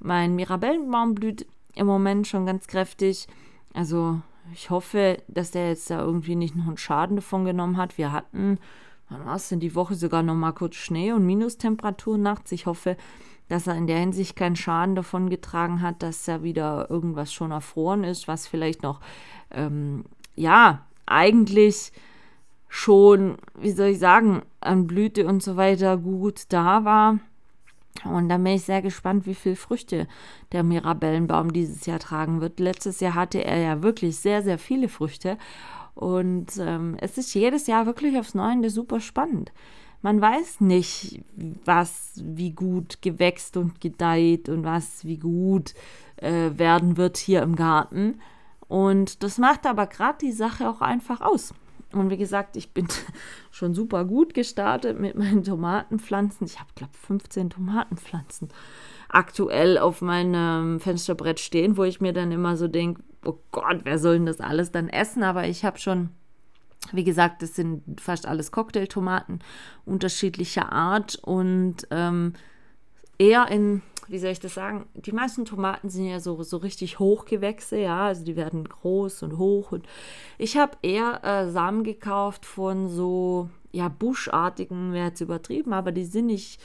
Mein 0.00 0.34
Mirabellenbaum 0.34 1.14
blüht 1.14 1.46
im 1.74 1.86
Moment 1.86 2.26
schon 2.26 2.46
ganz 2.46 2.66
kräftig. 2.66 3.26
Also 3.74 4.20
ich 4.52 4.70
hoffe, 4.70 5.22
dass 5.28 5.50
der 5.50 5.68
jetzt 5.68 5.90
da 5.90 6.00
irgendwie 6.00 6.36
nicht 6.36 6.56
noch 6.56 6.66
einen 6.66 6.76
Schaden 6.76 7.16
davon 7.16 7.44
genommen 7.44 7.76
hat. 7.76 7.98
Wir 7.98 8.12
hatten, 8.12 8.58
wann 9.08 9.24
war 9.26 9.36
es 9.36 9.48
denn 9.48 9.60
die 9.60 9.74
Woche, 9.74 9.94
sogar 9.94 10.22
noch 10.22 10.34
mal 10.34 10.52
kurz 10.52 10.76
Schnee 10.76 11.12
und 11.12 11.26
Minustemperatur 11.26 12.18
nachts. 12.18 12.52
Ich 12.52 12.66
hoffe, 12.66 12.96
dass 13.48 13.66
er 13.66 13.76
in 13.76 13.86
der 13.86 13.98
Hinsicht 13.98 14.36
keinen 14.36 14.56
Schaden 14.56 14.94
davon 14.94 15.30
getragen 15.30 15.82
hat, 15.82 16.02
dass 16.02 16.26
er 16.26 16.42
wieder 16.42 16.90
irgendwas 16.90 17.32
schon 17.32 17.50
erfroren 17.50 18.04
ist, 18.04 18.28
was 18.28 18.46
vielleicht 18.46 18.82
noch, 18.82 19.00
ähm, 19.50 20.04
ja, 20.34 20.86
eigentlich 21.06 21.92
schon, 22.68 23.38
wie 23.58 23.70
soll 23.70 23.88
ich 23.88 23.98
sagen, 23.98 24.42
an 24.60 24.86
Blüte 24.86 25.26
und 25.26 25.42
so 25.42 25.56
weiter 25.56 25.96
gut 25.96 26.44
da 26.48 26.84
war. 26.84 27.18
Und 28.04 28.28
da 28.28 28.36
bin 28.36 28.54
ich 28.54 28.64
sehr 28.64 28.82
gespannt, 28.82 29.26
wie 29.26 29.34
viele 29.34 29.56
Früchte 29.56 30.06
der 30.52 30.62
Mirabellenbaum 30.62 31.52
dieses 31.52 31.86
Jahr 31.86 31.98
tragen 31.98 32.40
wird. 32.40 32.60
Letztes 32.60 33.00
Jahr 33.00 33.14
hatte 33.14 33.42
er 33.42 33.58
ja 33.58 33.82
wirklich 33.82 34.16
sehr, 34.16 34.42
sehr 34.42 34.58
viele 34.58 34.88
Früchte. 34.88 35.38
Und 35.94 36.58
ähm, 36.58 36.96
es 37.00 37.16
ist 37.16 37.32
jedes 37.32 37.66
Jahr 37.66 37.86
wirklich 37.86 38.18
aufs 38.18 38.34
Neue 38.34 38.68
super 38.68 39.00
spannend. 39.00 39.52
Man 40.06 40.20
weiß 40.20 40.60
nicht, 40.60 41.20
was 41.64 42.12
wie 42.22 42.52
gut 42.52 43.02
gewächst 43.02 43.56
und 43.56 43.80
gedeiht 43.80 44.48
und 44.48 44.62
was 44.62 45.04
wie 45.04 45.16
gut 45.16 45.74
äh, 46.14 46.50
werden 46.56 46.96
wird 46.96 47.16
hier 47.16 47.42
im 47.42 47.56
Garten. 47.56 48.20
Und 48.68 49.24
das 49.24 49.38
macht 49.38 49.66
aber 49.66 49.88
gerade 49.88 50.18
die 50.20 50.30
Sache 50.30 50.70
auch 50.70 50.80
einfach 50.80 51.22
aus. 51.22 51.54
Und 51.90 52.10
wie 52.10 52.16
gesagt, 52.16 52.56
ich 52.56 52.72
bin 52.72 52.86
schon 53.50 53.74
super 53.74 54.04
gut 54.04 54.32
gestartet 54.32 55.00
mit 55.00 55.16
meinen 55.16 55.42
Tomatenpflanzen. 55.42 56.46
Ich 56.46 56.60
habe, 56.60 56.70
glaube 56.76 56.92
ich, 56.94 57.00
15 57.00 57.50
Tomatenpflanzen 57.50 58.50
aktuell 59.08 59.76
auf 59.76 60.02
meinem 60.02 60.78
Fensterbrett 60.78 61.40
stehen, 61.40 61.76
wo 61.76 61.82
ich 61.82 62.00
mir 62.00 62.12
dann 62.12 62.30
immer 62.30 62.56
so 62.56 62.68
denke, 62.68 63.02
oh 63.24 63.40
Gott, 63.50 63.80
wer 63.82 63.98
soll 63.98 64.18
denn 64.18 64.26
das 64.26 64.38
alles 64.38 64.70
dann 64.70 64.88
essen? 64.88 65.24
Aber 65.24 65.48
ich 65.48 65.64
habe 65.64 65.80
schon, 65.80 66.10
wie 66.92 67.04
gesagt, 67.04 67.42
das 67.42 67.54
sind 67.54 68.00
fast 68.00 68.26
alles 68.26 68.52
Cocktailtomaten 68.52 69.40
unterschiedlicher 69.84 70.72
Art 70.72 71.16
und 71.16 71.86
ähm, 71.90 72.34
eher 73.18 73.48
in 73.48 73.82
wie 74.08 74.18
soll 74.18 74.30
ich 74.30 74.40
das 74.40 74.54
sagen? 74.54 74.86
Die 74.94 75.12
meisten 75.12 75.44
Tomaten 75.44 75.88
sind 75.88 76.06
ja 76.06 76.20
so, 76.20 76.42
so 76.42 76.58
richtig 76.58 76.98
Hochgewächse, 76.98 77.78
ja, 77.78 78.06
also 78.06 78.24
die 78.24 78.36
werden 78.36 78.64
groß 78.64 79.22
und 79.24 79.38
hoch. 79.38 79.72
Und 79.72 79.86
ich 80.38 80.56
habe 80.56 80.76
eher 80.82 81.24
äh, 81.24 81.50
Samen 81.50 81.82
gekauft 81.82 82.46
von 82.46 82.88
so, 82.88 83.48
ja, 83.72 83.88
buschartigen, 83.88 84.92
wäre 84.92 85.08
jetzt 85.08 85.20
übertrieben, 85.20 85.72
aber 85.72 85.92
die 85.92 86.04
sind 86.04 86.26
nicht 86.26 86.60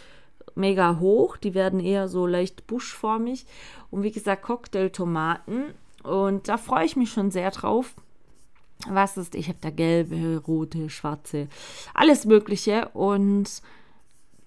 mega 0.55 0.99
hoch, 0.99 1.37
die 1.37 1.53
werden 1.53 1.79
eher 1.79 2.07
so 2.07 2.27
leicht 2.27 2.67
buschformig. 2.67 3.45
Und 3.89 4.03
wie 4.03 4.11
gesagt, 4.11 4.43
Cocktailtomaten. 4.43 5.73
Und 6.03 6.47
da 6.47 6.57
freue 6.57 6.85
ich 6.85 6.95
mich 6.95 7.11
schon 7.11 7.31
sehr 7.31 7.51
drauf. 7.51 7.93
Was 8.89 9.17
ist, 9.17 9.35
ich 9.35 9.47
habe 9.47 9.59
da 9.61 9.69
gelbe, 9.69 10.41
rote, 10.45 10.89
schwarze, 10.89 11.47
alles 11.93 12.25
Mögliche. 12.25 12.89
Und 12.89 13.61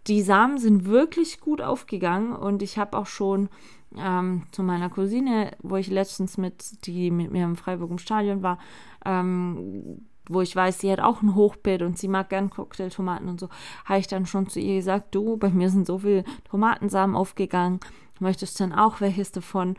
die 0.07 0.23
Samen 0.23 0.59
sind 0.59 0.85
wirklich 0.85 1.41
gut 1.41 1.61
aufgegangen 1.61 2.33
und 2.33 2.63
ich 2.63 2.79
habe 2.79 2.97
auch 2.97 3.07
schon 3.07 3.49
ähm, 3.97 4.43
zu 4.51 4.63
meiner 4.63 4.91
Cousine, 4.91 5.53
wo 5.63 5.77
ich 5.77 5.89
letztens 5.89 6.37
mit, 6.37 6.87
die 6.87 7.11
mit 7.11 7.31
mir 7.31 7.45
im 7.45 7.57
Freiburg 7.57 7.91
im 7.91 7.99
Stadion 7.99 8.43
war, 8.43 8.59
ähm, 9.05 10.03
wo 10.29 10.41
ich 10.41 10.55
weiß, 10.55 10.79
sie 10.79 10.91
hat 10.91 11.01
auch 11.01 11.23
ein 11.23 11.35
Hochbeet 11.35 11.83
und 11.83 11.99
sie 11.99 12.09
mag 12.09 12.31
gern 12.31 12.51
Cocktailtomaten 12.51 13.29
und 13.29 13.41
so, 13.41 13.49
habe 13.85 14.01
ich 14.01 14.07
dann 14.07 14.27
schon 14.27 14.49
zu 14.49 14.59
ihr 14.59 14.77
gesagt, 14.77 15.15
du, 15.15 15.37
bei 15.37 15.51
mir 15.51 15.71
sind 15.71 15.87
so 15.87 15.99
viele 15.99 16.25
Tomatensamen 16.51 17.15
aufgegangen, 17.15 17.81
möchtest 18.21 18.59
du 18.59 18.65
dann 18.65 18.73
auch 18.73 19.01
welches 19.01 19.33
davon? 19.33 19.77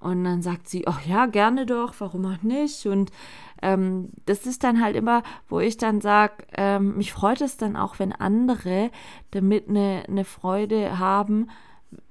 Und 0.00 0.24
dann 0.24 0.42
sagt 0.42 0.68
sie, 0.68 0.86
ach 0.86 1.04
ja, 1.06 1.26
gerne 1.26 1.66
doch, 1.66 1.94
warum 1.98 2.26
auch 2.26 2.42
nicht? 2.42 2.86
Und 2.86 3.10
ähm, 3.62 4.10
das 4.26 4.46
ist 4.46 4.64
dann 4.64 4.82
halt 4.82 4.96
immer, 4.96 5.22
wo 5.48 5.60
ich 5.60 5.76
dann 5.76 6.00
sage, 6.00 6.44
ähm, 6.56 6.96
mich 6.96 7.12
freut 7.12 7.40
es 7.40 7.56
dann 7.56 7.76
auch, 7.76 7.98
wenn 7.98 8.12
andere 8.12 8.90
damit 9.30 9.68
eine, 9.68 10.04
eine 10.06 10.24
Freude 10.24 10.98
haben, 10.98 11.48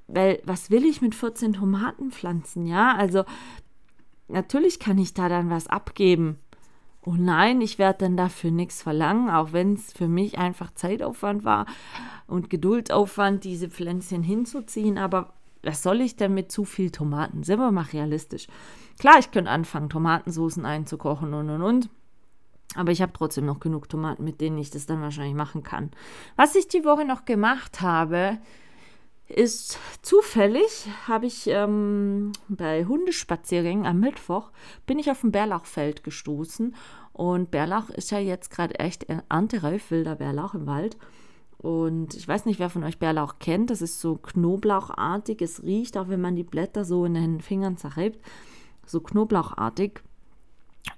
weil 0.08 0.42
was 0.44 0.70
will 0.70 0.86
ich 0.86 1.02
mit 1.02 1.16
14 1.16 1.54
Tomatenpflanzen, 1.54 2.66
ja? 2.66 2.96
Also 2.96 3.24
natürlich 4.28 4.80
kann 4.80 4.98
ich 4.98 5.14
da 5.14 5.30
dann 5.30 5.50
was 5.50 5.68
abgeben. 5.68 6.40
Und 7.02 7.24
nein, 7.24 7.62
ich 7.62 7.78
werde 7.78 8.00
dann 8.00 8.18
dafür 8.18 8.50
nichts 8.50 8.82
verlangen, 8.82 9.30
auch 9.30 9.54
wenn 9.54 9.74
es 9.74 9.94
für 9.94 10.08
mich 10.08 10.40
einfach 10.40 10.74
Zeitaufwand 10.74 11.44
war 11.44 11.68
und 12.26 12.50
Geduldaufwand, 12.50 13.44
diese 13.44 13.70
Pflänzchen 13.70 14.24
hinzuziehen. 14.24 14.98
Aber 14.98 15.34
was 15.66 15.84
soll 15.84 16.02
ich 16.02 16.16
denn 16.16 16.34
mit 16.34 16.52
zu 16.52 16.64
viel 16.64 16.92
Tomaten? 16.92 17.44
Sind 17.44 17.60
wir 17.60 17.72
mal 17.72 17.82
realistisch. 17.82 18.48
Klar, 19.00 19.20
ich 19.20 19.32
könnte 19.32 19.52
anfangen, 19.52 19.90
Tomatensoßen 19.90 20.66
einzukochen 20.66 21.34
und 21.34 21.50
und 21.50 21.62
und. 21.62 21.90
Aber 22.76 22.92
ich 22.92 23.02
habe 23.02 23.14
trotzdem 23.14 23.46
noch 23.46 23.60
genug 23.60 23.90
Tomaten, 23.90 24.24
mit 24.24 24.42
denen 24.42 24.58
ich 24.58 24.70
das 24.70 24.86
dann 24.86 25.02
wahrscheinlich 25.02 25.36
machen 25.36 25.64
kann. 25.64 25.92
Was 26.36 26.56
ich 26.56 26.68
die 26.68 26.84
Woche 26.84 27.06
noch 27.06 27.26
gemacht 27.26 27.82
habe, 27.82 28.38
ist 29.28 29.80
zufällig, 30.02 30.88
habe 31.08 31.26
ich 31.26 31.48
ähm, 31.48 32.32
bei 32.48 32.86
Hundespaziergängen 32.86 33.86
am 33.86 34.00
Mittwoch, 34.00 34.52
bin 34.86 35.00
ich 35.00 35.10
auf 35.10 35.24
ein 35.24 35.32
Bärlauchfeld 35.32 36.04
gestoßen. 36.04 36.76
Und 37.14 37.50
Bärlauch 37.50 37.90
ist 37.90 38.12
ja 38.12 38.20
jetzt 38.20 38.52
gerade 38.52 38.78
echt 38.80 39.06
erntereif, 39.30 39.90
wilder 39.90 40.16
Bärlauch 40.16 40.54
im 40.54 40.68
Wald. 40.68 40.98
Und 41.66 42.14
ich 42.14 42.28
weiß 42.28 42.46
nicht, 42.46 42.60
wer 42.60 42.70
von 42.70 42.84
euch 42.84 43.00
Bärlauch 43.00 43.40
kennt. 43.40 43.72
Das 43.72 43.82
ist 43.82 44.00
so 44.00 44.18
knoblauchartig. 44.18 45.42
Es 45.42 45.64
riecht, 45.64 45.98
auch 45.98 46.10
wenn 46.10 46.22
man 46.22 46.36
die 46.36 46.44
Blätter 46.44 46.86
so 46.86 47.06
in 47.06 47.16
den 47.16 47.42
Fingern 47.42 47.76
zerreibt, 47.76 48.24
so 48.86 49.00
knoblauchartig. 49.00 50.04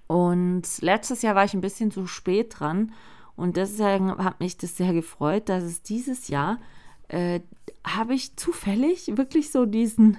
Und 0.08 0.64
letztes 0.82 1.22
Jahr 1.22 1.36
war 1.36 1.46
ich 1.46 1.54
ein 1.54 1.62
bisschen 1.62 1.90
zu 1.90 2.06
spät 2.06 2.60
dran. 2.60 2.92
Und 3.38 3.56
deswegen 3.56 4.12
hat 4.18 4.42
mich 4.42 4.58
das 4.58 4.76
sehr 4.76 4.92
gefreut, 4.92 5.48
dass 5.48 5.64
es 5.64 5.84
dieses 5.84 6.28
Jahr 6.28 6.60
äh, 7.08 7.40
habe 7.86 8.14
ich 8.14 8.36
zufällig 8.36 9.16
wirklich 9.16 9.54
so 9.54 9.66
diesen 9.66 10.18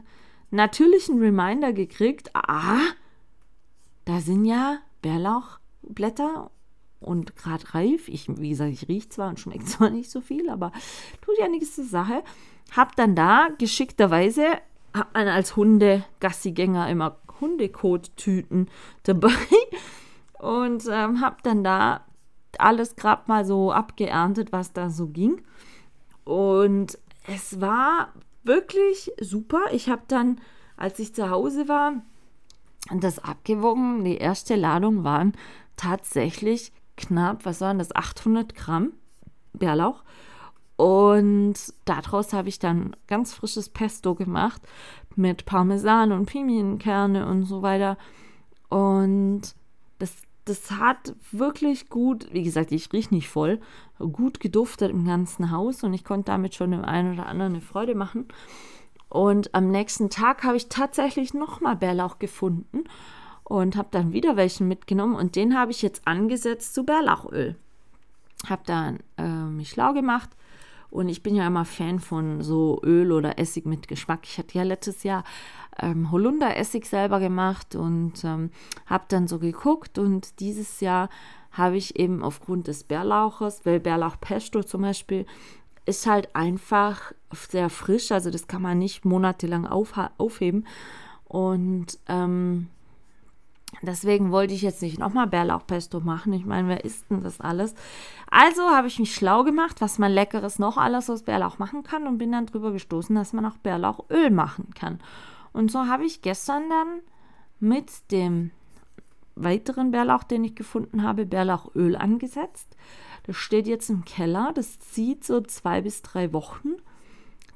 natürlichen 0.51 1.19
Reminder 1.19 1.75
gekriegt. 1.75 2.31
Ah, 2.33 2.81
da 4.07 4.21
sind 4.23 4.47
ja 4.47 4.79
Bärlauchblätter 5.03 6.51
und 7.01 7.37
gerade 7.37 7.75
reif. 7.75 8.09
Ich, 8.09 8.29
wie 8.29 8.51
gesagt, 8.51 8.73
ich 8.73 8.89
rieche 8.89 9.09
zwar 9.09 9.29
und 9.29 9.41
schmeckt 9.41 9.69
zwar 9.69 9.91
nicht 9.91 10.11
so 10.11 10.21
viel, 10.21 10.49
aber 10.49 10.73
tut 11.21 11.39
ja 11.39 11.49
nichts 11.49 11.75
zur 11.75 11.85
Sache. 11.85 12.23
Hab 12.77 12.97
dann 12.97 13.15
da 13.15 13.49
geschickterweise, 13.59 14.47
hat 14.95 15.15
man 15.15 15.29
als 15.29 15.57
Hunde-Gassigänger 15.57 16.89
immer 16.89 17.19
Hundekot-Tüten 17.41 18.69
dabei 19.05 19.33
und 20.39 20.85
ähm, 20.91 21.21
hab 21.21 21.43
dann 21.43 21.65
da 21.65 22.05
alles 22.59 22.97
gerade 22.97 23.23
mal 23.27 23.45
so 23.45 23.73
abgeerntet, 23.73 24.53
was 24.53 24.73
da 24.73 24.91
so 24.91 25.09
ging. 25.09 25.43
Und 26.25 26.99
es 27.27 27.61
war 27.61 28.13
wirklich 28.43 29.13
super. 29.21 29.61
Ich 29.73 29.89
habe 29.89 30.03
dann, 30.09 30.41
als 30.77 30.99
ich 30.99 31.15
zu 31.15 31.31
Hause 31.31 31.69
war, 31.69 32.03
das 32.95 33.19
abgewogen. 33.19 34.05
Die 34.05 34.17
erste 34.17 34.57
Ladung 34.57 35.05
waren 35.05 35.35
tatsächlich 35.77 36.73
knapp, 36.99 37.45
was 37.45 37.61
waren 37.61 37.79
das, 37.79 37.95
800 37.95 38.55
Gramm 38.55 38.93
Bärlauch. 39.55 40.03
Und 40.77 41.55
daraus 41.87 42.33
habe 42.33 42.49
ich 42.49 42.61
dann 42.61 42.95
ganz 43.09 43.35
frisches 43.35 43.69
Pesto 43.69 44.15
gemacht 44.15 44.63
mit 45.17 45.45
Parmesan 45.45 46.13
und 46.13 46.27
Pinienkerne 46.27 47.27
und 47.27 47.45
so 47.45 47.63
weiter. 47.63 47.99
Und 48.69 49.43
das, 49.99 50.15
das 50.45 50.71
hat 50.71 51.17
wirklich 51.33 51.89
gut, 51.89 52.29
wie 52.33 52.45
gesagt, 52.45 52.71
ich 52.71 52.93
rieche 52.93 53.13
nicht 53.13 53.29
voll, 53.29 53.61
gut 53.99 54.39
geduftet 54.39 54.93
im 54.93 55.05
ganzen 55.05 55.51
Haus 55.51 55.83
und 55.83 55.95
ich 55.95 56.05
konnte 56.05 56.27
damit 56.27 56.55
schon 56.55 56.71
dem 56.71 56.85
einen 56.85 57.15
oder 57.15 57.27
anderen 57.27 57.55
eine 57.55 57.61
Freude 57.61 57.97
machen. 57.97 58.29
Und 59.09 59.55
am 59.55 59.71
nächsten 59.71 60.11
Tag 60.11 60.45
habe 60.45 60.57
ich 60.57 60.69
tatsächlich 60.69 61.35
nochmal 61.35 61.75
Bärlauch 61.75 62.21
gefunden 62.21 62.85
und 63.49 63.77
habe 63.77 63.89
dann 63.91 64.13
wieder 64.13 64.37
welchen 64.37 64.69
mitgenommen 64.69 65.17
und 65.17 65.35
den 65.35 65.57
habe 65.57 65.71
ich 65.71 65.81
jetzt 65.81 66.07
angesetzt 66.07 66.75
zu 66.75 66.85
Bärlauchöl. 66.85 67.57
Habe 68.49 68.63
dann 68.67 68.99
äh, 69.17 69.27
mich 69.27 69.71
schlau 69.71 69.95
gemacht 69.95 70.29
und 70.91 71.09
ich 71.09 71.23
bin 71.23 71.35
ja 71.35 71.47
immer 71.47 71.65
Fan 71.65 71.99
von 71.99 72.43
so 72.43 72.79
Öl 72.85 73.11
oder 73.11 73.39
Essig 73.39 73.65
mit 73.65 73.89
Geschmack. 73.89 74.21
Ich 74.25 74.37
hatte 74.37 74.59
ja 74.59 74.65
letztes 74.65 75.03
Jahr 75.03 75.25
ähm, 75.81 76.11
Holunderessig 76.11 76.85
selber 76.85 77.21
gemacht 77.21 77.75
und 77.75 78.23
ähm, 78.23 78.51
habe 78.87 79.05
dann 79.09 79.27
so 79.27 79.39
geguckt 79.39 79.99
und 79.99 80.41
dieses 80.41 80.81
Jahr 80.81 81.09
habe 81.51 81.79
ich 81.79 81.99
eben 81.99 82.23
aufgrund 82.23 82.67
des 82.67 82.85
Bärlauches, 82.85 83.65
weil 83.65 83.81
Bärlauchpesto 83.81 84.63
zum 84.63 84.83
Beispiel 84.83 85.25
ist 85.87 86.07
halt 86.07 86.37
einfach 86.37 87.13
sehr 87.33 87.71
frisch, 87.71 88.13
also 88.13 88.31
das 88.31 88.47
kann 88.47 88.61
man 88.61 88.79
nicht 88.79 89.07
monatelang 89.07 89.67
aufheben 89.67 90.67
und 91.25 91.99
ähm, 92.09 92.69
Deswegen 93.83 94.33
wollte 94.33 94.55
ich 94.55 94.63
jetzt 94.63 94.83
nicht 94.83 94.99
nochmal 94.99 95.27
Bärlauchpesto 95.27 96.01
machen. 96.01 96.33
Ich 96.33 96.45
meine, 96.45 96.69
wer 96.69 96.85
isst 96.85 97.11
denn 97.11 97.23
das 97.23 97.41
alles? 97.41 97.75
Also 98.31 98.63
habe 98.63 98.89
ich 98.89 98.99
mich 98.99 99.15
schlau 99.15 99.45
gemacht, 99.45 99.81
was 99.81 99.99
man 99.99 100.11
Leckeres 100.11 100.59
noch 100.59 100.77
alles 100.77 101.09
aus 101.11 101.23
Bärlauch 101.23 101.59
machen 101.59 101.83
kann 101.83 102.07
und 102.07 102.19
bin 102.19 102.33
dann 102.33 102.47
drüber 102.47 102.73
gestoßen, 102.73 103.15
dass 103.15 103.33
man 103.33 103.47
auch 103.47 103.59
Bärlauchöl 103.59 104.31
machen 104.31 104.71
kann. 104.75 105.01
Und 105.53 105.71
so 105.71 105.87
habe 105.87 106.05
ich 106.05 106.23
gestern 106.23 106.69
dann 106.69 107.01
mit 107.61 108.11
dem 108.11 108.51
weiteren 109.37 109.91
Bärlauch, 109.91 110.25
den 110.25 110.45
ich 110.45 110.57
gefunden 110.57 111.03
habe, 111.03 111.27
Bärlauchöl 111.27 111.97
angesetzt. 111.97 112.77
Das 113.25 113.37
steht 113.37 113.67
jetzt 113.67 113.91
im 113.91 114.05
Keller. 114.05 114.53
Das 114.55 114.81
zieht 114.81 115.25
so 115.25 115.41
zwei 115.41 115.83
bis 115.83 116.03
drei 116.03 116.33
Wochen. 116.33 116.71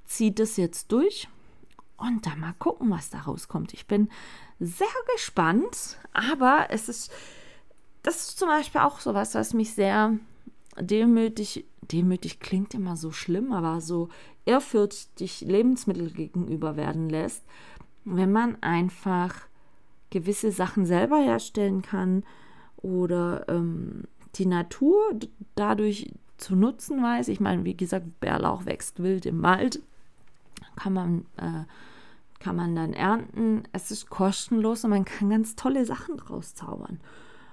Zieht 0.04 0.38
es 0.38 0.56
jetzt 0.56 0.92
durch 0.92 1.28
und 1.96 2.26
dann 2.26 2.40
mal 2.40 2.54
gucken, 2.58 2.90
was 2.90 3.10
da 3.10 3.20
rauskommt. 3.20 3.72
Ich 3.72 3.86
bin 3.86 4.08
sehr 4.62 4.86
gespannt, 5.14 5.98
aber 6.12 6.66
es 6.70 6.88
ist, 6.88 7.12
das 8.02 8.28
ist 8.28 8.38
zum 8.38 8.48
Beispiel 8.48 8.80
auch 8.80 9.00
sowas, 9.00 9.34
was 9.34 9.54
mich 9.54 9.74
sehr 9.74 10.16
demütig, 10.78 11.66
demütig 11.80 12.40
klingt 12.40 12.74
immer 12.74 12.96
so 12.96 13.10
schlimm, 13.10 13.52
aber 13.52 13.80
so 13.80 14.08
ehrfürchtig 14.46 15.40
Lebensmittel 15.42 16.10
gegenüber 16.10 16.76
werden 16.76 17.08
lässt, 17.08 17.44
wenn 18.04 18.32
man 18.32 18.62
einfach 18.62 19.34
gewisse 20.10 20.52
Sachen 20.52 20.86
selber 20.86 21.18
herstellen 21.18 21.82
kann 21.82 22.24
oder 22.76 23.48
ähm, 23.48 24.04
die 24.36 24.46
Natur 24.46 25.00
dadurch 25.54 26.12
zu 26.36 26.56
nutzen 26.56 27.02
weiß. 27.02 27.28
Ich 27.28 27.40
meine, 27.40 27.64
wie 27.64 27.76
gesagt, 27.76 28.20
Bärlauch 28.20 28.66
wächst 28.66 29.02
wild 29.02 29.26
im 29.26 29.42
Wald. 29.42 29.80
Kann 30.76 30.92
man 30.92 31.26
äh, 31.36 31.64
kann 32.42 32.56
man 32.56 32.74
dann 32.74 32.92
ernten. 32.92 33.62
Es 33.72 33.90
ist 33.90 34.10
kostenlos 34.10 34.84
und 34.84 34.90
man 34.90 35.04
kann 35.04 35.30
ganz 35.30 35.54
tolle 35.54 35.86
Sachen 35.86 36.16
draus 36.16 36.54
zaubern. 36.54 37.00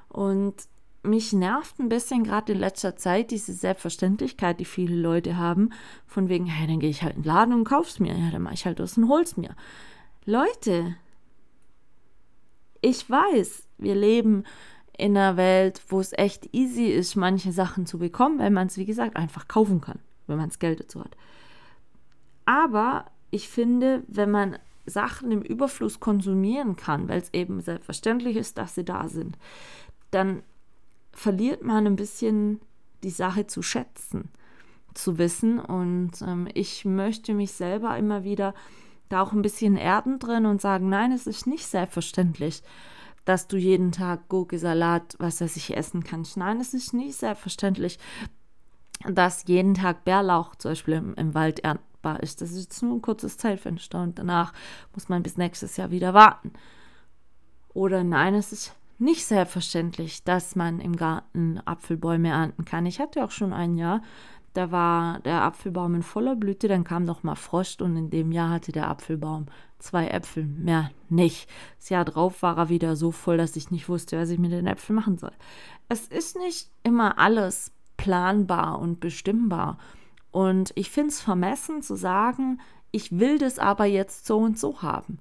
Und 0.08 0.56
mich 1.04 1.32
nervt 1.32 1.80
ein 1.80 1.90
bisschen 1.90 2.24
gerade 2.24 2.54
in 2.54 2.60
letzter 2.60 2.96
Zeit 2.96 3.32
diese 3.32 3.54
Selbstverständlichkeit, 3.54 4.60
die 4.60 4.66
viele 4.66 4.96
Leute 4.96 5.38
haben, 5.38 5.70
von 6.06 6.28
wegen, 6.28 6.46
hey, 6.46 6.68
dann 6.68 6.80
gehe 6.80 6.90
ich 6.90 7.04
halt 7.04 7.16
in 7.16 7.22
den 7.22 7.28
Laden 7.28 7.54
und 7.54 7.64
kauf's 7.64 8.00
mir. 8.00 8.18
Ja, 8.18 8.32
dann 8.32 8.42
mache 8.42 8.56
ich 8.56 8.66
halt 8.66 8.80
das 8.80 8.98
und 8.98 9.08
hol's 9.08 9.38
mir. 9.38 9.56
Leute, 10.26 10.96
ich 12.82 13.10
weiß, 13.10 13.68
wir 13.78 13.96
leben 13.96 14.44
in 14.98 15.16
einer 15.16 15.38
Welt, 15.38 15.82
wo 15.88 16.00
es 16.00 16.12
echt 16.14 16.54
easy 16.54 16.88
ist, 16.88 17.16
manche 17.16 17.52
Sachen 17.52 17.86
zu 17.86 18.00
bekommen, 18.00 18.40
weil 18.40 18.50
man 18.50 18.68
es, 18.68 18.78
wie 18.78 18.86
gesagt, 18.86 19.16
einfach 19.16 19.48
kaufen 19.48 19.80
kann, 19.82 20.00
wenn 20.28 20.38
man 20.38 20.50
das 20.50 20.60
Geld 20.60 20.80
dazu 20.80 21.00
hat. 21.02 21.16
Aber 22.46 23.06
ich 23.32 23.48
finde, 23.48 24.04
wenn 24.08 24.32
man 24.32 24.58
Sachen 24.90 25.32
im 25.32 25.42
Überfluss 25.42 26.00
konsumieren 26.00 26.76
kann, 26.76 27.08
weil 27.08 27.20
es 27.20 27.34
eben 27.34 27.62
selbstverständlich 27.62 28.36
ist, 28.36 28.58
dass 28.58 28.76
sie 28.76 28.86
da 28.86 29.08
sind, 29.08 29.38
dann 30.12 30.44
verliert 31.12 31.64
man 31.64 31.86
ein 31.88 31.96
bisschen 31.96 32.60
die 33.04 33.10
Sache 33.10 33.48
zu 33.48 33.62
schätzen, 33.62 34.30
zu 34.94 35.18
wissen. 35.18 35.60
Und 35.60 36.22
ähm, 36.22 36.48
ich 36.54 36.86
möchte 36.86 37.34
mich 37.34 37.52
selber 37.52 37.98
immer 37.98 38.24
wieder 38.24 38.54
da 39.10 39.22
auch 39.22 39.34
ein 39.34 39.42
bisschen 39.42 39.76
erden 39.76 40.20
drin 40.20 40.46
und 40.46 40.62
sagen, 40.62 40.90
nein, 40.90 41.12
es 41.12 41.28
ist 41.28 41.48
nicht 41.48 41.66
selbstverständlich, 41.66 42.62
dass 43.26 43.48
du 43.48 43.58
jeden 43.58 43.92
Tag 43.92 44.30
Gurke, 44.30 44.60
Salat, 44.60 45.16
was 45.20 45.42
weiß 45.42 45.56
ich, 45.56 45.76
essen 45.76 46.04
kannst. 46.04 46.38
Nein, 46.38 46.60
es 46.60 46.74
ist 46.74 46.94
nicht 46.94 47.16
selbstverständlich, 47.16 48.00
dass 49.08 49.46
jeden 49.48 49.74
Tag 49.74 50.04
Bärlauch 50.04 50.56
zum 50.56 50.72
Beispiel 50.72 50.96
im, 50.96 51.14
im 51.16 51.34
Wald 51.34 51.60
ernten 51.60 51.89
machbar 52.00 52.22
ist. 52.22 52.41
Das 52.41 52.52
ist 52.52 52.64
jetzt 52.64 52.84
nur 52.84 52.95
ein 52.95 53.02
kurzes 53.02 53.38
Zeitfenster 53.38 54.02
und 54.02 54.20
danach 54.20 54.54
muss 54.93 55.10
man 55.10 55.24
bis 55.24 55.38
nächstes 55.38 55.78
Jahr 55.78 55.91
wieder 55.91 56.14
warten. 56.14 56.54
Oder 57.74 58.04
nein, 58.04 58.36
es 58.36 58.52
ist 58.52 58.76
nicht 58.97 59.26
selbstverständlich, 59.26 60.24
dass 60.24 60.56
man 60.56 60.80
im 60.80 60.95
Garten 60.95 61.60
Apfelbäume 61.66 62.30
ernten 62.30 62.66
kann. 62.66 62.86
Ich 62.86 63.00
hatte 63.00 63.24
auch 63.24 63.32
schon 63.32 63.54
ein 63.54 63.78
Jahr, 63.78 64.02
da 64.54 64.72
war 64.72 65.20
der 65.20 65.43
Apfelbaum 65.43 65.95
in 65.95 66.04
voller 66.04 66.36
Blüte, 66.36 66.68
dann 66.68 66.84
kam 66.84 67.06
noch 67.06 67.24
mal 67.24 67.36
Frost 67.36 67.82
und 67.82 67.95
in 67.95 68.10
dem 68.10 68.32
Jahr 68.32 68.50
hatte 68.50 68.72
der 68.72 68.89
Apfelbaum 68.89 69.45
zwei 69.78 70.08
Äpfel, 70.08 70.45
mehr 70.45 70.91
nicht. 71.08 71.47
Das 71.78 71.89
Jahr 71.89 72.04
drauf 72.04 72.41
war 72.41 72.58
er 72.58 72.70
wieder 72.70 72.95
so 72.95 73.12
voll, 73.12 73.38
dass 73.38 73.56
ich 73.56 73.72
nicht 73.72 73.88
wusste, 73.88 74.18
was 74.18 74.30
ich 74.30 74.39
mit 74.39 74.52
den 74.52 74.68
Äpfeln 74.68 74.95
machen 74.95 75.18
soll. 75.18 75.32
Es 75.88 76.08
ist 76.08 76.38
nicht 76.38 76.70
immer 76.84 77.20
alles 77.20 77.72
planbar 77.95 78.80
und 78.80 79.00
bestimmbar. 79.00 79.78
Und 80.32 80.72
ich 80.76 80.90
finde 80.90 81.10
es 81.10 81.22
vermessen 81.22 81.82
zu 81.82 81.96
sagen, 81.96 82.60
ich 82.92 83.20
will 83.20 83.38
das 83.38 83.60
aber 83.60 83.86
jetzt 83.86 84.26
so 84.26 84.38
und 84.38 84.58
so 84.60 84.82
haben. 84.82 85.20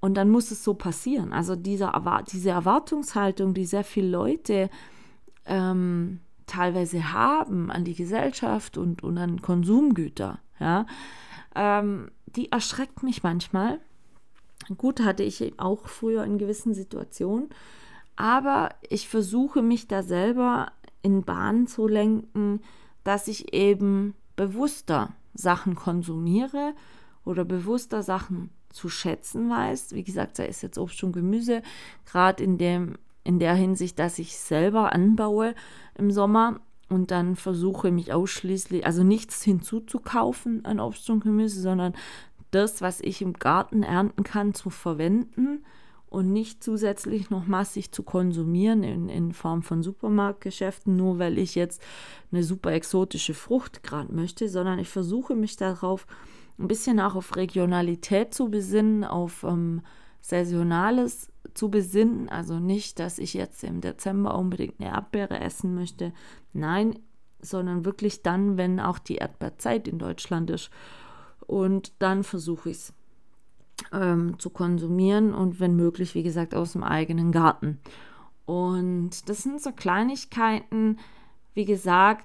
Und 0.00 0.14
dann 0.14 0.30
muss 0.30 0.50
es 0.50 0.62
so 0.62 0.74
passieren. 0.74 1.32
Also 1.32 1.56
diese, 1.56 1.90
diese 2.30 2.50
Erwartungshaltung, 2.50 3.54
die 3.54 3.64
sehr 3.64 3.84
viele 3.84 4.08
Leute 4.08 4.70
ähm, 5.46 6.20
teilweise 6.46 7.12
haben 7.12 7.70
an 7.70 7.84
die 7.84 7.94
Gesellschaft 7.94 8.78
und, 8.78 9.02
und 9.02 9.18
an 9.18 9.42
Konsumgüter, 9.42 10.38
ja, 10.60 10.86
ähm, 11.54 12.10
die 12.26 12.52
erschreckt 12.52 13.02
mich 13.02 13.22
manchmal. 13.22 13.80
Gut, 14.76 15.00
hatte 15.00 15.22
ich 15.22 15.58
auch 15.58 15.86
früher 15.88 16.24
in 16.24 16.38
gewissen 16.38 16.74
Situationen, 16.74 17.48
aber 18.16 18.70
ich 18.88 19.08
versuche 19.08 19.62
mich 19.62 19.88
da 19.88 20.02
selber 20.02 20.72
in 21.02 21.22
Bahnen 21.22 21.66
zu 21.66 21.86
lenken, 21.86 22.60
dass 23.06 23.28
ich 23.28 23.54
eben 23.54 24.14
bewusster 24.34 25.14
Sachen 25.32 25.76
konsumiere 25.76 26.74
oder 27.24 27.44
bewusster 27.44 28.02
Sachen 28.02 28.50
zu 28.70 28.88
schätzen 28.88 29.48
weiß. 29.48 29.92
Wie 29.92 30.02
gesagt, 30.02 30.36
sei 30.36 30.46
es 30.48 30.60
jetzt 30.62 30.76
Obst 30.76 31.02
und 31.04 31.12
Gemüse, 31.12 31.62
gerade 32.04 32.42
in 32.42 32.58
in 33.22 33.38
der 33.40 33.54
Hinsicht, 33.54 33.98
dass 33.98 34.20
ich 34.20 34.38
selber 34.38 34.92
anbaue 34.92 35.54
im 35.96 36.10
Sommer 36.12 36.60
und 36.88 37.10
dann 37.10 37.34
versuche 37.34 37.90
mich 37.90 38.12
ausschließlich, 38.12 38.86
also 38.86 39.02
nichts 39.02 39.42
hinzuzukaufen 39.42 40.64
an 40.64 40.78
Obst 40.78 41.10
und 41.10 41.24
Gemüse, 41.24 41.60
sondern 41.60 41.94
das, 42.52 42.82
was 42.82 43.00
ich 43.00 43.22
im 43.22 43.32
Garten 43.32 43.82
ernten 43.82 44.22
kann, 44.22 44.54
zu 44.54 44.70
verwenden 44.70 45.64
und 46.08 46.32
nicht 46.32 46.62
zusätzlich 46.62 47.30
noch 47.30 47.46
massig 47.46 47.92
zu 47.92 48.02
konsumieren 48.02 48.82
in, 48.82 49.08
in 49.08 49.32
Form 49.32 49.62
von 49.62 49.82
Supermarktgeschäften, 49.82 50.96
nur 50.96 51.18
weil 51.18 51.38
ich 51.38 51.54
jetzt 51.54 51.82
eine 52.30 52.42
super 52.42 52.72
exotische 52.72 53.34
Frucht 53.34 53.82
gerade 53.82 54.14
möchte, 54.14 54.48
sondern 54.48 54.78
ich 54.78 54.88
versuche 54.88 55.34
mich 55.34 55.56
darauf 55.56 56.06
ein 56.58 56.68
bisschen 56.68 57.00
auch 57.00 57.16
auf 57.16 57.36
Regionalität 57.36 58.32
zu 58.32 58.50
besinnen, 58.50 59.04
auf 59.04 59.44
ähm, 59.44 59.82
Saisonales 60.20 61.30
zu 61.54 61.70
besinnen. 61.70 62.28
Also 62.28 62.58
nicht, 62.58 62.98
dass 62.98 63.18
ich 63.18 63.34
jetzt 63.34 63.62
im 63.64 63.80
Dezember 63.80 64.38
unbedingt 64.38 64.80
eine 64.80 64.90
Erdbeere 64.90 65.40
essen 65.40 65.74
möchte. 65.74 66.12
Nein, 66.52 66.98
sondern 67.40 67.84
wirklich 67.84 68.22
dann, 68.22 68.56
wenn 68.56 68.80
auch 68.80 68.98
die 68.98 69.16
Erdbeerzeit 69.16 69.86
in 69.86 69.98
Deutschland 69.98 70.50
ist. 70.50 70.70
Und 71.46 71.92
dann 72.00 72.24
versuche 72.24 72.70
ich 72.70 72.76
es 72.76 72.94
ähm, 73.92 74.38
zu 74.38 74.50
konsumieren 74.50 75.34
und 75.34 75.60
wenn 75.60 75.76
möglich, 75.76 76.14
wie 76.14 76.22
gesagt, 76.22 76.54
aus 76.54 76.72
dem 76.72 76.82
eigenen 76.82 77.32
Garten. 77.32 77.78
Und 78.44 79.28
das 79.28 79.42
sind 79.42 79.60
so 79.60 79.72
Kleinigkeiten, 79.72 80.98
wie 81.54 81.64
gesagt, 81.64 82.24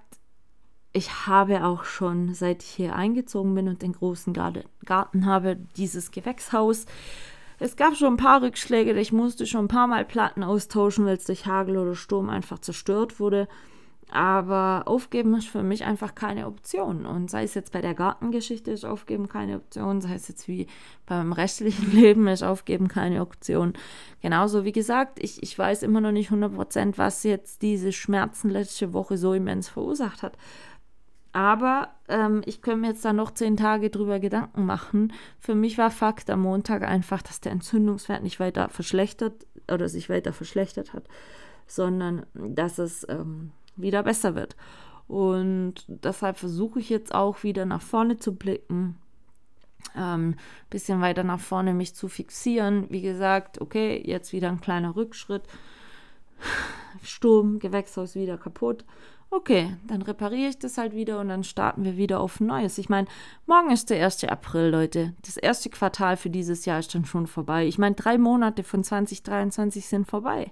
ich 0.94 1.26
habe 1.26 1.66
auch 1.66 1.86
schon, 1.86 2.34
seit 2.34 2.64
ich 2.64 2.70
hier 2.70 2.96
eingezogen 2.96 3.56
bin 3.56 3.70
und 3.70 3.82
den 3.82 3.94
großen 3.94 4.34
Garten 4.34 5.26
habe, 5.26 5.58
dieses 5.78 6.12
Gewächshaus. 6.12 6.86
Es 7.60 7.76
gab 7.76 7.96
schon 7.96 8.16
ein 8.16 8.18
paar 8.18 8.42
Rückschläge, 8.42 8.92
ich 9.00 9.14
musste 9.14 9.46
schon 9.46 9.66
ein 9.66 9.70
paar 9.70 9.88
Mal 9.88 10.04
Platten 10.04 10.44
austauschen, 10.44 11.06
weil 11.06 11.16
es 11.16 11.26
durch 11.26 11.46
Hagel 11.46 11.78
oder 11.78 11.96
Sturm 11.96 12.30
einfach 12.30 12.60
zerstört 12.60 13.20
wurde. 13.20 13.48
Aber 14.14 14.84
aufgeben 14.88 15.34
ist 15.36 15.48
für 15.48 15.64
mich 15.64 15.86
einfach 15.86 16.16
keine 16.16 16.46
Option. 16.46 17.06
Und 17.06 17.32
sei 17.32 17.44
es 17.44 17.54
jetzt 17.54 17.72
bei 17.72 17.80
der 17.80 17.94
Gartengeschichte 17.94 18.70
ist 18.70 18.84
aufgeben 18.84 19.30
keine 19.30 19.56
Option, 19.56 20.02
sei 20.02 20.16
es 20.16 20.28
jetzt 20.28 20.50
wie 20.50 20.68
beim 21.06 21.32
restlichen 21.32 21.92
Leben 21.96 22.28
ist 22.28 22.44
aufgeben 22.44 22.90
keine 22.90 23.22
Option. 23.22 23.72
Genauso 24.22 24.66
wie 24.66 24.74
gesagt, 24.74 25.18
ich, 25.24 25.42
ich 25.42 25.58
weiß 25.58 25.84
immer 25.84 26.02
noch 26.02 26.12
nicht 26.12 26.30
100%, 26.30 26.98
was 26.98 27.24
jetzt 27.24 27.62
diese 27.62 27.94
Schmerzen 27.94 28.50
letzte 28.50 28.92
Woche 28.92 29.18
so 29.18 29.34
immens 29.34 29.70
verursacht 29.70 30.24
hat. 30.24 30.38
Aber 31.34 31.90
ähm, 32.10 32.42
ich 32.46 32.62
könnte 32.62 32.82
mir 32.82 32.88
jetzt 32.90 33.06
da 33.06 33.14
noch 33.14 33.32
zehn 33.32 33.56
Tage 33.56 33.90
drüber 33.90 34.20
Gedanken 34.20 34.66
machen. 34.66 35.14
Für 35.40 35.56
mich 35.56 35.78
war 35.78 35.90
Fakt 35.90 36.30
am 36.30 36.42
Montag 36.42 36.84
einfach, 36.84 37.22
dass 37.22 37.40
der 37.40 37.54
Entzündungswert 37.54 38.24
nicht 38.24 38.42
weiter 38.42 38.68
verschlechtert 38.68 39.46
oder 39.72 39.88
sich 39.88 40.10
weiter 40.10 40.34
verschlechtert 40.34 40.92
hat, 40.94 41.08
sondern 41.66 42.26
dass 42.34 42.78
es 42.78 43.08
ähm, 43.08 43.52
wieder 43.82 44.04
besser 44.04 44.36
wird. 44.36 44.56
Und 45.08 45.86
deshalb 45.88 46.38
versuche 46.38 46.80
ich 46.80 46.90
jetzt 46.90 47.14
auch 47.14 47.44
wieder 47.44 47.66
nach 47.66 47.82
vorne 47.82 48.18
zu 48.18 48.36
blicken 48.36 48.98
ähm, 49.96 50.36
bisschen 50.70 51.02
weiter 51.02 51.24
nach 51.24 51.40
vorne 51.40 51.74
mich 51.74 51.96
zu 51.96 52.08
fixieren. 52.08 52.86
Wie 52.90 53.02
gesagt, 53.02 53.62
okay, 53.62 54.02
jetzt 54.06 54.34
wieder 54.34 54.50
ein 54.50 54.62
kleiner 54.62 54.96
Rückschritt. 54.96 55.44
Sturm, 57.04 57.60
Gewächshaus 57.60 58.16
wieder 58.16 58.38
kaputt. 58.38 58.86
Okay, 59.30 59.78
dann 59.88 60.02
repariere 60.02 60.50
ich 60.50 60.60
das 60.60 60.78
halt 60.78 60.94
wieder 60.94 61.20
und 61.20 61.30
dann 61.30 61.46
starten 61.46 61.86
wir 61.86 61.96
wieder 61.96 62.20
auf 62.20 62.42
Neues. 62.42 62.78
Ich 62.78 62.90
meine, 62.90 63.08
morgen 63.46 63.72
ist 63.72 63.90
der 63.90 64.04
1. 64.04 64.26
April, 64.26 64.70
Leute. 64.70 65.14
Das 65.26 65.38
erste 65.38 65.70
Quartal 65.70 66.18
für 66.18 66.30
dieses 66.30 66.66
Jahr 66.66 66.80
ist 66.80 66.94
dann 66.94 67.06
schon 67.06 67.28
vorbei. 67.28 67.66
Ich 67.66 67.78
meine, 67.78 67.96
drei 67.96 68.18
Monate 68.18 68.64
von 68.64 68.84
2023 68.84 69.88
sind 69.88 70.06
vorbei. 70.06 70.52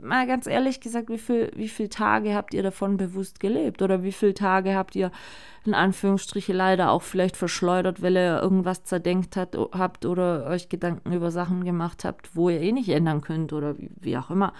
Mal 0.00 0.26
ganz 0.26 0.46
ehrlich 0.46 0.80
gesagt, 0.80 1.10
wie 1.10 1.18
viele 1.18 1.50
wie 1.54 1.68
viel 1.68 1.88
Tage 1.88 2.34
habt 2.34 2.54
ihr 2.54 2.62
davon 2.62 2.96
bewusst 2.96 3.40
gelebt? 3.40 3.82
Oder 3.82 4.02
wie 4.02 4.12
viele 4.12 4.32
Tage 4.32 4.74
habt 4.74 4.96
ihr 4.96 5.10
in 5.66 5.74
Anführungsstriche 5.74 6.52
leider 6.52 6.90
auch 6.90 7.02
vielleicht 7.02 7.36
verschleudert, 7.36 8.00
weil 8.00 8.16
ihr 8.16 8.40
irgendwas 8.40 8.84
zerdenkt 8.84 9.36
hat, 9.36 9.56
habt 9.72 10.06
oder 10.06 10.46
euch 10.46 10.68
Gedanken 10.68 11.12
über 11.12 11.30
Sachen 11.30 11.64
gemacht 11.64 12.04
habt, 12.04 12.34
wo 12.34 12.48
ihr 12.48 12.60
eh 12.60 12.72
nicht 12.72 12.88
ändern 12.88 13.20
könnt 13.20 13.52
oder 13.52 13.76
wie, 13.76 13.90
wie 14.00 14.16
auch 14.16 14.30
immer. 14.30 14.54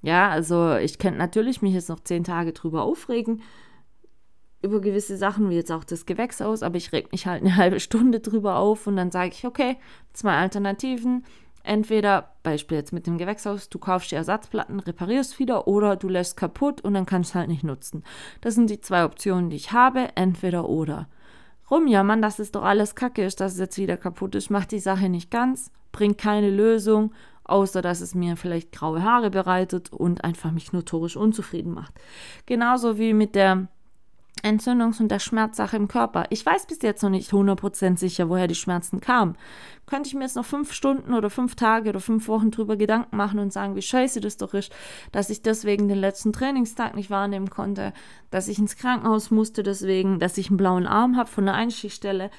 Ja, 0.00 0.30
also 0.30 0.74
ich 0.76 0.98
könnte 0.98 1.18
natürlich 1.18 1.62
mich 1.62 1.74
jetzt 1.74 1.88
noch 1.88 2.00
zehn 2.00 2.24
Tage 2.24 2.52
drüber 2.52 2.82
aufregen, 2.82 3.42
über 4.62 4.80
gewisse 4.80 5.16
Sachen, 5.16 5.50
wie 5.50 5.56
jetzt 5.56 5.72
auch 5.72 5.84
das 5.84 6.06
Gewächshaus, 6.06 6.62
aber 6.62 6.76
ich 6.76 6.92
reg 6.92 7.12
mich 7.12 7.26
halt 7.26 7.42
eine 7.42 7.56
halbe 7.56 7.80
Stunde 7.80 8.20
drüber 8.20 8.56
auf 8.56 8.86
und 8.86 8.96
dann 8.96 9.10
sage 9.10 9.32
ich, 9.32 9.44
okay, 9.46 9.76
zwei 10.12 10.36
Alternativen. 10.36 11.24
Entweder, 11.64 12.32
Beispiel 12.42 12.78
jetzt 12.78 12.92
mit 12.92 13.06
dem 13.06 13.18
Gewächshaus, 13.18 13.68
du 13.68 13.78
kaufst 13.78 14.10
die 14.10 14.16
Ersatzplatten, 14.16 14.80
reparierst 14.80 15.38
wieder 15.38 15.68
oder 15.68 15.96
du 15.96 16.08
lässt 16.08 16.36
kaputt 16.36 16.80
und 16.80 16.94
dann 16.94 17.06
kannst 17.06 17.34
du 17.34 17.38
halt 17.38 17.48
nicht 17.48 17.64
nutzen. 17.64 18.04
Das 18.40 18.54
sind 18.54 18.70
die 18.70 18.80
zwei 18.80 19.04
Optionen, 19.04 19.50
die 19.50 19.56
ich 19.56 19.72
habe, 19.72 20.08
entweder 20.14 20.68
oder. 20.68 21.08
Rumjammern, 21.70 22.20
dass 22.20 22.38
es 22.38 22.52
doch 22.52 22.64
alles 22.64 22.94
kacke 22.94 23.24
ist, 23.24 23.40
dass 23.40 23.52
es 23.52 23.58
jetzt 23.58 23.78
wieder 23.78 23.96
kaputt 23.96 24.34
ist, 24.34 24.50
macht 24.50 24.72
die 24.72 24.80
Sache 24.80 25.08
nicht 25.08 25.30
ganz, 25.30 25.70
bringt 25.92 26.18
keine 26.18 26.50
Lösung 26.50 27.12
außer 27.44 27.82
dass 27.82 28.00
es 28.00 28.14
mir 28.14 28.36
vielleicht 28.36 28.72
graue 28.72 29.02
Haare 29.02 29.30
bereitet 29.30 29.92
und 29.92 30.24
einfach 30.24 30.50
mich 30.50 30.72
notorisch 30.72 31.16
unzufrieden 31.16 31.72
macht. 31.72 31.94
Genauso 32.46 32.98
wie 32.98 33.14
mit 33.14 33.34
der 33.34 33.68
Entzündungs- 34.42 35.00
und 35.00 35.08
der 35.08 35.18
Schmerzsache 35.18 35.76
im 35.76 35.88
Körper. 35.88 36.26
Ich 36.30 36.44
weiß 36.44 36.66
bis 36.66 36.82
jetzt 36.82 37.02
noch 37.02 37.10
nicht 37.10 37.30
100% 37.30 37.96
sicher, 37.96 38.28
woher 38.28 38.48
die 38.48 38.54
Schmerzen 38.54 39.00
kamen. 39.00 39.36
Könnte 39.86 40.08
ich 40.08 40.14
mir 40.14 40.22
jetzt 40.22 40.36
noch 40.36 40.44
fünf 40.44 40.72
Stunden 40.72 41.14
oder 41.14 41.30
fünf 41.30 41.54
Tage 41.54 41.90
oder 41.90 42.00
fünf 42.00 42.28
Wochen 42.28 42.50
drüber 42.50 42.76
Gedanken 42.76 43.16
machen 43.16 43.38
und 43.38 43.52
sagen, 43.52 43.76
wie 43.76 43.82
scheiße 43.82 44.20
das 44.20 44.36
doch 44.36 44.54
ist, 44.54 44.72
dass 45.12 45.30
ich 45.30 45.42
deswegen 45.42 45.88
den 45.88 45.98
letzten 45.98 46.32
Trainingstag 46.32 46.94
nicht 46.94 47.10
wahrnehmen 47.10 47.50
konnte, 47.50 47.92
dass 48.30 48.48
ich 48.48 48.58
ins 48.58 48.76
Krankenhaus 48.76 49.30
musste 49.30 49.62
deswegen, 49.62 50.18
dass 50.18 50.38
ich 50.38 50.48
einen 50.48 50.56
blauen 50.56 50.86
Arm 50.86 51.16
habe 51.16 51.28
von 51.28 51.44
der 51.44 51.54
Einstichstelle, 51.54 52.30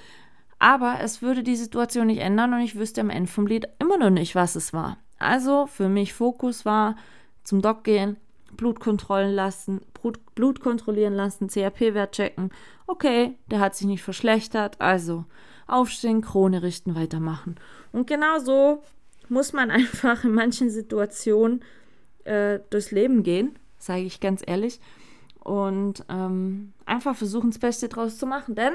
aber 0.60 1.00
es 1.02 1.22
würde 1.22 1.44
die 1.44 1.58
Situation 1.58 2.08
nicht 2.08 2.22
ändern 2.22 2.54
und 2.54 2.62
ich 2.62 2.78
wüsste 2.78 3.02
am 3.02 3.10
Ende 3.10 3.30
vom 3.30 3.48
Lied 3.48 3.68
immer 3.80 3.98
noch 3.98 4.10
nicht, 4.10 4.34
was 4.34 4.56
es 4.56 4.74
war. 4.74 4.98
Also 5.20 5.68
für 5.68 5.90
mich 5.90 6.14
Fokus 6.14 6.66
war 6.66 6.96
zum 7.44 7.62
Doc 7.62 7.84
gehen, 7.84 8.18
Blutkontrollen 8.56 9.34
lassen, 9.34 9.82
Blut, 9.94 10.20
Blut 10.36 10.60
kontrollieren 10.60 11.14
lassen, 11.14 11.48
CRP-Wert 11.48 12.14
checken. 12.14 12.52
Okay, 12.88 13.36
der 13.50 13.60
hat 13.60 13.76
sich 13.76 13.88
nicht 13.88 14.04
verschlechtert, 14.04 14.80
also 14.80 15.26
aufstehen, 15.68 16.22
Krone 16.22 16.64
richten, 16.64 16.96
weitermachen. 16.96 17.56
Und 17.92 18.08
genau 18.08 18.40
so 18.40 18.84
muss 19.30 19.54
man 19.54 19.72
einfach 19.72 20.24
in 20.24 20.34
manchen 20.34 20.70
Situationen 20.70 21.64
äh, 22.26 22.60
durchs 22.70 22.92
Leben 22.92 23.24
gehen, 23.24 23.58
sage 23.78 24.04
ich 24.04 24.20
ganz 24.20 24.42
ehrlich, 24.46 24.80
und 25.44 26.06
ähm, 26.10 26.74
einfach 26.86 27.16
versuchen, 27.16 27.50
das 27.52 27.60
Beste 27.60 27.90
draus 27.90 28.18
zu 28.18 28.26
machen. 28.26 28.56
Denn 28.56 28.74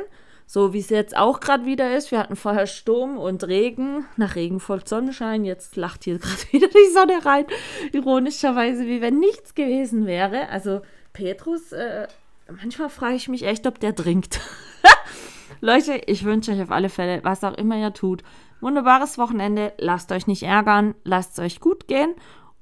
so 0.48 0.72
wie 0.72 0.78
es 0.78 0.88
jetzt 0.88 1.14
auch 1.14 1.40
gerade 1.40 1.66
wieder 1.66 1.94
ist. 1.94 2.10
Wir 2.10 2.18
hatten 2.18 2.34
vorher 2.34 2.66
Sturm 2.66 3.18
und 3.18 3.46
Regen, 3.46 4.06
nach 4.16 4.34
Regen 4.34 4.60
folgt 4.60 4.88
Sonnenschein. 4.88 5.44
Jetzt 5.44 5.76
lacht 5.76 6.04
hier 6.04 6.18
gerade 6.18 6.40
wieder 6.52 6.68
die 6.68 6.92
Sonne 6.92 7.24
rein. 7.24 7.44
Ironischerweise, 7.92 8.86
wie 8.86 9.02
wenn 9.02 9.18
nichts 9.18 9.54
gewesen 9.54 10.06
wäre. 10.06 10.48
Also 10.48 10.80
Petrus, 11.12 11.72
äh, 11.72 12.08
manchmal 12.50 12.88
frage 12.88 13.16
ich 13.16 13.28
mich 13.28 13.42
echt, 13.44 13.66
ob 13.66 13.78
der 13.78 13.94
trinkt. 13.94 14.40
Leute, 15.60 16.00
ich 16.06 16.24
wünsche 16.24 16.52
euch 16.52 16.62
auf 16.62 16.70
alle 16.70 16.88
Fälle, 16.88 17.22
was 17.24 17.44
auch 17.44 17.54
immer 17.54 17.76
ihr 17.76 17.92
tut, 17.92 18.22
wunderbares 18.62 19.18
Wochenende. 19.18 19.74
Lasst 19.76 20.10
euch 20.12 20.26
nicht 20.26 20.44
ärgern, 20.44 20.94
lasst 21.04 21.32
es 21.32 21.40
euch 21.40 21.60
gut 21.60 21.88
gehen. 21.88 22.14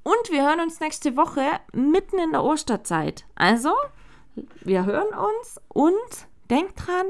Und 0.03 0.31
wir 0.31 0.45
hören 0.45 0.59
uns 0.59 0.81
nächste 0.81 1.15
Woche 1.15 1.41
mitten 1.71 2.19
in 2.19 2.31
der 2.31 2.43
Osterzeit. 2.43 3.23
Also, 3.35 3.71
wir 4.59 4.85
hören 4.85 5.07
uns 5.07 5.61
und 5.69 6.27
denkt 6.49 6.85
dran, 6.85 7.05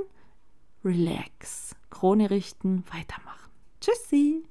relax. 0.87 1.75
Krone 1.89 2.29
richten, 2.29 2.83
weitermachen. 2.91 3.51
Tschüssi. 3.81 4.43